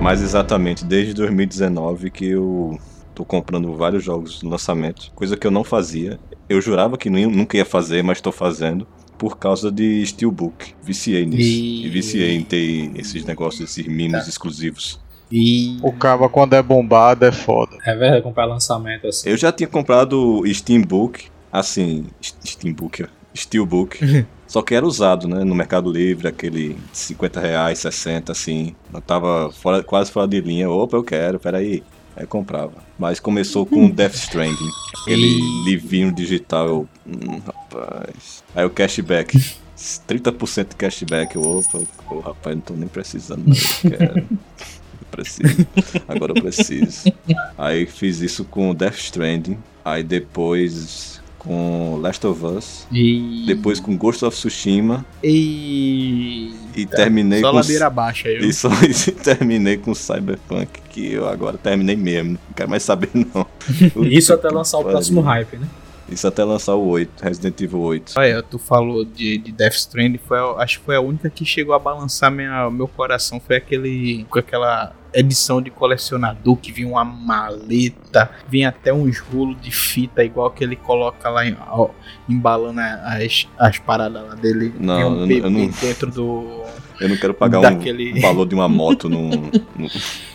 Mas 0.05 0.21
exatamente, 0.21 0.85
desde 0.85 1.15
2019 1.15 2.11
que 2.11 2.25
eu 2.27 2.77
tô 3.15 3.25
comprando 3.25 3.73
vários 3.75 4.03
jogos 4.03 4.39
de 4.39 4.45
lançamento, 4.45 5.11
coisa 5.15 5.35
que 5.35 5.47
eu 5.47 5.49
não 5.49 5.63
fazia. 5.63 6.19
Eu 6.47 6.61
jurava 6.61 6.95
que 6.95 7.09
nunca 7.09 7.57
ia 7.57 7.65
fazer, 7.65 8.03
mas 8.03 8.21
tô 8.21 8.31
fazendo. 8.31 8.85
Por 9.17 9.39
causa 9.39 9.71
de 9.71 10.05
Steelbook. 10.05 10.73
Viciei 10.83 11.25
nisso. 11.25 11.41
E- 11.41 11.85
E 11.87 11.89
viciei 11.89 12.35
em 12.35 12.43
ter 12.43 12.91
esses 12.95 13.25
negócios, 13.25 13.67
esses 13.71 13.87
mimos 13.87 14.21
Tá. 14.23 14.29
exclusivos. 14.29 14.99
E. 15.31 15.79
O 15.81 15.91
cabo 15.91 16.29
quando 16.29 16.53
é 16.53 16.61
bombado 16.61 17.25
é 17.25 17.31
foda. 17.31 17.75
É 17.83 17.95
verdade, 17.95 18.21
comprar 18.21 18.45
lançamento 18.45 19.07
assim. 19.07 19.27
Eu 19.27 19.35
já 19.37 19.51
tinha 19.51 19.67
comprado 19.67 20.41
o 20.41 20.53
Steambook, 20.53 21.29
assim, 21.51 22.05
Steambook, 22.45 23.01
ó, 23.03 23.07
Steelbook, 23.35 24.25
só 24.47 24.61
que 24.61 24.73
era 24.73 24.85
usado, 24.85 25.27
né, 25.27 25.43
no 25.43 25.55
Mercado 25.55 25.91
Livre, 25.91 26.27
aquele 26.27 26.77
50 26.93 27.39
reais, 27.39 27.79
60, 27.79 28.31
assim, 28.31 28.75
eu 28.93 29.01
tava 29.01 29.51
fora, 29.51 29.83
quase 29.83 30.11
fora 30.11 30.27
de 30.27 30.39
linha, 30.39 30.69
opa, 30.69 30.97
eu 30.97 31.03
quero, 31.03 31.39
peraí, 31.39 31.83
aí 32.15 32.23
eu 32.23 32.27
comprava. 32.27 32.73
Mas 32.97 33.19
começou 33.19 33.65
com 33.65 33.89
Death 33.89 34.15
Stranding, 34.15 34.69
aquele 35.01 35.39
livrinho 35.65 36.11
digital, 36.11 36.67
eu, 36.67 36.89
hum, 37.05 37.41
rapaz, 37.45 38.43
aí 38.55 38.65
o 38.65 38.69
cashback, 38.69 39.37
30% 40.07 40.69
de 40.69 40.75
cashback, 40.75 41.35
eu, 41.35 41.41
opa, 41.41 41.81
ô, 42.09 42.19
rapaz, 42.19 42.55
não 42.55 42.61
tô 42.61 42.73
nem 42.73 42.87
precisando, 42.87 43.43
mas 43.45 43.83
eu 43.83 43.91
quero. 43.91 44.17
Eu 44.19 45.07
preciso. 45.11 45.67
Agora 46.07 46.31
eu 46.31 46.41
preciso. 46.41 47.11
Aí 47.57 47.85
fiz 47.85 48.21
isso 48.21 48.43
com 48.45 48.73
Death 48.73 48.97
Stranding. 48.97 49.57
Aí 49.83 50.03
depois 50.03 51.21
com 51.45 51.97
Last 52.01 52.25
of 52.25 52.45
Us. 52.45 52.87
E. 52.91 53.43
Depois 53.45 53.79
com 53.79 53.95
Ghost 53.95 54.25
of 54.25 54.35
Tsushima. 54.35 55.05
E. 55.23 56.53
E 56.75 56.85
terminei 56.85 57.39
Só 57.39 57.51
com. 57.51 57.55
ladeira 57.57 57.87
abaixo 57.87 58.27
aí. 58.27 58.39
E 58.39 58.51
só 58.53 58.69
e 58.83 59.11
terminei 59.11 59.77
com 59.77 59.93
Cyberpunk, 59.93 60.81
que 60.89 61.13
eu 61.13 61.27
agora 61.27 61.57
terminei 61.57 61.95
mesmo. 61.95 62.31
Não 62.31 62.53
quero 62.55 62.69
mais 62.69 62.83
saber, 62.83 63.09
não. 63.13 63.45
Isso 64.03 64.33
até 64.33 64.49
lançar 64.49 64.79
o 64.79 64.83
próximo 64.83 65.21
hype, 65.21 65.57
né? 65.57 65.67
Isso 66.07 66.27
até 66.27 66.43
lançar 66.43 66.75
o 66.75 66.85
8, 66.87 67.23
Resident 67.23 67.59
Evil 67.61 67.79
8. 67.81 68.13
Olha, 68.17 68.43
tu 68.43 68.59
falou 68.59 69.03
de, 69.03 69.39
de 69.39 69.51
Death 69.51 69.73
Stranding, 69.73 70.19
foi, 70.19 70.37
acho 70.59 70.79
que 70.79 70.85
foi 70.85 70.95
a 70.95 71.01
única 71.01 71.29
que 71.31 71.43
chegou 71.43 71.73
a 71.73 71.79
balançar 71.79 72.29
minha, 72.31 72.69
meu 72.69 72.87
coração. 72.87 73.39
Foi 73.39 73.55
aquele. 73.55 74.23
Com 74.29 74.37
aquela 74.37 74.93
edição 75.11 75.61
de 75.61 75.71
colecionador 75.71 76.57
que 76.57 76.71
vinha 76.73 76.89
uma 76.89 77.03
maleta, 77.05 78.29
vinha 78.49 78.69
até 78.69 78.93
uns 78.93 79.17
rolos 79.19 79.55
de 79.61 79.71
fita, 79.71 80.23
igual 80.23 80.51
que 80.51 80.61
ele 80.63 80.75
coloca 80.75 81.29
lá 81.29 81.45
em- 81.47 81.55
ó, 81.71 81.89
embalando 82.27 82.81
as, 82.81 83.47
as 83.57 83.77
paradas 83.79 84.21
lá 84.27 84.35
dele. 84.35 84.73
Não, 84.77 84.95
Vinha 84.95 85.05
eu 85.05 85.09
um 85.11 85.27
bebê 85.27 85.47
eu 85.47 85.49
não- 85.49 85.67
dentro 85.69 86.11
do. 86.11 86.63
Eu 86.99 87.09
não 87.09 87.17
quero 87.17 87.33
pagar 87.33 87.61
Daquele- 87.61 88.13
um 88.17 88.21
valor 88.21 88.45
de 88.45 88.53
uma 88.55 88.67
moto 88.69 89.09
num, 89.09 89.29
num, 89.29 89.87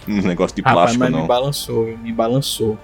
num 0.06 0.22
negócio 0.22 0.56
de 0.56 0.62
Rapaz, 0.62 0.96
plástico, 0.96 1.04
mas 1.04 1.10
me 1.12 1.16
não. 1.18 1.26
balançou, 1.26 1.96
me 1.98 2.12
balançou. 2.12 2.78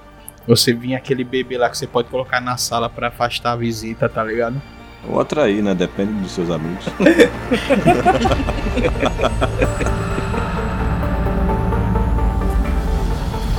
Você 0.47 0.73
vinha 0.73 0.97
aquele 0.99 1.25
bebê 1.25 1.59
lá 1.59 1.69
que 1.69 1.77
você 1.77 1.87
pode 1.87 2.09
colocar 2.09 2.41
na 2.41 2.57
sala 2.57 2.89
pra 2.89 3.09
afastar 3.09 3.53
a 3.53 3.57
visita, 3.57 4.09
tá 4.09 4.23
ligado? 4.23 4.63
Ou 5.09 5.21
atrair, 5.21 5.63
né? 5.63 5.75
Depende 5.75 6.13
dos 6.21 6.31
seus 6.33 6.51
amigos. 6.51 6.85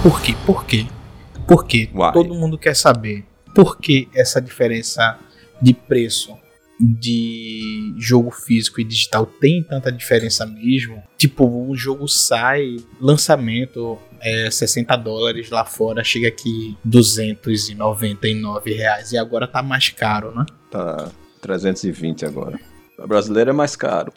Por 0.01 0.21
quê? 0.21 0.35
Por 0.45 0.65
quê? 0.65 0.85
Por 1.45 1.65
quê? 1.65 1.89
Why? 1.93 2.13
Todo 2.13 2.33
mundo 2.33 2.57
quer 2.57 2.75
saber. 2.75 3.25
Por 3.53 3.77
que 3.77 4.07
essa 4.15 4.41
diferença 4.41 5.17
de 5.61 5.73
preço 5.73 6.33
de 6.79 7.93
jogo 7.97 8.29
físico 8.31 8.79
e 8.79 8.83
digital 8.85 9.25
tem 9.25 9.63
tanta 9.63 9.91
diferença 9.91 10.45
mesmo? 10.45 11.03
Tipo, 11.17 11.69
o 11.69 11.75
jogo 11.75 12.07
sai, 12.07 12.77
lançamento 13.01 13.97
é 14.22 14.49
60 14.49 14.95
dólares 14.97 15.49
lá 15.49 15.65
fora, 15.65 16.03
chega 16.03 16.28
aqui 16.28 16.78
299 16.84 18.74
reais 18.74 19.11
e 19.11 19.18
agora 19.18 19.47
tá 19.47 19.61
mais 19.61 19.89
caro, 19.89 20.34
né? 20.36 20.45
Tá 20.72 21.09
320 21.41 22.26
agora. 22.26 22.59
A 22.99 23.05
brasileira 23.05 23.51
é 23.51 23.53
mais 23.53 23.76
caro. 23.76 24.11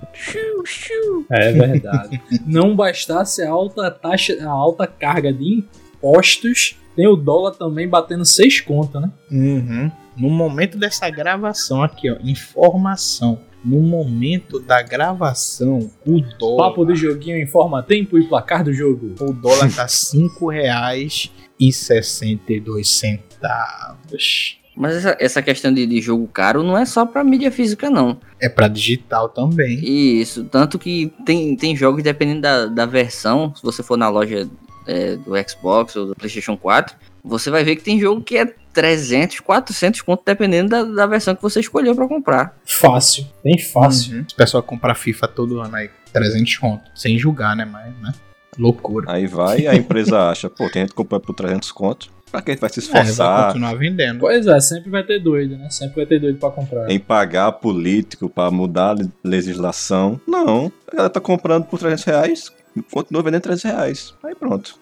É 1.30 1.52
verdade. 1.52 2.20
Não 2.46 2.74
bastasse 2.74 3.42
a 3.42 3.50
alta 3.50 3.90
taxa, 3.90 4.36
a 4.42 4.48
alta 4.48 4.86
carga 4.86 5.32
de 5.32 5.64
impostos, 5.98 6.76
tem 6.96 7.06
o 7.06 7.14
dólar 7.16 7.52
também 7.52 7.88
batendo 7.88 8.24
seis 8.24 8.60
contas, 8.60 9.02
né? 9.02 9.10
Uhum. 9.30 9.90
No 10.16 10.30
momento 10.30 10.78
dessa 10.78 11.08
gravação 11.10 11.82
aqui, 11.82 12.10
ó, 12.10 12.16
informação. 12.22 13.40
No 13.64 13.80
momento 13.80 14.58
da 14.58 14.82
gravação, 14.82 15.90
o 16.06 16.20
dólar, 16.38 16.68
Papo 16.68 16.84
do 16.84 16.94
joguinho 16.94 17.40
informa 17.40 17.82
tempo 17.82 18.18
e 18.18 18.26
placar 18.26 18.64
do 18.64 18.72
jogo. 18.72 19.14
o 19.20 19.32
dólar 19.32 19.70
tá 19.74 19.86
cinco 19.86 20.48
reais 20.48 21.30
e 21.58 21.72
62 21.72 22.88
centavos. 22.88 24.58
Mas 24.74 24.96
essa, 24.96 25.16
essa 25.20 25.42
questão 25.42 25.74
de, 25.74 25.84
de 25.86 26.00
jogo 26.00 26.26
caro 26.28 26.62
não 26.62 26.78
é 26.78 26.86
só 26.86 27.04
pra 27.04 27.22
mídia 27.22 27.50
física, 27.50 27.90
não. 27.90 28.18
É 28.40 28.48
pra 28.48 28.66
digital 28.66 29.28
também. 29.28 29.78
Isso, 29.82 30.44
tanto 30.44 30.78
que 30.78 31.12
tem, 31.26 31.54
tem 31.54 31.76
jogos, 31.76 32.02
dependendo 32.02 32.40
da, 32.40 32.66
da 32.66 32.86
versão, 32.86 33.54
se 33.54 33.62
você 33.62 33.82
for 33.82 33.98
na 33.98 34.08
loja 34.08 34.48
é, 34.86 35.16
do 35.16 35.32
Xbox 35.48 35.96
ou 35.96 36.06
do 36.06 36.16
PlayStation 36.16 36.56
4, 36.56 36.96
você 37.22 37.50
vai 37.50 37.62
ver 37.62 37.76
que 37.76 37.82
tem 37.82 38.00
jogo 38.00 38.22
que 38.22 38.38
é 38.38 38.54
300, 38.72 39.40
400 39.40 40.00
conto, 40.02 40.22
dependendo 40.24 40.68
da, 40.70 40.82
da 40.84 41.06
versão 41.06 41.34
que 41.34 41.42
você 41.42 41.60
escolheu 41.60 41.94
pra 41.94 42.06
comprar. 42.06 42.56
Fácil, 42.64 43.26
bem 43.42 43.58
fácil. 43.58 44.18
Uhum. 44.18 44.26
O 44.32 44.34
pessoal 44.36 44.62
compra 44.62 44.94
FIFA 44.94 45.28
todo 45.28 45.60
ano 45.60 45.74
aí, 45.76 45.90
300 46.12 46.56
conto. 46.56 46.84
Sem 46.94 47.18
julgar, 47.18 47.56
né? 47.56 47.64
Mas, 47.64 47.92
né? 48.00 48.12
Loucura. 48.58 49.10
Aí 49.12 49.26
vai, 49.26 49.66
a 49.66 49.74
empresa 49.74 50.20
acha, 50.30 50.48
pô, 50.50 50.68
tem 50.70 50.82
gente 50.82 50.94
comprando 50.94 51.22
por 51.22 51.34
300 51.34 51.70
conto. 51.72 52.10
Pra 52.30 52.40
que 52.40 52.52
a 52.52 52.54
gente 52.54 52.60
vai 52.60 52.70
se 52.70 52.78
É, 52.78 52.92
vai 52.92 53.02
esforçar 53.02 53.46
continuar 53.48 53.74
vendendo. 53.74 54.20
Pois 54.20 54.46
é, 54.46 54.60
sempre 54.60 54.88
vai 54.88 55.02
ter 55.02 55.18
doido, 55.18 55.56
né? 55.56 55.68
Sempre 55.68 55.96
vai 55.96 56.06
ter 56.06 56.20
doido 56.20 56.38
pra 56.38 56.50
comprar. 56.50 56.88
em 56.88 56.98
pagar 56.98 57.50
político 57.52 58.28
pra 58.28 58.52
mudar 58.52 58.90
a 58.90 58.92
le- 58.92 59.10
legislação? 59.24 60.20
Não. 60.28 60.70
Ela 60.92 61.10
tá 61.10 61.20
comprando 61.20 61.64
por 61.64 61.80
300 61.80 62.04
reais, 62.04 62.52
continua 62.92 63.22
vendendo 63.24 63.42
300 63.42 63.64
reais. 63.64 64.14
Aí 64.22 64.34
pronto. 64.36 64.76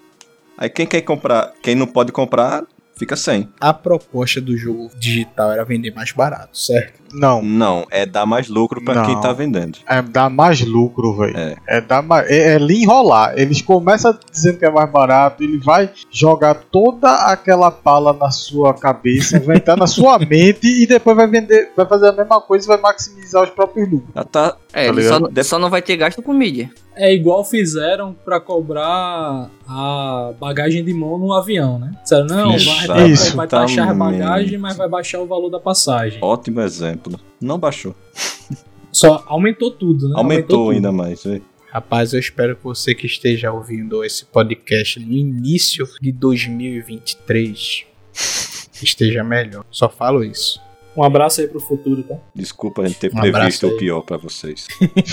Aí 0.59 0.69
quem 0.69 0.87
quer 0.87 1.01
comprar, 1.03 1.53
quem 1.63 1.75
não 1.75 1.87
pode 1.87 2.13
comprar, 2.13 2.65
fica 2.99 3.17
sem. 3.17 3.49
A 3.61 3.73
proposta 3.73 4.41
do 4.41 4.57
jogo 4.57 4.91
digital 4.97 5.53
era 5.53 5.65
vender 5.65 5.93
mais 5.93 6.13
barato, 6.13 6.59
certo? 6.59 7.08
Não. 7.13 7.43
Não, 7.43 7.87
é 7.91 8.05
dar 8.07 8.27
mais 8.27 8.49
lucro 8.49 8.83
pra 8.85 8.95
Não. 8.95 9.07
quem 9.07 9.21
tá 9.21 9.33
vendendo. 9.33 9.79
É 9.87 10.01
dar 10.03 10.29
mais 10.31 10.61
lucro, 10.61 11.15
velho. 11.17 11.37
É. 11.37 11.57
É. 11.67 11.81
dar 11.81 12.03
mais. 12.03 12.29
É, 12.31 12.55
é 12.55 12.59
lhe 12.59 12.83
enrolar. 12.83 13.35
Eles 13.37 13.63
começam 13.63 14.17
dizendo 14.31 14.59
que 14.59 14.65
é 14.65 14.71
mais 14.71 14.91
barato, 14.91 15.43
ele 15.43 15.59
vai 15.59 15.91
jogar 16.11 16.55
toda 16.55 17.11
aquela 17.27 17.71
pala 17.71 18.13
na 18.13 18.31
sua 18.31 18.75
cabeça, 18.75 19.39
vai 19.41 19.57
entrar 19.57 19.77
na 19.77 19.87
sua 19.87 20.19
mente 20.21 20.67
e 20.67 20.87
depois 20.87 21.17
vai 21.17 21.27
vender, 21.27 21.71
vai 21.77 21.87
fazer 21.87 22.09
a 22.09 22.13
mesma 22.13 22.41
coisa 22.41 22.65
e 22.67 22.69
vai 22.69 22.79
maximizar 22.81 23.43
os 23.43 23.51
próprios 23.51 23.91
lucros. 23.91 24.11
Já 24.15 24.25
tá. 24.25 24.57
É, 24.73 24.93
Tá 24.93 25.03
só, 25.03 25.43
só 25.45 25.59
não 25.59 25.71
vai 25.71 25.81
ter 25.83 25.97
gasto 25.97 26.23
com 26.23 26.33
mídia. 26.33 26.71
É 26.95 27.15
igual 27.15 27.45
fizeram 27.45 28.13
pra 28.25 28.41
cobrar 28.41 29.49
a 29.69 30.33
bagagem 30.39 30.85
de 30.85 30.93
mão 30.93 31.17
no 31.17 31.33
avião, 31.33 31.79
né? 31.79 31.93
Disseram, 32.03 32.27
não, 32.27 32.51
vai, 32.59 32.87
vai, 32.87 33.09
Isso, 33.09 33.37
vai 33.37 33.47
taxar 33.47 33.89
a 33.91 33.95
bagagem, 33.95 34.59
mas 34.59 34.77
vai 34.77 34.89
baixar 34.89 35.21
o 35.21 35.27
valor 35.27 35.49
da 35.49 35.61
passagem. 35.61 36.19
Ótimo 36.21 36.61
exemplo. 36.61 36.98
Não 37.41 37.59
baixou. 37.59 37.95
Só 38.93 39.25
aumentou 39.27 39.71
tudo, 39.71 40.09
né? 40.09 40.15
Aumentou 40.17 40.67
tudo. 40.67 40.71
ainda 40.71 40.91
mais. 40.91 41.25
é. 41.27 41.41
Rapaz, 41.71 42.15
eu 42.15 42.21
espero 42.21 42.57
que 42.57 42.65
você 42.65 42.95
que 42.95 43.07
esteja 43.07 43.53
ouvindo 43.53 44.03
esse 44.03 44.25
podcast 44.25 44.99
no 44.99 45.13
início 45.13 45.87
de 46.01 46.11
2023 46.11 47.85
esteja 48.83 49.23
melhor. 49.23 49.65
Só 49.71 49.89
falo 49.89 50.25
isso. 50.25 50.61
Um 50.99 51.05
abraço 51.05 51.41
aí 51.41 51.47
pro 51.47 51.61
futuro, 51.61 52.03
tá? 52.03 52.17
Desculpa 52.35 52.83
a 52.83 52.89
gente 52.89 52.99
ter 52.99 53.15
Um 53.15 53.21
previsto 53.21 53.69
o 53.69 53.77
pior 53.77 54.01
pra 54.01 54.17
vocês. 54.17 54.67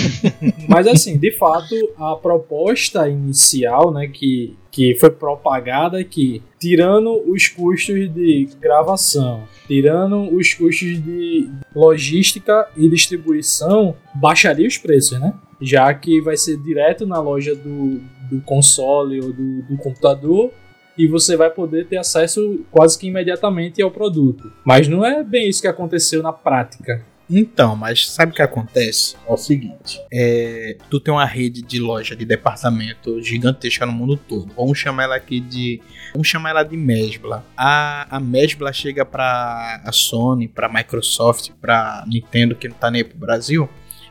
Mas 0.67 0.87
assim, 0.87 1.15
de 1.15 1.31
fato, 1.31 1.75
a 1.95 2.15
proposta 2.15 3.07
inicial, 3.07 3.93
né, 3.93 4.07
que, 4.07 4.57
que 4.71 4.95
foi 4.95 5.11
propagada 5.11 6.01
é 6.01 6.03
que, 6.03 6.41
tirando 6.59 7.21
os 7.31 7.47
custos 7.49 8.11
de 8.11 8.49
gravação, 8.59 9.43
tirando 9.67 10.35
os 10.35 10.55
custos 10.55 11.03
de 11.03 11.51
logística 11.75 12.67
e 12.75 12.89
distribuição, 12.89 13.95
baixaria 14.15 14.67
os 14.67 14.79
preços, 14.79 15.19
né? 15.19 15.35
Já 15.61 15.93
que 15.93 16.19
vai 16.19 16.35
ser 16.35 16.57
direto 16.57 17.05
na 17.05 17.19
loja 17.21 17.53
do, 17.53 18.01
do 18.27 18.41
console 18.41 19.21
ou 19.21 19.31
do, 19.31 19.61
do 19.61 19.77
computador 19.77 20.51
e 20.97 21.07
você 21.07 21.35
vai 21.35 21.49
poder 21.49 21.87
ter 21.87 21.97
acesso 21.97 22.65
quase 22.71 22.97
que 22.97 23.07
imediatamente 23.07 23.81
ao 23.81 23.91
produto. 23.91 24.51
Mas 24.63 24.87
não 24.87 25.05
é 25.05 25.23
bem 25.23 25.49
isso 25.49 25.61
que 25.61 25.67
aconteceu 25.67 26.21
na 26.23 26.33
prática. 26.33 27.03
Então, 27.29 27.75
mas 27.75 28.07
sabe 28.07 28.31
o 28.31 28.35
que 28.35 28.41
acontece? 28.41 29.15
É 29.27 29.31
o 29.31 29.37
seguinte: 29.37 29.99
é, 30.13 30.77
tu 30.89 30.99
tem 30.99 31.13
uma 31.13 31.25
rede 31.25 31.61
de 31.61 31.79
loja 31.79 32.15
de 32.15 32.23
departamento 32.23 33.21
gigantesca 33.21 33.85
no 33.85 33.91
mundo 33.91 34.15
todo. 34.15 34.53
Vamos 34.55 34.77
chamar 34.77 35.03
ela 35.03 35.15
aqui 35.15 35.39
de. 35.39 35.81
Vamos 36.13 36.27
chamar 36.27 36.51
ela 36.51 36.63
de 36.63 36.77
Mesbla. 36.77 37.43
A, 37.57 38.15
a 38.15 38.19
Mesbla 38.19 38.71
chega 38.71 39.03
pra 39.03 39.81
a 39.83 39.91
Sony, 39.91 40.47
pra 40.47 40.69
Microsoft, 40.69 41.49
pra 41.59 42.05
Nintendo, 42.07 42.55
que 42.55 42.67
não 42.67 42.75
tá 42.75 42.91
nem 42.91 43.01
aí 43.01 43.07
pro 43.07 43.17
Brasil, 43.17 43.67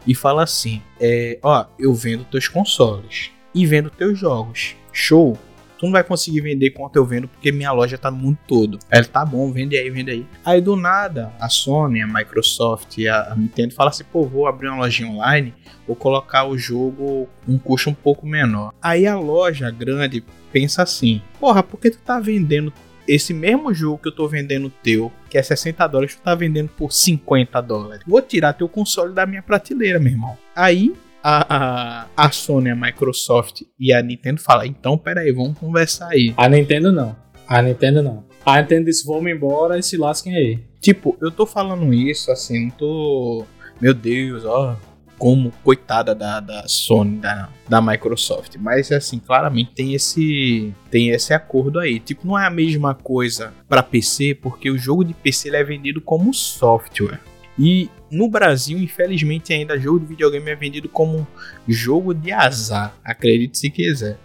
e 0.07 0.15
fala 0.15 0.43
assim: 0.43 0.83
é, 1.01 1.39
Ó, 1.41 1.67
eu 1.79 1.95
vendo 1.95 2.25
teus 2.25 2.49
consoles 2.49 3.31
e 3.55 3.65
vendo 3.65 3.91
teus 3.91 4.19
jogos. 4.19 4.75
Show! 4.93 5.39
Tu 5.79 5.87
não 5.87 5.93
vai 5.93 6.05
conseguir 6.05 6.41
vender 6.41 6.71
quanto 6.71 6.97
eu 6.97 7.05
vendo 7.05 7.29
porque 7.29 7.53
minha 7.53 7.73
loja 7.73 7.99
tá 7.99 8.11
no 8.11 8.17
mundo 8.17 8.39
todo. 8.47 8.79
Aí 8.91 8.99
ele, 8.99 9.09
tá 9.09 9.25
bom, 9.25 9.51
vende 9.53 9.77
aí, 9.77 9.91
vende 9.91 10.11
aí. 10.11 10.27
Aí 10.45 10.61
do 10.61 10.77
nada, 10.77 11.33
a 11.41 11.49
Sony, 11.49 12.01
a 12.01 12.07
Microsoft 12.07 12.99
e 12.99 13.09
a 13.09 13.35
Nintendo 13.37 13.75
fala 13.75 13.91
assim: 13.91 14.05
pô, 14.05 14.25
vou 14.25 14.47
abrir 14.47 14.69
uma 14.69 14.79
lojinha 14.79 15.09
online, 15.09 15.55
vou 15.87 15.97
colocar 15.97 16.45
o 16.45 16.57
jogo 16.57 17.29
um 17.47 17.59
custo 17.59 17.91
um 17.91 17.95
pouco 17.95 18.27
menor. 18.27 18.73
Aí 18.81 19.07
a 19.07 19.19
loja 19.19 19.71
grande 19.71 20.25
pensa 20.53 20.83
assim: 20.83 21.21
porra, 21.41 21.63
por 21.63 21.79
que 21.79 21.91
tu 21.91 21.99
tá 21.99 22.21
vendendo 22.21 22.73
esse 23.07 23.35
mesmo 23.35 23.73
jogo 23.75 23.99
que 23.99 24.09
eu 24.09 24.15
tô 24.15 24.27
vendendo 24.27 24.73
teu, 24.83 25.13
que 25.29 25.37
é 25.37 25.43
60 25.43 25.87
dólares, 25.87 26.15
tu 26.15 26.23
tá 26.23 26.35
vendendo 26.35 26.69
por 26.69 26.93
50 26.93 27.61
dólares? 27.61 28.03
Vou 28.07 28.23
tirar 28.23 28.55
teu 28.55 28.69
console 28.69 29.13
da 29.13 29.27
minha 29.27 29.43
prateleira, 29.43 29.99
meu 29.99 30.13
irmão. 30.13 30.39
Aí 30.57 30.95
a, 31.25 31.57
a, 31.57 32.07
a 32.15 32.31
Sony, 32.31 32.69
a 32.69 32.77
Microsoft 32.77 33.63
e 33.81 33.95
a 33.95 34.03
Nintendo 34.03 34.39
falam: 34.43 34.67
então 34.67 34.99
peraí, 34.99 35.33
vamos 35.33 35.59
conversar 35.59 36.09
aí. 36.11 36.35
A 36.37 36.47
Nintendo 36.47 36.93
não. 36.93 37.17
A 37.49 37.63
Nintendo 37.63 38.03
não. 38.03 38.25
A 38.45 38.61
Nintendo 38.61 38.85
disse, 38.85 39.07
vamos 39.07 39.33
embora 39.33 39.79
e 39.79 39.83
se 39.83 39.97
lasquem 39.97 40.37
aí. 40.37 40.59
Tipo, 40.81 41.17
eu 41.23 41.31
tô 41.31 41.47
falando 41.47 41.95
isso 41.95 42.31
assim, 42.31 42.65
não 42.65 42.71
tô. 42.71 43.47
Meu 43.81 43.95
Deus, 43.95 44.45
ó. 44.45 44.77
Como 45.17 45.53
coitada 45.63 46.15
da, 46.15 46.41
da 46.41 46.67
Sony, 46.67 47.19
da, 47.19 47.49
da 47.67 47.81
Microsoft. 47.81 48.57
Mas 48.59 48.93
assim, 48.93 49.19
claramente 49.19 49.73
tem 49.75 49.95
esse. 49.95 50.75
Tem 50.91 51.09
esse 51.09 51.33
acordo 51.33 51.79
aí. 51.79 52.01
Tipo, 52.01 52.27
não 52.27 52.39
é 52.39 52.47
a 52.47 52.51
mesma 52.51 52.95
coisa 52.95 53.55
pra 53.67 53.83
PC, 53.83 54.35
porque 54.35 54.71
o 54.71 54.77
jogo 54.77 55.05
de 55.05 55.15
PC 55.15 55.49
ele 55.49 55.57
é 55.57 55.65
vendido 55.65 56.03
como 56.03 56.35
software. 56.35 57.21
E 57.59 57.89
no 58.15 58.29
Brasil, 58.29 58.79
infelizmente, 58.79 59.53
ainda 59.53 59.79
jogo 59.79 60.01
de 60.01 60.07
videogame 60.07 60.51
é 60.51 60.55
vendido 60.55 60.89
como 60.89 61.27
jogo 61.67 62.15
de 62.15 62.33
azar. 62.33 62.95
Acredite 63.05 63.59
se 63.59 63.71
quiser. 63.71 64.19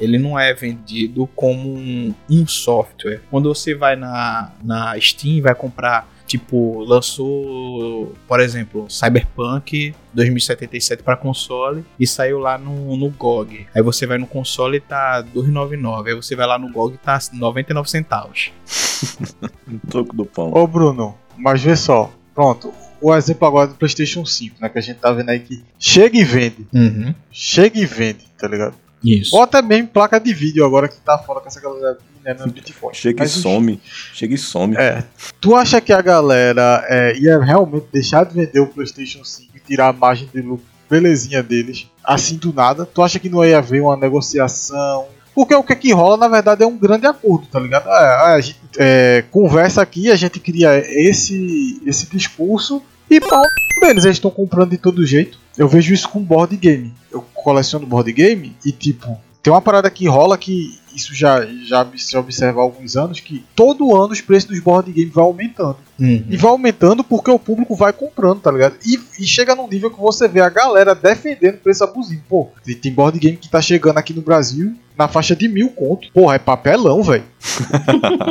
Ele 0.00 0.18
não 0.18 0.38
é 0.38 0.52
vendido 0.54 1.28
como 1.34 1.74
um, 1.74 2.14
um 2.30 2.46
software. 2.46 3.20
Quando 3.30 3.52
você 3.52 3.74
vai 3.74 3.96
na, 3.96 4.52
na 4.62 5.00
Steam, 5.00 5.42
vai 5.42 5.54
comprar, 5.54 6.08
tipo, 6.24 6.84
lançou, 6.84 8.14
por 8.26 8.38
exemplo, 8.38 8.86
Cyberpunk 8.88 9.92
2077 10.14 11.02
para 11.02 11.16
console 11.16 11.84
e 11.98 12.06
saiu 12.06 12.38
lá 12.38 12.56
no, 12.56 12.96
no 12.96 13.10
GOG. 13.10 13.66
Aí 13.74 13.82
você 13.82 14.06
vai 14.06 14.18
no 14.18 14.26
console 14.26 14.76
e 14.76 14.80
tá 14.80 15.24
2,99. 15.34 16.06
Aí 16.06 16.14
você 16.14 16.36
vai 16.36 16.46
lá 16.46 16.58
no 16.58 16.70
GOG 16.70 16.94
e 16.94 16.98
tá 16.98 17.18
99 17.32 17.90
centavos. 17.90 18.52
Um 19.68 19.78
troco 19.78 20.16
do 20.16 20.24
pão. 20.24 20.50
Ô 20.54 20.66
Bruno, 20.66 21.14
mas 21.36 21.62
vê 21.62 21.76
só. 21.76 22.10
Pronto. 22.34 22.72
O 23.00 23.14
exemplo 23.14 23.46
agora 23.46 23.68
do 23.68 23.74
PlayStation 23.74 24.24
5, 24.24 24.56
né? 24.60 24.68
Que 24.68 24.78
a 24.78 24.82
gente 24.82 24.98
tá 24.98 25.12
vendo 25.12 25.28
aí 25.30 25.40
que 25.40 25.62
chega 25.78 26.18
e 26.18 26.24
vende. 26.24 26.66
Uhum. 26.72 27.14
Chega 27.30 27.78
e 27.78 27.86
vende, 27.86 28.26
tá 28.38 28.48
ligado? 28.48 28.74
Isso. 29.02 29.36
Ou 29.36 29.42
até 29.42 29.62
mesmo 29.62 29.88
placa 29.88 30.18
de 30.18 30.34
vídeo 30.34 30.64
agora 30.64 30.88
que 30.88 30.96
tá 30.96 31.16
fora 31.18 31.40
com 31.40 31.46
essa 31.46 31.60
galera 31.60 31.98
minerando 32.16 32.46
no 32.46 32.52
Bitcoin. 32.52 32.92
Chega 32.92 33.18
e 33.18 33.20
Mas, 33.20 33.32
enfim, 33.32 33.42
some. 33.42 33.80
Chega 34.12 34.34
e 34.34 34.38
some. 34.38 34.76
É. 34.76 35.04
Tu 35.40 35.54
acha 35.54 35.80
que 35.80 35.92
a 35.92 36.02
galera 36.02 36.84
é, 36.88 37.16
ia 37.16 37.38
realmente 37.38 37.86
deixar 37.92 38.24
de 38.24 38.34
vender 38.34 38.60
o 38.60 38.66
PlayStation 38.66 39.24
5 39.24 39.56
e 39.56 39.60
tirar 39.60 39.88
a 39.88 39.92
margem 39.92 40.28
de 40.32 40.40
lucro 40.40 40.66
belezinha 40.88 41.42
deles 41.42 41.86
assim 42.02 42.36
do 42.36 42.52
nada? 42.52 42.86
Tu 42.86 43.02
acha 43.02 43.18
que 43.18 43.28
não 43.28 43.44
ia 43.44 43.58
haver 43.58 43.82
uma 43.82 43.96
negociação? 43.96 45.06
Porque 45.38 45.54
o 45.54 45.62
que 45.62 45.76
que 45.76 45.92
rola, 45.92 46.16
na 46.16 46.26
verdade, 46.26 46.64
é 46.64 46.66
um 46.66 46.76
grande 46.76 47.06
acordo, 47.06 47.46
tá 47.46 47.60
ligado? 47.60 47.88
É, 47.88 48.34
a 48.34 48.40
gente 48.40 48.58
é, 48.76 49.24
conversa 49.30 49.80
aqui, 49.80 50.10
a 50.10 50.16
gente 50.16 50.40
cria 50.40 50.76
esse, 50.78 51.80
esse 51.86 52.10
discurso 52.10 52.82
e 53.08 53.20
pau 53.20 53.44
deles, 53.80 54.04
eles 54.04 54.16
estão 54.16 54.32
comprando 54.32 54.70
de 54.70 54.78
todo 54.78 55.06
jeito. 55.06 55.38
Eu 55.56 55.68
vejo 55.68 55.94
isso 55.94 56.08
com 56.08 56.18
board 56.20 56.56
game. 56.56 56.92
Eu 57.08 57.24
coleciono 57.32 57.86
board 57.86 58.12
game 58.12 58.56
e, 58.64 58.72
tipo, 58.72 59.16
tem 59.40 59.52
uma 59.52 59.62
parada 59.62 59.88
que 59.88 60.08
rola 60.08 60.36
que 60.36 60.76
isso 60.98 61.14
já, 61.14 61.46
já 61.64 61.86
se 61.96 62.16
observa 62.16 62.60
há 62.60 62.62
alguns 62.62 62.96
anos, 62.96 63.20
que 63.20 63.44
todo 63.54 63.96
ano 63.96 64.12
os 64.12 64.20
preços 64.20 64.50
dos 64.50 64.60
board 64.60 64.90
games 64.92 65.12
vai 65.14 65.24
aumentando. 65.24 65.76
Uhum. 65.98 66.24
E 66.28 66.36
vai 66.36 66.50
aumentando 66.50 67.02
porque 67.02 67.30
o 67.30 67.38
público 67.38 67.74
vai 67.74 67.92
comprando, 67.92 68.40
tá 68.40 68.50
ligado? 68.52 68.76
E, 68.84 68.98
e 69.18 69.26
chega 69.26 69.54
num 69.54 69.68
nível 69.68 69.90
que 69.90 69.98
você 70.00 70.28
vê 70.28 70.40
a 70.40 70.48
galera 70.48 70.94
defendendo 70.94 71.58
preço 71.58 71.82
abusivo. 71.84 72.22
Pô, 72.28 72.48
tem- 72.64 72.76
tem 72.76 72.92
board 72.92 73.18
game 73.18 73.36
que 73.36 73.48
tá 73.48 73.60
chegando 73.60 73.98
aqui 73.98 74.12
no 74.12 74.22
Brasil 74.22 74.74
na 74.96 75.06
faixa 75.08 75.34
de 75.36 75.48
mil 75.48 75.70
conto. 75.70 76.08
Porra, 76.12 76.34
é 76.34 76.38
papelão, 76.38 77.02
velho. 77.02 77.24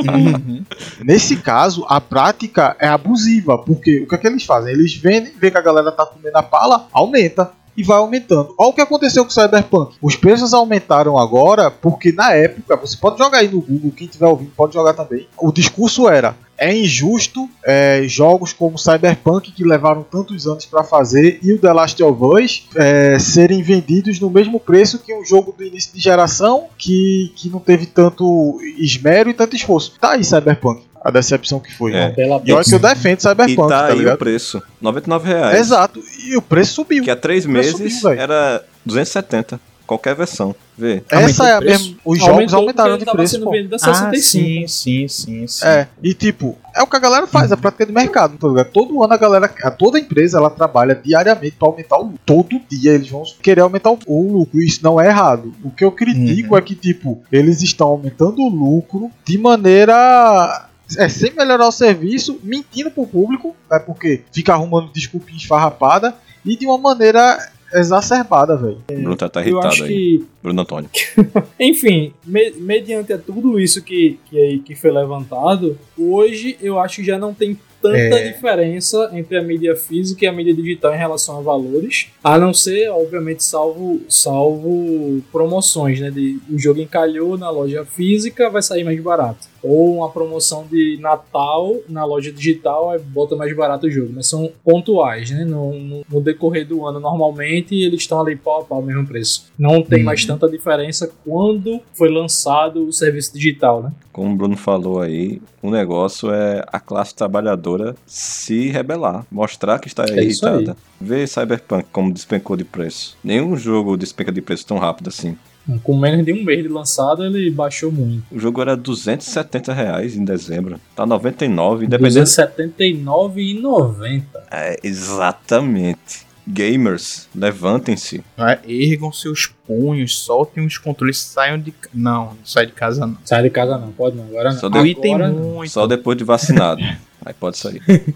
Uhum. 0.05 0.63
Nesse 1.03 1.38
caso, 1.38 1.86
a 1.88 1.99
prática 2.01 2.76
é 2.80 2.88
abusiva, 2.88 3.57
porque 3.57 4.01
o 4.01 4.07
que 4.07 4.15
é 4.15 4.18
que 4.18 4.28
eles 4.28 4.43
fazem? 4.43 4.74
Eles 4.74 4.93
vendem, 4.95 5.34
vê 5.39 5.49
que 5.51 5.57
a 5.57 5.61
galera 5.61 5.91
tá 5.91 6.05
comendo 6.05 6.38
a 6.38 6.43
pala, 6.43 6.88
aumenta 6.91 7.51
e 7.78 7.84
vai 7.84 7.97
aumentando. 7.97 8.55
Olha 8.57 8.69
o 8.69 8.73
que 8.73 8.82
aconteceu 8.82 9.23
com 9.23 9.30
o 9.30 9.34
Cyberpunk. 9.34 9.95
Os 10.01 10.15
preços 10.15 10.53
aumentaram 10.53 11.17
agora 11.17 11.69
porque 11.69 12.11
na 12.11 12.34
época, 12.34 12.75
você 12.75 12.97
pode 12.97 13.19
jogar 13.19 13.38
aí 13.38 13.47
no 13.47 13.61
Google, 13.61 13.91
quem 13.91 14.07
estiver 14.07 14.28
ouvindo 14.28 14.51
pode 14.57 14.73
jogar 14.73 14.93
também. 14.93 15.28
O 15.38 15.51
discurso 15.51 16.09
era: 16.09 16.36
é 16.57 16.75
injusto 16.75 17.47
é, 17.63 18.03
jogos 18.07 18.51
como 18.51 18.80
Cyberpunk 18.80 19.51
que 19.51 19.63
levaram 19.63 20.03
tantos 20.03 20.47
anos 20.47 20.65
para 20.65 20.84
fazer 20.84 21.39
e 21.43 21.53
o 21.53 21.59
The 21.59 21.71
Last 21.71 22.01
of 22.01 22.19
Us 22.23 22.67
é, 22.75 23.19
serem 23.19 23.61
vendidos 23.61 24.19
no 24.19 24.30
mesmo 24.30 24.59
preço 24.59 24.99
que 24.99 25.13
um 25.13 25.23
jogo 25.23 25.53
do 25.55 25.63
início 25.63 25.93
de 25.93 25.99
geração 25.99 26.65
que, 26.78 27.32
que 27.36 27.49
não 27.49 27.59
teve 27.59 27.86
tanto 27.86 28.59
esmero 28.78 29.30
e 29.30 29.34
tanto 29.34 29.55
esforço. 29.55 29.93
Tá 29.99 30.13
aí 30.13 30.23
Cyberpunk, 30.23 30.84
a 31.04 31.12
decepção 31.12 31.60
que 31.60 31.74
foi. 31.74 31.93
É. 31.93 32.14
E 32.45 32.52
olha 32.54 32.64
que 32.64 32.74
eu 32.76 32.80
defendo 32.80 33.20
E 33.20 33.22
Cyberpunk, 33.22 33.70
tá 33.70 33.80
tá, 33.82 33.86
aí 33.88 33.93
o 33.95 34.00
ligado? 34.00 34.18
preço. 34.18 34.62
99 34.82 35.28
reais. 35.28 35.60
Exato, 35.60 36.04
e 36.26 36.36
o 36.38 36.41
preço 36.41 36.74
subiu. 36.74 37.04
Que 37.04 37.12
há 37.12 37.16
três 37.16 37.45
preço 37.45 37.78
meses 37.80 38.00
subiu, 38.02 38.20
era 38.20 38.64
270. 38.86 39.60
qualquer 39.86 40.16
versão. 40.16 40.54
Vê. 40.78 41.02
Essa 41.10 41.48
é 41.48 41.54
a 41.54 41.58
preço? 41.60 41.84
mesma. 41.86 41.98
Os 42.06 42.20
jogos 42.20 42.34
Aumentou 42.34 42.60
aumentaram 42.60 42.98
de 43.00 43.06
preço. 43.06 43.39
pô. 43.41 43.52
Ah, 43.84 44.12
65. 44.12 44.22
sim, 44.22 44.68
sim, 44.68 45.08
sim, 45.08 45.48
sim. 45.48 45.66
É, 45.66 45.88
e 46.04 46.14
tipo, 46.14 46.56
é 46.76 46.84
o 46.84 46.88
que 46.88 46.95
a 46.95 47.00
galera 47.00 47.26
faz, 47.26 47.50
é 47.50 47.54
a 47.56 47.58
prática 47.58 47.84
de 47.86 47.91
mercado, 47.91 48.38
tá 48.38 48.48
ligado? 48.48 48.70
Todo 48.72 49.02
ano 49.04 49.12
a 49.14 49.18
galera, 49.18 49.50
a- 49.64 49.72
toda 49.72 49.98
empresa, 49.98 50.38
ela 50.38 50.50
trabalha 50.52 50.93
diariamente 50.93 51.56
pra 51.58 51.70
aumentar 51.70 51.98
o 51.98 52.04
lucro. 52.04 52.20
Todo 52.26 52.62
dia 52.70 52.91
eles 52.91 53.10
vão 53.10 53.24
querer 53.41 53.62
aumentar 53.62 53.89
o, 53.91 53.98
o 54.06 54.34
lucro, 54.39 54.62
e 54.62 54.68
isso 54.68 54.82
não 54.84 55.02
é 55.02 55.08
errado. 55.08 55.52
O 55.64 55.72
que 55.72 55.84
eu 55.84 55.91
critico 55.91 56.56
é 56.56 56.62
que, 56.62 56.76
tipo, 56.76 57.24
eles 57.32 57.62
estão 57.64 57.88
aumentando 57.88 58.41
o 58.43 58.50
lucro 58.50 59.10
de 59.26 59.38
maneira. 59.38 60.66
É, 60.98 61.10
sem 61.10 61.34
melhorar 61.34 61.68
o 61.68 61.72
serviço, 61.72 62.40
mentindo 62.44 62.90
pro 62.92 63.06
público, 63.08 63.56
né? 63.70 63.80
Porque 63.80 64.22
fica 64.32 64.54
arrumando 64.54 64.92
desculpinha 64.92 65.38
esfarrapada 65.38 66.16
e 66.46 66.56
de 66.56 66.66
uma 66.66 66.78
maneira 66.78 67.38
exacerbada, 67.74 68.56
velho. 68.56 68.78
O 68.90 68.94
Bruno 68.94 69.16
tá, 69.18 69.28
tá 69.28 69.42
irritado 69.42 69.84
aí. 69.84 69.88
que 69.90 70.26
Bruno 70.42 70.62
Antônio. 70.62 70.90
Enfim, 71.60 72.14
me- 72.26 72.52
mediante 72.52 73.12
a 73.12 73.18
tudo 73.18 73.60
isso 73.60 73.82
que, 73.84 74.18
que, 74.30 74.38
aí- 74.40 74.60
que 74.60 74.76
foi 74.76 74.92
levantado, 74.92 75.78
hoje 75.98 76.58
eu 76.62 76.80
acho 76.80 76.98
que 76.98 77.04
já 77.04 77.18
não 77.20 77.34
tem 77.34 77.60
tanta 77.82 77.98
É. 77.98 78.32
diferença 78.32 79.10
entre 79.14 79.38
a 79.38 79.44
mídia 79.44 79.76
física 79.76 80.26
e 80.26 80.28
a 80.28 80.32
mídia 80.32 80.54
digital 80.54 80.96
em 80.96 80.98
relação 80.98 81.38
a 81.38 81.42
valores, 81.42 82.08
a 82.24 82.38
não 82.38 82.52
ser, 82.54 82.90
obviamente, 82.90 83.44
salvo, 83.44 84.02
salvo 84.10 85.22
promoções, 85.32 86.00
né? 86.00 86.10
De, 86.10 86.40
o 86.50 86.58
jogo 86.58 86.80
encalhou 86.82 87.38
na 87.38 87.50
loja 87.50 87.86
física, 87.86 88.50
vai 88.50 88.62
sair 88.64 88.84
mais 88.84 89.00
barato. 89.02 89.48
Ou 89.64 89.95
uma 89.97 90.10
promoção 90.10 90.66
de 90.70 90.97
Natal 91.01 91.76
na 91.89 92.05
loja 92.05 92.32
digital, 92.32 92.89
aí 92.91 92.99
bota 92.99 93.36
mais 93.36 93.55
barato 93.55 93.88
o 93.88 93.91
jogo. 93.91 94.12
Mas 94.16 94.28
são 94.28 94.51
pontuais, 94.64 95.30
né? 95.32 95.43
No, 95.45 95.74
no- 95.78 96.05
no 96.10 96.22
decorrer 96.22 96.68
do 96.68 96.86
ano, 96.86 96.99
normalmente, 96.99 97.76
eles 97.76 98.01
estão 98.01 98.20
ali 98.22 98.36
pau 98.36 98.62
a 98.62 98.64
pau, 98.66 98.82
mesmo 98.82 99.05
preço. 99.05 99.51
Não 99.58 99.82
tem 99.82 100.03
mais 100.03 100.22
Uhum. 100.22 100.28
tanta 100.28 100.49
diferença 100.49 101.12
quando 101.26 101.80
foi 101.93 102.10
lançado 102.10 102.86
o 102.88 102.93
serviço 102.93 103.34
digital, 103.34 103.82
né? 103.84 103.91
Como 104.12 104.34
o 104.34 104.36
Bruno 104.36 104.58
falou 104.58 104.99
aí, 105.01 105.41
o 105.62 105.70
negócio 105.70 106.32
é 106.32 106.64
a 106.72 106.80
classe 106.80 107.14
trabalhadora 107.14 107.95
se 108.05 108.70
rebelar, 108.70 109.26
mostrar 109.32 109.80
que 109.80 109.88
está 109.88 110.05
É 110.10 110.24
irritada. 110.24 110.76
Vê 110.99 111.28
Cyberpunk 111.28 111.86
como 111.91 112.12
despencou 112.12 112.55
de 112.55 112.64
preço. 112.64 113.16
Nenhum 113.24 113.55
jogo 113.55 113.95
despenca 113.95 114.32
de 114.32 114.41
preço 114.41 114.66
tão 114.66 114.78
rápido 114.78 115.10
assim. 115.10 115.38
Com 115.84 115.97
menos 115.97 116.26
de 116.26 116.32
um 116.34 116.43
mês 116.43 116.63
de 116.63 116.70
lançado, 116.70 117.26
ele 117.26 117.51
baixou 117.51 117.91
muito. 117.91 118.24
O 118.32 118.39
jogo 118.39 118.61
era 118.61 118.76
270 118.76 119.74
reais 119.74 120.15
em 120.15 120.24
dezembro. 120.24 120.80
Tá 120.95 121.05
99, 121.05 121.86
independente. 121.86 122.20
279,90. 122.22 124.24
É, 124.49 124.78
exatamente. 124.84 126.26
Gamers, 126.49 127.28
levantem-se. 127.36 128.24
Vai, 128.38 128.57
Ergam 128.65 129.11
seus 129.11 129.47
punhos, 129.68 130.18
soltem 130.20 130.65
os 130.65 130.78
controles, 130.78 131.18
saiam 131.18 131.59
de. 131.59 131.74
Não, 131.93 132.28
não 132.28 132.38
sai 132.45 132.65
de 132.65 132.72
casa 132.72 133.05
não. 133.05 133.18
Sai 133.26 133.43
de 133.43 133.49
casa 133.49 133.78
não, 133.78 133.91
pode 133.91 134.15
não. 134.15 134.24
Agora 134.24 134.51
não. 134.51 134.59
Só 134.59 134.68
Agora, 134.68 134.95
tem 134.95 135.18
não. 135.18 135.34
muito. 135.34 135.70
Só 135.70 135.86
depois 135.86 136.18
de 136.18 136.24
vacinado. 136.24 136.82
Aí 137.28 137.34
pode 137.34 137.57
sair. 137.57 137.82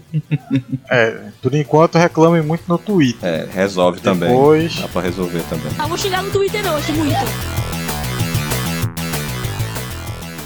É, 0.90 1.30
por 1.40 1.54
enquanto 1.54 1.96
reclamem 1.96 2.42
muito 2.42 2.64
no 2.68 2.76
Twitter. 2.76 3.26
É, 3.26 3.46
resolve 3.50 4.00
também. 4.00 4.28
Depois. 4.28 4.76
Dá 4.76 4.88
pra 4.88 5.00
resolver 5.00 5.42
também. 5.48 5.72
Eu 5.78 5.88
vou 5.88 5.96
chegar 5.96 6.22
no 6.22 6.30
Twitter 6.30 6.60
hoje, 6.70 6.92
muito. 6.92 7.16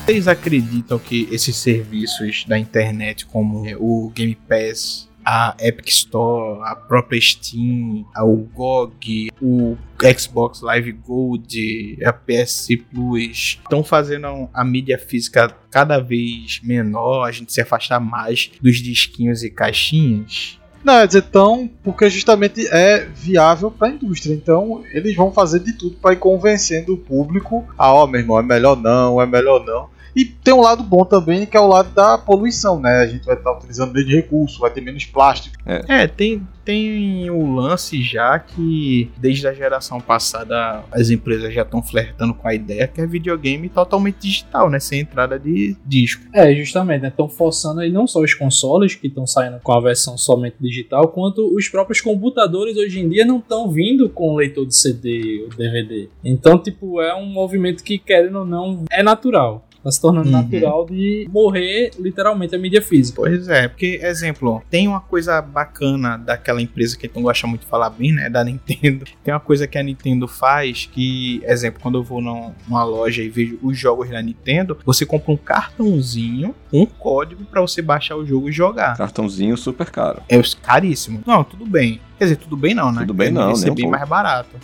Vocês 0.05 0.29
acreditam 0.29 0.99
que 1.01 1.29
esses 1.33 1.57
serviços 1.57 2.45
da 2.47 2.57
internet, 2.59 3.27
como 3.27 3.65
o 3.79 4.11
Game 4.15 4.37
Pass, 4.49 5.09
a 5.27 5.57
Epic 5.59 5.89
Store, 5.89 6.61
a 6.63 6.77
própria 6.77 7.21
Steam, 7.21 8.07
o 8.17 8.37
GOG, 8.55 9.33
o 9.43 9.77
Xbox 10.17 10.61
Live 10.61 10.93
Gold, 10.93 11.99
a 12.05 12.13
PS 12.13 12.69
Plus, 12.95 13.59
estão 13.61 13.83
fazendo 13.83 14.49
a 14.55 14.65
mídia 14.65 14.97
física 14.97 15.53
cada 15.69 15.99
vez 15.99 16.61
menor, 16.63 17.25
a 17.25 17.33
gente 17.33 17.53
se 17.53 17.61
afastar 17.61 17.99
mais 17.99 18.53
dos 18.63 18.77
disquinhos 18.77 19.43
e 19.43 19.51
caixinhas? 19.51 20.61
Não, 20.85 20.95
é 20.95 21.07
dizer 21.09 21.23
tão, 21.23 21.69
porque 21.83 22.09
justamente 22.09 22.65
é 22.69 23.05
viável 23.07 23.73
para 23.73 23.89
a 23.89 23.91
indústria. 23.91 24.33
Então, 24.33 24.85
eles 24.93 25.17
vão 25.17 25.33
fazer 25.33 25.59
de 25.59 25.73
tudo 25.73 25.97
para 25.97 26.13
ir 26.13 26.19
convencendo 26.19 26.95
o 26.95 26.97
público 26.97 27.67
a, 27.77 27.93
ó, 27.93 28.07
meu 28.07 28.21
irmão, 28.21 28.39
é 28.39 28.43
melhor 28.45 28.77
não, 28.77 29.21
é 29.21 29.27
melhor 29.27 29.65
não. 29.67 29.89
E 30.17 30.25
tem 30.25 30.55
um 30.55 30.63
lado 30.63 30.83
bom 30.83 31.05
também, 31.05 31.45
que 31.45 31.59
é 31.59 31.61
o 31.61 31.69
lado 31.69 31.91
da 31.91 32.17
poluição, 32.17 32.81
né? 32.81 33.03
A 33.03 33.07
gente 33.07 33.27
vai 33.27 33.37
estar 33.37 33.53
utilizando 33.53 33.93
menos 33.93 34.11
recurso, 34.11 34.59
vai 34.59 34.71
ter 34.71 34.81
menos 34.81 35.05
plástico. 35.05 35.55
É, 35.87 36.07
tem, 36.07 36.47
tem 36.65 37.29
o 37.29 37.55
lance 37.55 38.03
já 38.03 38.39
que 38.39 39.11
desde 39.19 39.47
a 39.47 39.53
geração 39.53 40.01
passada 40.01 40.83
as 40.91 41.11
empresas 41.11 41.53
já 41.53 41.63
estão 41.63 41.83
flertando 41.83 42.33
com 42.33 42.49
a 42.49 42.55
ideia 42.55 42.89
que 42.89 43.01
é 43.01 43.07
videogame 43.07 43.69
totalmente 43.69 44.17
digital, 44.21 44.71
né? 44.71 44.81
Sem 44.81 45.01
entrada 45.01 45.39
de 45.39 45.77
disco. 45.85 46.25
É, 46.33 46.55
justamente, 46.55 47.03
né? 47.03 47.09
Estão 47.09 47.29
forçando 47.29 47.81
aí 47.81 47.93
não 47.93 48.07
só 48.07 48.21
os 48.21 48.33
consoles 48.33 48.95
que 48.95 49.09
estão 49.09 49.27
saindo 49.27 49.61
com 49.61 49.73
a 49.73 49.81
versão 49.81 50.17
somente 50.17 50.57
digital, 50.59 51.09
quanto 51.09 51.55
os 51.55 51.69
próprios 51.69 52.01
computadores 52.01 52.79
hoje 52.79 53.01
em 53.01 53.09
dia 53.11 53.27
não 53.27 53.39
estão 53.39 53.71
vindo 53.71 54.09
com 54.09 54.35
leitor 54.35 54.65
de 54.65 54.75
CD 54.75 55.43
ou 55.43 55.51
DVD. 55.51 56.09
Então, 56.25 56.59
tipo, 56.59 57.03
é 57.03 57.15
um 57.15 57.27
movimento 57.27 57.85
que, 57.85 57.99
querendo 57.99 58.39
ou 58.39 58.47
não, 58.47 58.85
é 58.91 59.03
natural. 59.03 59.66
Tá 59.87 59.93
se 59.93 60.01
tornando 60.01 60.27
Uhum. 60.27 60.33
natural 60.33 60.85
de 60.85 61.29
morrer 61.31 61.93
literalmente 61.97 62.53
a 62.57 62.59
mídia 62.59 62.83
física. 62.83 63.23
Pois 63.23 63.47
é, 63.49 63.69
porque, 63.69 64.01
exemplo, 64.03 64.61
tem 64.69 64.89
uma 64.89 65.01
coisa 65.01 65.41
bacana 65.41 66.17
daquela 66.17 66.61
empresa 66.61 66.99
que 66.99 67.07
tu 67.07 67.15
não 67.15 67.23
gosta 67.23 67.47
muito 67.47 67.61
de 67.61 67.69
falar 67.69 67.91
bem, 67.91 68.11
né? 68.13 68.29
Da 68.29 68.43
Nintendo. 68.45 69.05
Tem 69.23 69.33
uma 69.33 69.39
coisa 69.39 69.65
que 69.69 69.79
a 69.79 69.83
Nintendo 69.85 70.27
faz 70.27 70.87
que, 70.93 71.41
exemplo, 71.45 71.81
quando 71.81 71.99
eu 71.99 72.03
vou 72.03 72.21
num- 72.21 72.53
numa 72.67 72.83
loja 72.83 73.23
e 73.23 73.29
vejo 73.29 73.61
os 73.63 73.79
jogos 73.79 74.11
da 74.11 74.21
Nintendo, 74.21 74.77
você 74.85 75.07
compra 75.07 75.31
um 75.31 75.37
cartãozinho, 75.37 76.53
um 76.73 76.85
código 76.85 77.45
pra 77.45 77.61
você 77.61 77.81
baixar 77.81 78.17
o 78.17 78.27
jogo 78.27 78.49
e 78.49 78.53
jogar. 78.53 78.97
Cartãozinho 78.97 79.57
super 79.57 79.89
caro. 79.89 80.21
É 80.29 80.41
caríssimo. 80.61 81.21
Não, 81.25 81.45
tudo 81.45 81.65
bem. 81.65 82.01
Quer 82.19 82.25
dizer, 82.25 82.37
tudo 82.37 82.57
bem 82.57 82.75
não, 82.75 82.91
né? 82.91 83.01
Tudo 83.01 83.15
bem 83.15 83.29
Eu 83.29 83.35
não, 83.35 83.53
um 83.53 83.61
bem 83.61 83.75
pouco. 83.75 83.91
mais 83.91 84.09
barato. 84.09 84.57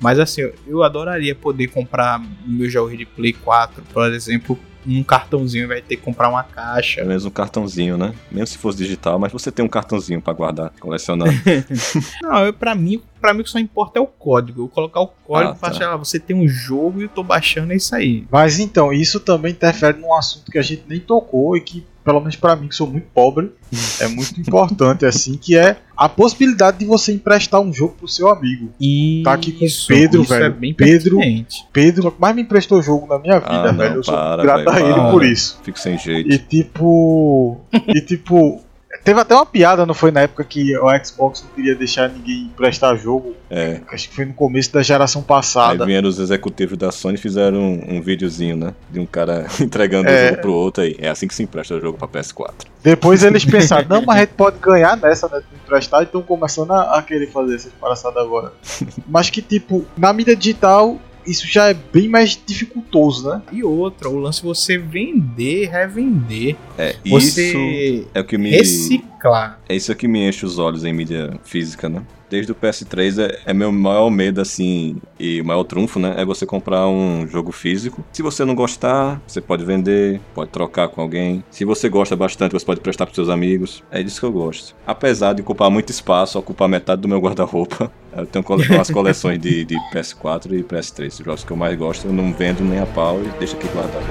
Mas 0.00 0.18
assim, 0.18 0.42
eu- 0.66 0.82
adoraria 0.82 1.34
poder 1.34 1.68
comprar 1.68 2.20
meus 2.44 2.72
jogos 2.72 2.96
de 2.96 3.06
Play 3.06 3.32
4, 3.32 3.82
por 3.92 4.12
exemplo, 4.12 4.58
um 4.86 5.02
cartãozinho, 5.02 5.68
vai 5.68 5.80
ter 5.82 5.96
que 5.96 6.02
comprar 6.02 6.28
uma 6.30 6.42
caixa. 6.42 6.96
Pelo 6.96 7.08
menos 7.08 7.24
um 7.26 7.30
cartãozinho, 7.30 7.96
né? 7.98 8.14
Mesmo 8.30 8.46
se 8.46 8.58
fosse 8.58 8.78
digital, 8.78 9.18
mas 9.18 9.30
você 9.30 9.52
tem 9.52 9.62
um 9.64 9.68
cartãozinho 9.68 10.20
pra 10.22 10.32
guardar, 10.32 10.72
colecionar. 10.80 11.28
Não, 12.22 12.46
eu, 12.46 12.52
pra 12.52 12.74
mim, 12.74 13.00
para 13.20 13.34
mim 13.34 13.40
o 13.40 13.44
que 13.44 13.50
só 13.50 13.58
importa 13.58 13.98
é 13.98 14.02
o 14.02 14.06
código. 14.06 14.62
Eu 14.62 14.68
colocar 14.68 15.00
o 15.00 15.06
código, 15.08 15.52
Ah, 15.52 15.54
pra, 15.54 15.70
tá. 15.70 15.90
lá, 15.90 15.96
você 15.96 16.18
tem 16.18 16.34
um 16.36 16.48
jogo 16.48 17.00
e 17.00 17.04
eu 17.04 17.08
tô 17.08 17.22
baixando 17.22 17.72
é 17.72 17.76
isso 17.76 17.94
aí. 17.94 18.26
Mas 18.30 18.58
então, 18.58 18.92
isso 18.92 19.20
também 19.20 19.52
interfere 19.52 19.98
num 19.98 20.14
assunto 20.14 20.50
que 20.50 20.58
a 20.58 20.62
gente 20.62 20.84
nem 20.88 20.98
tocou 21.00 21.56
e 21.56 21.60
que, 21.60 21.84
pelo 22.04 22.20
menos 22.20 22.36
para 22.36 22.56
mim, 22.56 22.68
que 22.68 22.74
sou 22.74 22.86
muito 22.86 23.06
pobre, 23.14 23.52
é 24.00 24.08
muito 24.08 24.40
importante, 24.40 25.04
assim, 25.04 25.36
que 25.36 25.56
é 25.56 25.76
a 25.96 26.08
possibilidade 26.08 26.78
de 26.78 26.84
você 26.86 27.12
emprestar 27.12 27.60
um 27.60 27.72
jogo 27.72 27.94
pro 27.98 28.08
seu 28.08 28.28
amigo. 28.28 28.70
E 28.80 29.20
Tá 29.24 29.34
aqui 29.34 29.52
com 29.52 29.64
o 29.64 29.68
Pedro, 29.86 30.22
isso 30.22 30.34
É 30.34 30.38
velho. 30.40 30.54
bem 30.54 30.74
Pedro- 30.74 31.16
pertinente. 31.18 31.66
Pedro, 31.72 32.14
mais 32.18 32.34
me 32.34 32.42
emprestou 32.42 32.80
jogo 32.82 33.06
na 33.06 33.18
minha 33.18 33.38
vida, 33.38 33.50
Ah, 33.50 33.72
não, 33.72 33.78
velho. 33.78 33.94
Eu 33.96 34.02
sou 34.04 34.14
para, 34.14 34.42
grato 34.42 34.68
a 34.70 34.80
ele 34.80 34.94
para. 34.94 35.10
por 35.10 35.24
isso. 35.24 35.60
Fico 35.62 35.78
sem 35.78 35.98
jeito. 35.98 36.30
E 36.32 36.38
tipo. 36.38 37.60
e 37.88 38.00
tipo. 38.00 38.62
Teve 39.02 39.18
até 39.18 39.34
uma 39.34 39.46
piada, 39.46 39.86
não 39.86 39.94
foi 39.94 40.10
na 40.10 40.20
época 40.20 40.44
que 40.44 40.76
o 40.76 40.86
Xbox 41.04 41.42
não 41.42 41.50
queria 41.54 41.74
deixar 41.74 42.08
ninguém 42.10 42.42
emprestar 42.44 42.96
jogo. 42.98 43.34
É. 43.50 43.80
Acho 43.90 44.08
que 44.08 44.14
foi 44.14 44.24
no 44.26 44.34
começo 44.34 44.72
da 44.72 44.82
geração 44.82 45.22
Aí 45.22 45.26
passada. 45.26 45.86
vieram 45.86 46.08
os 46.08 46.18
executivos 46.18 46.76
da 46.76 46.92
Sony 46.92 47.14
e 47.14 47.18
fizeram 47.18 47.58
um, 47.58 47.96
um 47.96 48.02
videozinho, 48.02 48.56
né? 48.56 48.74
De 48.90 49.00
um 49.00 49.06
cara 49.06 49.46
entregando 49.60 50.08
o 50.08 50.12
É. 50.12 50.28
jogo 50.30 50.40
pro 50.42 50.52
outro 50.52 50.82
aí. 50.84 50.96
É 50.98 51.08
assim 51.08 51.26
que 51.26 51.34
se 51.34 51.42
empresta 51.42 51.74
o 51.74 51.80
jogo 51.80 51.96
pra 51.96 52.06
PS4. 52.08 52.52
Depois 52.82 53.22
eles 53.24 53.44
pensaram, 53.46 53.86
não, 53.88 54.02
mas 54.02 54.16
a 54.16 54.20
gente 54.20 54.34
pode 54.34 54.58
ganhar 54.58 54.96
nessa, 54.96 55.28
né? 55.28 55.38
De 55.50 55.56
emprestar, 55.64 56.02
então 56.02 56.20
começando 56.22 56.70
a, 56.72 56.98
a 56.98 57.02
querer 57.02 57.30
fazer 57.30 57.54
essas 57.54 57.72
palhaçadas 57.72 58.22
agora. 58.22 58.52
mas 59.08 59.30
que 59.30 59.40
tipo, 59.40 59.84
na 59.96 60.12
mídia 60.12 60.36
digital, 60.36 60.98
isso 61.26 61.46
já 61.46 61.68
é 61.70 61.74
bem 61.74 62.08
mais 62.08 62.38
dificultoso, 62.46 63.28
né? 63.28 63.42
E 63.52 63.62
outra, 63.62 64.08
o 64.08 64.18
lance 64.18 64.42
você 64.42 64.78
vender, 64.78 65.68
revender. 65.68 66.56
É, 66.78 66.96
isso 67.04 67.30
Você 67.32 68.06
é 68.14 68.20
o 68.20 68.24
que 68.24 68.38
me. 68.38 68.50
reciclar. 68.50 69.60
É 69.68 69.74
isso 69.74 69.94
que 69.94 70.08
me 70.08 70.26
enche 70.28 70.44
os 70.44 70.58
olhos 70.58 70.84
em 70.84 70.92
mídia 70.92 71.38
física, 71.44 71.88
né? 71.88 72.02
Desde 72.30 72.52
o 72.52 72.54
PS3 72.54 73.18
é, 73.18 73.40
é 73.46 73.52
meu 73.52 73.72
maior 73.72 74.08
medo, 74.08 74.40
assim, 74.40 74.98
e 75.18 75.42
maior 75.42 75.64
trunfo, 75.64 75.98
né? 75.98 76.14
É 76.16 76.24
você 76.24 76.46
comprar 76.46 76.86
um 76.86 77.26
jogo 77.26 77.50
físico. 77.50 78.04
Se 78.12 78.22
você 78.22 78.44
não 78.44 78.54
gostar, 78.54 79.20
você 79.26 79.40
pode 79.40 79.64
vender, 79.64 80.20
pode 80.32 80.50
trocar 80.50 80.86
com 80.86 81.00
alguém. 81.00 81.42
Se 81.50 81.64
você 81.64 81.88
gosta 81.88 82.14
bastante, 82.14 82.52
você 82.52 82.64
pode 82.64 82.80
prestar 82.80 83.06
pros 83.06 83.16
seus 83.16 83.28
amigos. 83.28 83.82
É 83.90 84.00
disso 84.00 84.20
que 84.20 84.26
eu 84.26 84.30
gosto. 84.30 84.76
Apesar 84.86 85.32
de 85.32 85.42
ocupar 85.42 85.72
muito 85.72 85.90
espaço, 85.90 86.38
ocupar 86.38 86.68
metade 86.68 87.02
do 87.02 87.08
meu 87.08 87.18
guarda-roupa, 87.18 87.90
eu 88.16 88.24
tenho 88.24 88.44
umas 88.46 88.90
coleções 88.92 89.40
de, 89.40 89.64
de 89.64 89.74
PS4 89.92 90.52
e 90.52 90.62
PS3. 90.62 91.08
Os 91.08 91.18
jogos 91.18 91.42
que 91.42 91.50
eu 91.50 91.56
mais 91.56 91.76
gosto, 91.76 92.06
eu 92.06 92.12
não 92.12 92.32
vendo 92.32 92.62
nem 92.62 92.78
a 92.78 92.86
pau 92.86 93.20
e 93.20 93.38
deixo 93.40 93.56
aqui 93.56 93.66
guardado. 93.70 94.06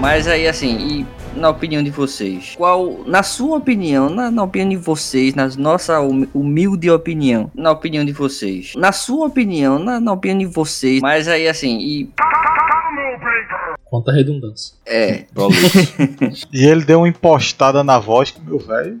Mas 0.00 0.28
aí, 0.28 0.46
assim, 0.46 0.76
e 1.00 1.25
na 1.36 1.50
opinião 1.50 1.82
de 1.82 1.90
vocês, 1.90 2.54
qual, 2.56 3.00
na 3.06 3.22
sua 3.22 3.56
opinião, 3.58 4.08
na, 4.10 4.30
na 4.30 4.42
opinião 4.42 4.68
de 4.70 4.76
vocês, 4.76 5.34
na 5.34 5.48
nossa 5.56 6.00
hum- 6.00 6.26
humilde 6.34 6.90
opinião, 6.90 7.50
na 7.54 7.70
opinião 7.70 8.04
de 8.04 8.12
vocês, 8.12 8.72
na 8.76 8.90
sua 8.92 9.26
opinião, 9.26 9.78
na, 9.78 10.00
na 10.00 10.12
opinião 10.12 10.38
de 10.38 10.46
vocês, 10.46 11.00
mas 11.00 11.28
aí, 11.28 11.46
assim, 11.48 11.78
e 11.78 12.10
Quanta 13.84 14.10
redundância. 14.12 14.74
é. 14.84 15.24
E 16.52 16.66
ele 16.66 16.84
deu 16.84 16.98
uma 16.98 17.08
impostada 17.08 17.84
na 17.84 17.98
voz 17.98 18.30
com 18.32 18.42
meu 18.42 18.58
velho. 18.58 19.00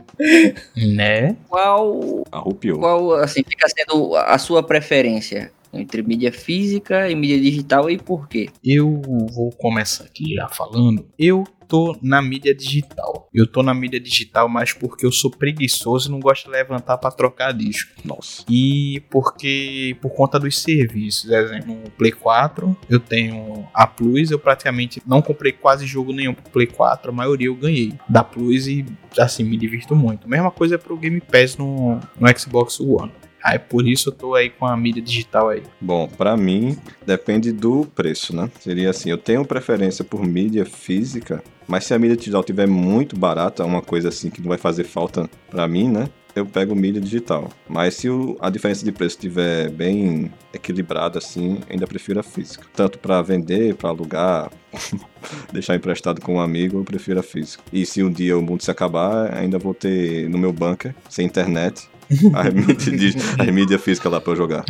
Né? 0.76 1.36
qual, 1.48 2.22
Arrupiou. 2.30 2.78
qual, 2.78 3.14
assim, 3.14 3.42
fica 3.46 3.66
sendo 3.68 4.14
a 4.14 4.38
sua 4.38 4.62
preferência 4.62 5.50
entre 5.72 6.02
mídia 6.02 6.32
física 6.32 7.10
e 7.10 7.14
mídia 7.14 7.38
digital 7.40 7.90
e 7.90 7.98
por 7.98 8.28
quê? 8.28 8.48
Eu 8.64 9.02
vou 9.34 9.50
começar 9.58 10.04
aqui 10.04 10.34
já 10.34 10.48
falando. 10.48 11.04
Eu 11.18 11.44
tô 11.68 11.96
na 12.02 12.22
mídia 12.22 12.54
digital. 12.54 13.28
Eu 13.32 13.46
tô 13.46 13.62
na 13.62 13.74
mídia 13.74 14.00
digital 14.00 14.48
mais 14.48 14.72
porque 14.72 15.04
eu 15.04 15.12
sou 15.12 15.30
preguiçoso 15.30 16.08
e 16.08 16.12
não 16.12 16.20
gosto 16.20 16.44
de 16.44 16.50
levantar 16.50 16.98
pra 16.98 17.10
trocar 17.10 17.52
disco. 17.52 17.92
Nossa. 18.04 18.44
E 18.48 19.02
porque 19.10 19.96
por 20.00 20.10
conta 20.10 20.38
dos 20.38 20.60
serviços, 20.60 21.30
exemplo, 21.30 21.74
no 21.74 21.90
Play 21.90 22.12
4 22.12 22.76
eu 22.88 23.00
tenho 23.00 23.68
a 23.74 23.86
Plus, 23.86 24.30
eu 24.30 24.38
praticamente 24.38 25.02
não 25.06 25.22
comprei 25.22 25.52
quase 25.52 25.86
jogo 25.86 26.12
nenhum 26.12 26.34
pro 26.34 26.50
Play 26.50 26.66
4, 26.66 27.10
a 27.10 27.14
maioria 27.14 27.48
eu 27.48 27.54
ganhei 27.54 27.92
da 28.08 28.22
Plus 28.22 28.66
e 28.66 28.84
assim 29.18 29.44
me 29.44 29.56
divirto 29.56 29.94
muito. 29.94 30.28
Mesma 30.28 30.50
coisa 30.50 30.78
pro 30.78 30.96
Game 30.96 31.20
Pass 31.20 31.56
no, 31.56 32.00
no 32.18 32.38
Xbox 32.38 32.80
One. 32.80 33.12
Aí 33.46 33.60
por 33.60 33.86
isso 33.86 34.08
eu 34.08 34.12
tô 34.12 34.34
aí 34.34 34.50
com 34.50 34.66
a 34.66 34.76
mídia 34.76 35.00
digital 35.00 35.50
aí. 35.50 35.62
Bom, 35.80 36.08
pra 36.08 36.36
mim 36.36 36.76
depende 37.06 37.52
do 37.52 37.86
preço, 37.94 38.34
né? 38.34 38.50
Seria 38.60 38.90
assim, 38.90 39.08
eu 39.08 39.16
tenho 39.18 39.44
preferência 39.44 40.04
por 40.04 40.24
mídia 40.26 40.64
física, 40.66 41.40
mas 41.68 41.84
se 41.84 41.94
a 41.94 41.98
mídia 41.98 42.16
digital 42.16 42.42
tiver 42.42 42.66
muito 42.66 43.16
barata, 43.16 43.64
uma 43.64 43.80
coisa 43.80 44.08
assim 44.08 44.30
que 44.30 44.40
não 44.40 44.48
vai 44.48 44.58
fazer 44.58 44.82
falta 44.82 45.30
pra 45.48 45.68
mim, 45.68 45.88
né? 45.88 46.08
Eu 46.34 46.44
pego 46.44 46.74
mídia 46.74 47.00
digital. 47.00 47.48
Mas 47.66 47.94
se 47.94 48.10
o- 48.10 48.36
a 48.40 48.50
diferença 48.50 48.84
de 48.84 48.92
preço 48.92 49.14
estiver 49.16 49.70
bem 49.70 50.30
equilibrada 50.52 51.16
assim, 51.18 51.60
ainda 51.70 51.86
prefiro 51.86 52.20
a 52.20 52.22
física. 52.22 52.66
Tanto 52.74 52.98
pra 52.98 53.22
vender, 53.22 53.74
pra 53.74 53.88
alugar, 53.88 54.50
deixar 55.52 55.74
emprestado 55.76 56.20
com 56.20 56.34
um 56.34 56.40
amigo, 56.40 56.78
eu 56.78 56.84
prefiro 56.84 57.20
a 57.20 57.22
física. 57.22 57.62
E 57.72 57.86
se 57.86 58.02
um 58.02 58.10
dia 58.10 58.36
o 58.36 58.42
mundo 58.42 58.62
se 58.62 58.70
acabar, 58.70 59.32
ainda 59.34 59.58
vou 59.58 59.72
ter 59.72 60.28
no 60.28 60.36
meu 60.36 60.52
bunker, 60.52 60.94
sem 61.08 61.24
internet, 61.24 61.88
a 62.34 62.44
mídia, 62.50 62.96
digi- 62.96 63.18
a 63.38 63.44
mídia 63.44 63.78
física 63.78 64.08
lá 64.08 64.20
pra 64.20 64.32
eu 64.32 64.36
jogar. 64.36 64.64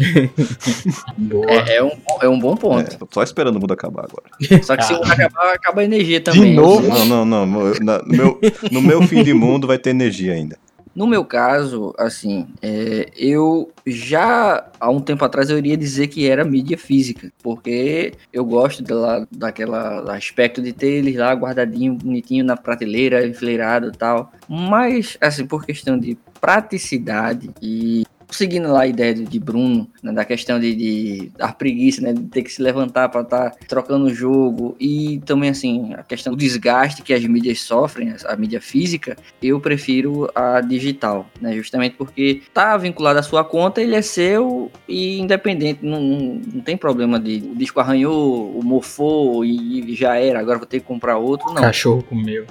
É, 1.48 1.76
é 1.76 1.82
um, 1.82 1.88
bom- 1.90 2.18
é 2.22 2.28
um 2.28 2.38
bom 2.38 2.56
ponto. 2.56 2.80
É, 2.92 2.96
tô 2.96 3.06
só 3.12 3.22
esperando 3.22 3.56
o 3.56 3.60
mundo 3.60 3.72
acabar 3.72 4.04
agora. 4.04 4.62
Só 4.62 4.76
que 4.76 4.82
se 4.84 4.92
o 4.92 4.96
mundo 4.96 5.10
acabar, 5.12 5.52
acaba 5.54 5.80
a 5.80 5.84
energia 5.84 6.20
também. 6.20 6.54
novo? 6.54 6.86
Não, 6.88 7.04
não, 7.06 7.24
não. 7.24 7.46
no, 7.46 8.02
meu, 8.06 8.40
no 8.72 8.82
meu 8.82 9.02
fim 9.02 9.22
de 9.22 9.34
mundo 9.34 9.66
vai 9.66 9.78
ter 9.78 9.90
energia 9.90 10.32
ainda. 10.32 10.56
No 10.96 11.06
meu 11.06 11.26
caso, 11.26 11.94
assim, 11.98 12.48
é, 12.62 13.10
eu 13.14 13.70
já 13.86 14.66
há 14.80 14.90
um 14.90 14.98
tempo 14.98 15.22
atrás 15.26 15.50
eu 15.50 15.58
iria 15.58 15.76
dizer 15.76 16.08
que 16.08 16.26
era 16.26 16.42
mídia 16.42 16.78
física, 16.78 17.30
porque 17.42 18.14
eu 18.32 18.42
gosto 18.46 18.82
dela, 18.82 19.28
daquela 19.30 20.16
aspecto 20.16 20.62
de 20.62 20.72
ter 20.72 20.86
eles 20.86 21.16
lá 21.16 21.34
guardadinho, 21.34 21.96
bonitinho 21.96 22.46
na 22.46 22.56
prateleira, 22.56 23.26
enfileirado 23.26 23.88
e 23.88 23.92
tal. 23.92 24.32
Mas, 24.48 25.18
assim, 25.20 25.46
por 25.46 25.66
questão 25.66 25.98
de 25.98 26.16
praticidade 26.40 27.50
e 27.60 28.06
seguindo 28.30 28.72
lá 28.72 28.82
a 28.82 28.86
ideia 28.86 29.14
de, 29.14 29.38
Bruno, 29.38 29.88
né, 30.02 30.12
da 30.12 30.24
questão 30.24 30.58
de, 30.58 30.74
de 30.74 31.32
dar 31.36 31.54
preguiça, 31.54 32.00
né, 32.00 32.12
de 32.12 32.22
ter 32.24 32.42
que 32.42 32.52
se 32.52 32.60
levantar 32.62 33.08
para 33.08 33.22
estar 33.22 33.50
trocando 33.68 34.06
o 34.06 34.14
jogo 34.14 34.76
e 34.80 35.20
também 35.24 35.50
assim 35.50 35.94
a 35.94 36.02
questão 36.02 36.32
do 36.32 36.38
desgaste 36.38 37.02
que 37.02 37.14
as 37.14 37.24
mídias 37.24 37.60
sofrem, 37.60 38.14
a 38.24 38.36
mídia 38.36 38.60
física, 38.60 39.16
eu 39.42 39.60
prefiro 39.60 40.30
a 40.34 40.60
digital, 40.60 41.28
né, 41.40 41.54
justamente 41.54 41.96
porque 41.96 42.42
tá 42.52 42.76
vinculado 42.76 43.18
à 43.18 43.22
sua 43.22 43.44
conta, 43.44 43.80
ele 43.80 43.94
é 43.94 44.02
seu 44.02 44.70
e 44.88 45.18
independente, 45.18 45.80
não, 45.82 46.00
não, 46.00 46.40
não 46.54 46.60
tem 46.60 46.76
problema 46.76 47.18
de 47.18 47.36
o 47.36 47.54
disco 47.54 47.80
arranhou, 47.80 48.50
o 48.56 48.64
mofou 48.64 49.44
e, 49.44 49.92
e 49.92 49.94
já 49.94 50.16
era, 50.16 50.40
agora 50.40 50.58
vou 50.58 50.66
ter 50.66 50.80
que 50.80 50.86
comprar 50.86 51.18
outro, 51.18 51.48
não. 51.52 51.62
Cachorro 51.62 52.02
comeu. 52.02 52.46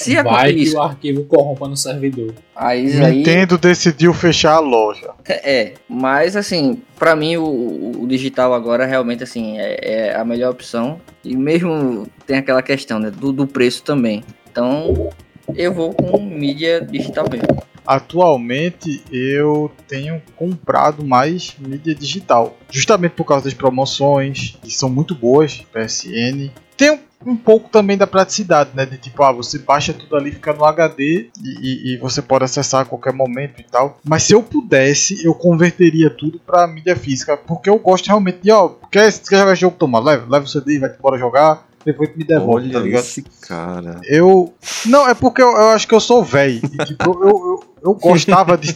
Se 0.00 0.14
Vai 0.14 0.22
acontecer 0.22 0.54
que 0.54 0.62
isso, 0.62 0.76
o 0.78 0.82
arquivo 0.82 1.24
corrompa 1.24 1.68
no 1.68 1.76
servidor. 1.76 2.34
aí, 2.56 2.90
aí 3.02 3.16
Nintendo 3.16 3.58
decidiu 3.58 4.14
fechar 4.14 4.54
a 4.54 4.58
loja. 4.58 5.10
É, 5.28 5.74
mas 5.86 6.36
assim, 6.36 6.80
pra 6.98 7.14
mim 7.14 7.36
o, 7.36 8.00
o 8.00 8.06
digital 8.08 8.54
agora 8.54 8.86
realmente 8.86 9.22
assim 9.22 9.58
é, 9.58 9.76
é 9.82 10.16
a 10.16 10.24
melhor 10.24 10.52
opção. 10.52 10.98
E 11.22 11.36
mesmo 11.36 12.06
tem 12.26 12.38
aquela 12.38 12.62
questão 12.62 12.98
né, 12.98 13.10
do, 13.10 13.30
do 13.30 13.46
preço 13.46 13.82
também. 13.82 14.24
Então 14.50 15.10
eu 15.54 15.70
vou 15.70 15.92
com 15.92 16.18
mídia 16.18 16.80
digital 16.80 17.26
mesmo. 17.30 17.62
Atualmente 17.86 19.02
eu 19.12 19.70
tenho 19.86 20.22
comprado 20.34 21.04
mais 21.04 21.54
mídia 21.58 21.94
digital, 21.94 22.56
justamente 22.70 23.12
por 23.12 23.24
causa 23.24 23.44
das 23.44 23.54
promoções, 23.54 24.56
que 24.62 24.70
são 24.70 24.88
muito 24.88 25.14
boas, 25.14 25.60
PSN. 25.72 26.50
Tem 26.80 26.98
um, 27.26 27.36
pouco 27.36 27.68
também 27.68 27.98
da 27.98 28.06
praticidade, 28.06 28.70
né? 28.74 28.86
De 28.86 28.96
tipo, 28.96 29.22
ah, 29.22 29.30
você 29.30 29.58
baixa 29.58 29.92
tudo 29.92 30.16
ali, 30.16 30.32
fica 30.32 30.54
no 30.54 30.64
HD 30.64 31.28
e, 31.42 31.48
e- 31.92 31.94
e 31.94 31.96
você 31.98 32.22
pode 32.22 32.44
acessar 32.44 32.80
a 32.80 32.84
qualquer 32.86 33.12
momento 33.12 33.60
e 33.60 33.64
tal. 33.64 33.98
Mas 34.02 34.22
se 34.22 34.32
eu 34.32 34.42
pudesse, 34.42 35.22
eu 35.22 35.34
converteria 35.34 36.08
tudo 36.08 36.40
pra 36.40 36.66
mídia 36.66 36.96
física, 36.96 37.36
porque 37.36 37.68
eu 37.68 37.78
gosto 37.78 38.06
realmente 38.06 38.38
de, 38.42 38.50
ó, 38.50 38.70
quer, 38.90 39.12
quer 39.12 39.38
jogar 39.38 39.54
jogo, 39.54 39.76
toma, 39.78 40.00
leva, 40.00 40.24
leva 40.30 40.46
o 40.46 40.48
CD, 40.48 40.78
vai 40.78 40.90
embora 40.98 41.18
jogar, 41.18 41.68
depois 41.84 42.14
me 42.16 42.24
devolve, 42.24 42.70
tá 42.70 42.78
Olha 42.78 42.84
ligado? 42.84 43.00
esse 43.02 43.22
cara. 43.42 44.00
Eu. 44.04 44.52
Não, 44.86 45.08
é 45.08 45.14
porque 45.14 45.42
eu, 45.42 45.48
eu 45.50 45.68
acho 45.70 45.86
que 45.88 45.94
eu 45.94 46.00
sou 46.00 46.22
velho. 46.24 46.60
Tipo, 46.86 47.10
eu, 47.22 47.28
eu, 47.28 47.60
eu 47.84 47.94
gostava 47.94 48.56
de 48.58 48.74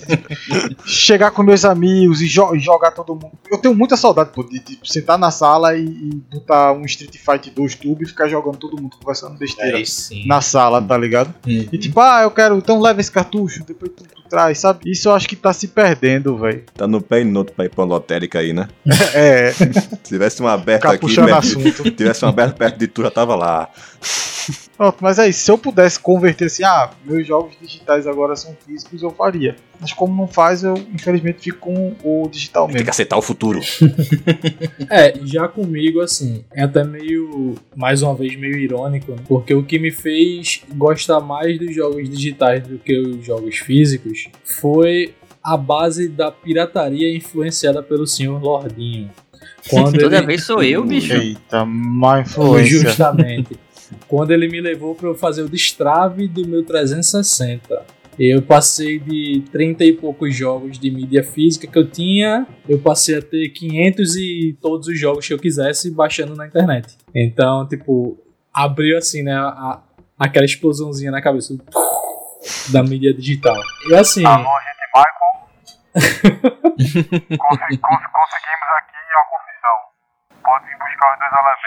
chegar 0.87 1.31
com 1.31 1.43
meus 1.43 1.65
amigos 1.65 2.21
e 2.23 2.27
jo- 2.27 2.57
jogar 2.59 2.91
todo 2.93 3.15
mundo. 3.15 3.33
Eu 3.51 3.59
tenho 3.59 3.75
muita 3.75 3.97
saudade 3.97 4.31
pô, 4.33 4.43
de, 4.43 4.59
de 4.59 4.79
sentar 4.85 5.19
na 5.19 5.31
sala 5.31 5.77
e, 5.77 5.85
e 5.85 6.11
botar 6.33 6.73
um 6.73 6.85
Street 6.85 7.15
Fighter 7.17 7.53
2 7.55 7.75
Tube 7.75 8.05
e 8.05 8.09
ficar 8.09 8.29
jogando 8.29 8.57
todo 8.57 8.81
mundo, 8.81 8.97
conversando 8.99 9.37
besteira 9.39 9.85
sim. 9.85 10.27
na 10.27 10.41
sala, 10.41 10.81
tá 10.81 10.97
ligado? 10.97 11.35
Uhum. 11.47 11.69
E 11.73 11.79
tipo, 11.79 12.01
ah, 12.01 12.23
eu 12.23 12.31
quero, 12.31 12.57
então 12.57 12.81
leva 12.81 13.01
esse 13.01 13.11
cartucho, 13.13 13.65
depois 13.67 13.93
tu, 13.95 14.05
tu 14.05 14.23
traz, 14.29 14.59
sabe? 14.59 14.81
Isso 14.91 15.09
eu 15.09 15.13
acho 15.15 15.29
que 15.29 15.37
tá 15.37 15.53
se 15.53 15.69
perdendo, 15.69 16.37
velho. 16.39 16.65
Tá 16.75 16.87
no 16.87 17.01
pé 17.01 17.21
e 17.21 17.25
no 17.25 17.39
outro 17.41 17.55
pra 17.55 17.67
ir 17.67 17.69
pra 17.71 17.85
lotérica 17.85 18.39
aí, 18.39 18.53
né? 18.53 18.69
É, 19.15 19.53
Se 19.53 19.97
tivesse 20.03 20.41
uma 20.41 20.53
aberta 20.53 20.81
ficar 20.89 20.91
aqui, 20.95 21.01
puxando 21.03 21.27
perto, 21.27 21.39
assunto. 21.39 21.91
tivesse 21.91 22.25
uma 22.25 22.31
aberta 22.31 22.55
perto 22.55 22.79
de 22.79 22.89
tu, 22.95 23.03
já 23.03 23.11
tava 23.11 23.35
lá. 23.35 23.69
Pronto, 24.77 24.99
mas 25.01 25.19
é 25.19 25.29
isso. 25.29 25.41
Se 25.41 25.51
eu 25.51 25.59
pudesse 25.59 25.99
converter 25.99 26.47
assim, 26.47 26.65
ah, 26.65 26.91
meus 27.05 27.27
jogos 27.27 27.55
digitais 27.61 28.07
agora 28.07 28.37
são 28.37 28.57
físicos, 28.67 29.03
eu 29.03 29.11
faria. 29.11 29.57
Mas 29.81 29.93
como 29.93 30.15
não 30.15 30.29
faz, 30.29 30.65
eu 30.65 30.75
infelizmente 30.93 31.41
fico 31.41 31.59
com 31.59 31.97
o 32.03 32.29
digital 32.29 32.67
Tem 32.67 32.75
mesmo. 32.75 32.85
que 32.85 32.91
aceitar 32.91 33.17
o 33.17 33.23
futuro. 33.23 33.61
É, 34.91 35.15
já 35.25 35.49
comigo, 35.49 36.01
assim, 36.01 36.45
é 36.53 36.63
até 36.63 36.85
meio, 36.85 37.55
mais 37.75 38.03
uma 38.03 38.15
vez, 38.15 38.37
meio 38.37 38.57
irônico, 38.57 39.13
né? 39.13 39.19
porque 39.27 39.55
o 39.55 39.63
que 39.63 39.79
me 39.79 39.91
fez 39.91 40.63
gostar 40.75 41.21
mais 41.21 41.59
dos 41.59 41.75
jogos 41.75 42.09
digitais 42.09 42.67
do 42.67 42.79
que 42.79 42.97
os 42.97 43.25
jogos 43.25 43.59
físicos 43.59 44.29
foi 44.45 45.15
a 45.43 45.57
base 45.57 46.09
da 46.09 46.31
pirataria 46.31 47.15
influenciada 47.15 47.83
pelo 47.83 48.07
senhor 48.07 48.43
Lordinho. 48.43 49.11
Quando 49.71 49.97
Toda 49.99 50.19
ele... 50.19 50.27
vez 50.27 50.45
sou 50.45 50.63
eu, 50.63 50.85
bicho. 50.85 51.15
Eita, 51.15 51.65
má 51.65 52.21
influência. 52.21 52.81
Justamente. 52.81 53.59
Quando 54.09 54.33
ele 54.33 54.49
me 54.49 54.61
levou 54.61 54.95
para 54.95 55.09
eu 55.09 55.15
fazer 55.15 55.43
o 55.43 55.49
destrave 55.49 56.27
do 56.27 56.47
meu 56.47 56.65
360. 56.65 57.83
Eu 58.19 58.43
passei 58.43 58.99
de 59.01 59.43
30 59.51 59.85
e 59.85 59.93
poucos 59.93 60.35
jogos 60.35 60.79
de 60.79 60.89
mídia 60.91 61.25
física 61.25 61.67
que 61.67 61.77
eu 61.77 61.89
tinha, 61.91 62.47
eu 62.69 62.79
passei 62.79 63.19
a 63.19 63.23
ter 63.23 63.49
500 63.49 64.17
e 64.17 64.57
todos 64.63 64.87
os 64.87 64.99
jogos 64.99 65.27
que 65.27 65.35
eu 65.35 65.39
quisesse 65.39 65.91
baixando 65.91 66.37
na 66.37 66.47
internet. 66.47 66.95
Então, 67.13 67.67
tipo, 67.69 68.17
abriu 68.53 68.97
assim, 68.99 69.25
né, 69.25 69.35
a- 69.35 69.83
aquela 70.17 70.45
explosãozinha 70.47 71.11
na 71.11 71.21
cabeça 71.21 71.57
da 72.71 72.85
mídia 72.85 73.13
digital. 73.13 73.57
E 73.91 73.95
assim, 73.97 74.23
Conseguimos 75.95 78.54
aqui 79.15 79.17
uma 79.17 79.27
confissão. 79.31 79.77
Pode 80.43 80.67
vir 80.67 80.77
buscar 80.79 81.13
os 81.13 81.19
dois 81.19 81.33
elementos. 81.33 81.65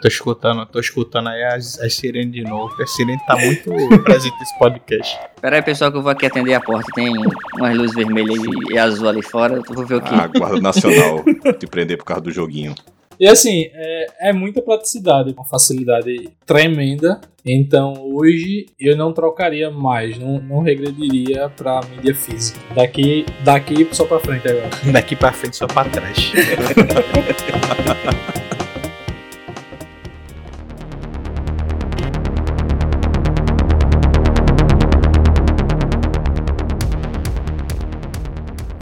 Tô 0.00 0.06
escutando, 0.08 0.66
tô 0.66 0.78
escutando 0.78 1.28
aí 1.28 1.42
as, 1.44 1.80
as 1.80 1.94
sirenes 1.96 2.32
de 2.32 2.44
novo. 2.44 2.80
A 2.80 2.86
sirene 2.86 3.20
tá 3.26 3.34
muito 3.34 3.72
presente 4.04 4.38
nesse 4.38 4.56
podcast. 4.58 5.18
Pera 5.40 5.56
aí, 5.56 5.62
pessoal, 5.62 5.90
que 5.90 5.98
eu 5.98 6.02
vou 6.02 6.12
aqui 6.12 6.26
atender 6.26 6.54
a 6.54 6.60
porta. 6.60 6.88
Tem 6.94 7.12
umas 7.56 7.76
luzes 7.76 7.96
vermelhas 7.96 8.38
e, 8.38 8.74
e 8.74 8.78
azul 8.78 9.08
ali 9.08 9.22
fora. 9.22 9.54
Eu 9.54 9.74
vou 9.74 9.84
ver 9.84 9.96
o 9.96 10.00
que. 10.00 10.14
A 10.14 10.28
Guarda 10.28 10.60
Nacional 10.60 11.24
te 11.58 11.66
prender 11.66 11.98
por 11.98 12.04
causa 12.04 12.22
do 12.22 12.30
joguinho. 12.30 12.74
E 13.20 13.26
assim, 13.26 13.68
é, 13.74 14.28
é 14.28 14.32
muita 14.32 14.62
praticidade, 14.62 15.32
uma 15.32 15.44
facilidade 15.44 16.30
tremenda. 16.46 17.20
Então 17.44 17.94
hoje 18.14 18.66
eu 18.78 18.96
não 18.96 19.12
trocaria 19.12 19.70
mais, 19.70 20.16
não, 20.16 20.38
não 20.40 20.60
regrediria 20.60 21.48
para 21.48 21.80
mídia 21.96 22.14
física. 22.14 22.60
Daqui, 22.76 23.26
daqui 23.42 23.88
só 23.90 24.04
para 24.04 24.20
frente 24.20 24.46
agora. 24.46 24.70
Daqui 24.92 25.16
para 25.16 25.32
frente 25.32 25.56
só 25.56 25.66
para 25.66 25.88
trás. 25.88 26.30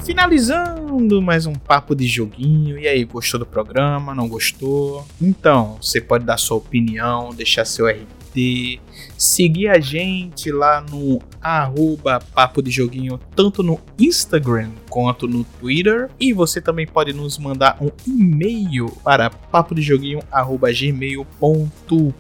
Finalizando 0.05 0.86
mais 0.97 1.45
um 1.47 1.53
papo 1.53 1.95
de 1.95 2.07
joguinho. 2.07 2.79
E 2.79 2.89
aí, 2.89 3.05
gostou 3.05 3.39
do 3.39 3.45
programa? 3.45 4.15
Não 4.15 4.27
gostou? 4.27 5.07
Então, 5.21 5.77
você 5.81 6.01
pode 6.01 6.25
dar 6.25 6.39
sua 6.39 6.57
opinião, 6.57 7.35
deixar 7.35 7.67
seu 7.67 7.87
RT, 7.87 8.81
seguir 9.17 9.69
a 9.69 9.79
gente 9.79 10.51
lá 10.51 10.81
no 10.81 11.21
arroba 11.41 12.19
papo 12.35 12.63
de 12.63 12.71
joguinho, 12.71 13.21
tanto 13.35 13.63
no 13.63 13.79
Instagram 13.99 14.71
quanto 14.89 15.29
no 15.29 15.45
Twitter. 15.45 16.09
E 16.19 16.33
você 16.33 16.61
também 16.63 16.87
pode 16.87 17.13
nos 17.13 17.37
mandar 17.39 17.77
um 17.81 17.91
e-mail 18.07 18.91
para 19.05 19.29
papo 19.29 19.75
de 19.75 19.83
joguinho 19.83 20.21
arroba 20.33 20.73
gmail.com 20.73 22.13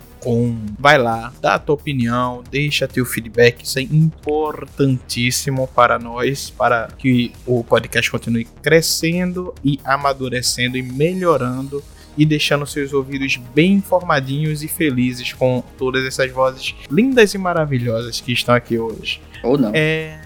Vai 0.78 0.98
lá, 0.98 1.32
dá 1.40 1.54
a 1.54 1.58
tua 1.58 1.74
opinião, 1.74 2.42
deixa 2.50 2.88
teu 2.88 3.04
feedback, 3.04 3.62
isso 3.62 3.78
é 3.78 3.82
importantíssimo 3.82 5.68
para 5.68 5.98
nós, 5.98 6.50
para 6.50 6.88
que 6.98 7.32
o 7.46 7.62
podcast 7.62 8.10
continue 8.10 8.44
crescendo 8.62 9.54
e 9.64 9.78
amadurecendo 9.84 10.76
e 10.76 10.82
melhorando 10.82 11.82
e 12.16 12.24
deixando 12.24 12.66
seus 12.66 12.92
ouvidos 12.92 13.36
bem 13.54 13.74
informadinhos 13.74 14.62
e 14.62 14.68
felizes 14.68 15.32
com 15.32 15.62
todas 15.78 16.04
essas 16.04 16.30
vozes 16.30 16.74
lindas 16.90 17.34
e 17.34 17.38
maravilhosas 17.38 18.20
que 18.20 18.32
estão 18.32 18.54
aqui 18.54 18.78
hoje. 18.78 19.20
Ou 19.42 19.56
não. 19.56 19.70
É. 19.74 20.18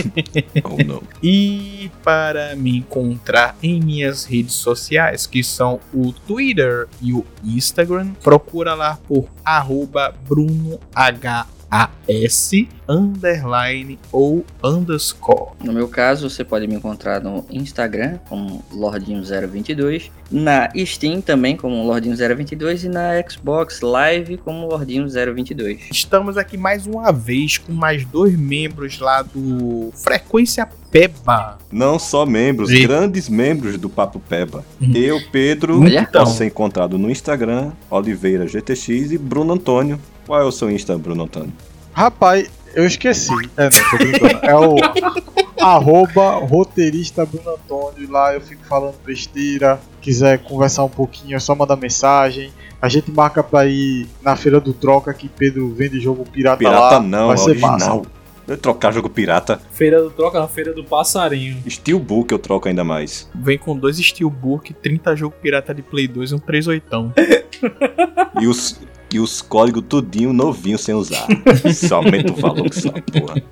Ou 0.64 0.84
não. 0.84 1.02
E 1.22 1.90
para 2.02 2.54
me 2.56 2.76
encontrar 2.76 3.56
em 3.62 3.80
minhas 3.80 4.24
redes 4.24 4.54
sociais, 4.54 5.26
que 5.26 5.42
são 5.42 5.80
o 5.92 6.12
Twitter 6.12 6.88
e 7.00 7.12
o 7.12 7.24
Instagram, 7.44 8.12
procura 8.22 8.74
lá 8.74 8.98
por 9.08 9.28
arroba 9.44 10.14
BrunoHAS 11.70 12.50
underline 12.88 13.98
ou 14.10 14.44
underscore. 14.62 15.52
No 15.62 15.72
meu 15.72 15.86
caso, 15.86 16.28
você 16.28 16.42
pode 16.42 16.66
me 16.66 16.74
encontrar 16.74 17.22
no 17.22 17.44
Instagram 17.48 18.18
como 18.28 18.64
Lordinho022, 18.72 20.10
na 20.30 20.68
Steam 20.84 21.20
também 21.20 21.56
como 21.56 21.84
Lordinho022 21.84 22.84
e 22.84 22.88
na 22.88 23.10
Xbox 23.28 23.80
Live 23.80 24.38
como 24.38 24.68
Lordinho022. 24.68 25.78
Estamos 25.90 26.36
aqui 26.36 26.56
mais 26.56 26.86
uma 26.86 27.12
vez 27.12 27.58
com 27.58 27.72
mais 27.72 28.04
dois 28.04 28.36
membros 28.36 28.98
lá 28.98 29.22
do 29.22 29.92
Frequência 29.94 30.68
Peba. 30.90 31.58
Não 31.70 32.00
só 32.00 32.26
membros, 32.26 32.70
Sim. 32.70 32.82
grandes 32.82 33.28
membros 33.28 33.78
do 33.78 33.88
Papo 33.88 34.18
Peba. 34.18 34.64
Uhum. 34.80 34.92
Eu, 34.92 35.20
Pedro, 35.30 35.80
posso 36.12 36.38
ser 36.38 36.46
encontrado 36.46 36.98
no 36.98 37.08
Instagram, 37.08 37.70
Oliveira 37.88 38.48
GTX 38.48 39.12
e 39.12 39.18
Bruno 39.18 39.52
Antônio. 39.52 40.00
Qual 40.30 40.40
é 40.40 40.44
o 40.44 40.52
seu 40.52 40.70
Insta, 40.70 40.96
Bruno 40.96 41.24
Antônio? 41.24 41.52
Rapaz, 41.92 42.48
eu 42.72 42.86
esqueci. 42.86 43.32
É, 43.56 43.64
não, 43.64 43.90
tô 43.90 43.96
brincando. 43.98 44.46
É 44.46 44.54
o 44.54 44.76
arroba 45.60 46.36
roteirista 46.46 47.26
Bruno 47.26 47.50
Antônio. 47.50 48.08
Lá 48.08 48.32
eu 48.32 48.40
fico 48.40 48.64
falando 48.68 48.94
besteira. 49.04 49.80
Quiser 50.00 50.38
conversar 50.44 50.84
um 50.84 50.88
pouquinho, 50.88 51.34
é 51.34 51.40
só 51.40 51.52
mandar 51.56 51.74
mensagem. 51.74 52.52
A 52.80 52.88
gente 52.88 53.10
marca 53.10 53.42
pra 53.42 53.66
ir 53.66 54.06
na 54.22 54.36
feira 54.36 54.60
do 54.60 54.72
Troca 54.72 55.12
que 55.12 55.28
Pedro 55.28 55.68
vende 55.74 55.98
jogo 55.98 56.24
pirata, 56.24 56.58
Pirata 56.58 56.78
lá. 56.78 57.00
não, 57.00 57.26
Vai 57.26 57.36
ser 57.36 57.50
original. 57.50 57.72
massa. 57.72 58.02
Eu 58.46 58.56
trocar 58.56 58.92
jogo 58.92 59.10
pirata. 59.10 59.60
Feira 59.72 60.00
do 60.00 60.10
Troca 60.10 60.38
na 60.38 60.46
Feira 60.46 60.72
do 60.72 60.84
Passarinho. 60.84 61.60
Steelbook 61.68 62.30
eu 62.30 62.38
troco 62.38 62.68
ainda 62.68 62.84
mais. 62.84 63.28
Vem 63.34 63.58
com 63.58 63.76
dois 63.76 63.96
Steelbook, 63.96 64.74
30 64.74 65.16
jogos 65.16 65.38
pirata 65.42 65.74
de 65.74 65.82
Play 65.82 66.06
2 66.06 66.30
e 66.32 66.34
um 66.36 66.38
38. 66.38 67.12
E 68.40 68.46
os, 68.46 68.80
e 69.12 69.20
os 69.20 69.40
códigos 69.40 69.84
tudinho 69.88 70.32
novinho 70.32 70.78
sem 70.78 70.94
usar. 70.94 71.26
Isso 71.64 71.94
aumenta 71.94 72.32
o 72.32 72.36
valor 72.36 72.68
dessa 72.68 72.92
porra. 72.92 73.42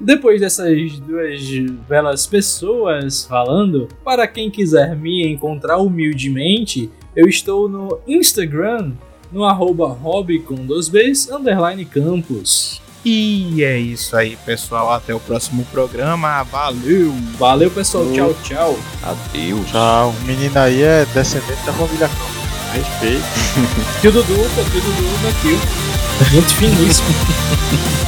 Depois 0.00 0.40
dessas 0.40 0.98
duas 1.00 1.40
belas 1.88 2.26
pessoas 2.26 3.24
falando, 3.24 3.88
para 4.04 4.26
quem 4.26 4.50
quiser 4.50 4.96
me 4.96 5.26
encontrar 5.26 5.78
humildemente, 5.78 6.90
eu 7.14 7.28
estou 7.28 7.68
no 7.68 8.00
Instagram, 8.06 8.92
no 9.30 9.44
arroba 9.44 9.86
hobby 9.88 10.40
com 10.40 10.54
dois 10.54 10.88
Bs, 10.88 11.30
underline 11.30 11.84
campus. 11.84 12.82
E 13.04 13.64
é 13.64 13.78
isso 13.78 14.16
aí, 14.16 14.36
pessoal. 14.46 14.92
Até 14.92 15.12
o 15.12 15.18
próximo 15.18 15.64
programa. 15.72 16.42
Valeu! 16.44 17.12
Valeu 17.36 17.70
pessoal, 17.70 18.04
tchau, 18.12 18.34
tchau. 18.44 18.78
Adeus. 19.02 19.70
Tchau. 19.70 20.10
O 20.10 20.24
menino 20.24 20.56
aí 20.58 20.82
é 20.82 21.04
descendente 21.06 21.64
da 21.66 21.72
família 21.72 22.08
Campos. 22.08 22.41
Respeito. 22.72 23.24
Tio 24.00 24.12
Dudu, 24.12 24.34
tio 24.34 24.80
Dudu, 24.80 25.18
meu 25.22 25.32
tio. 25.42 25.60
Gente 26.30 26.54
finíssimo. 26.54 27.08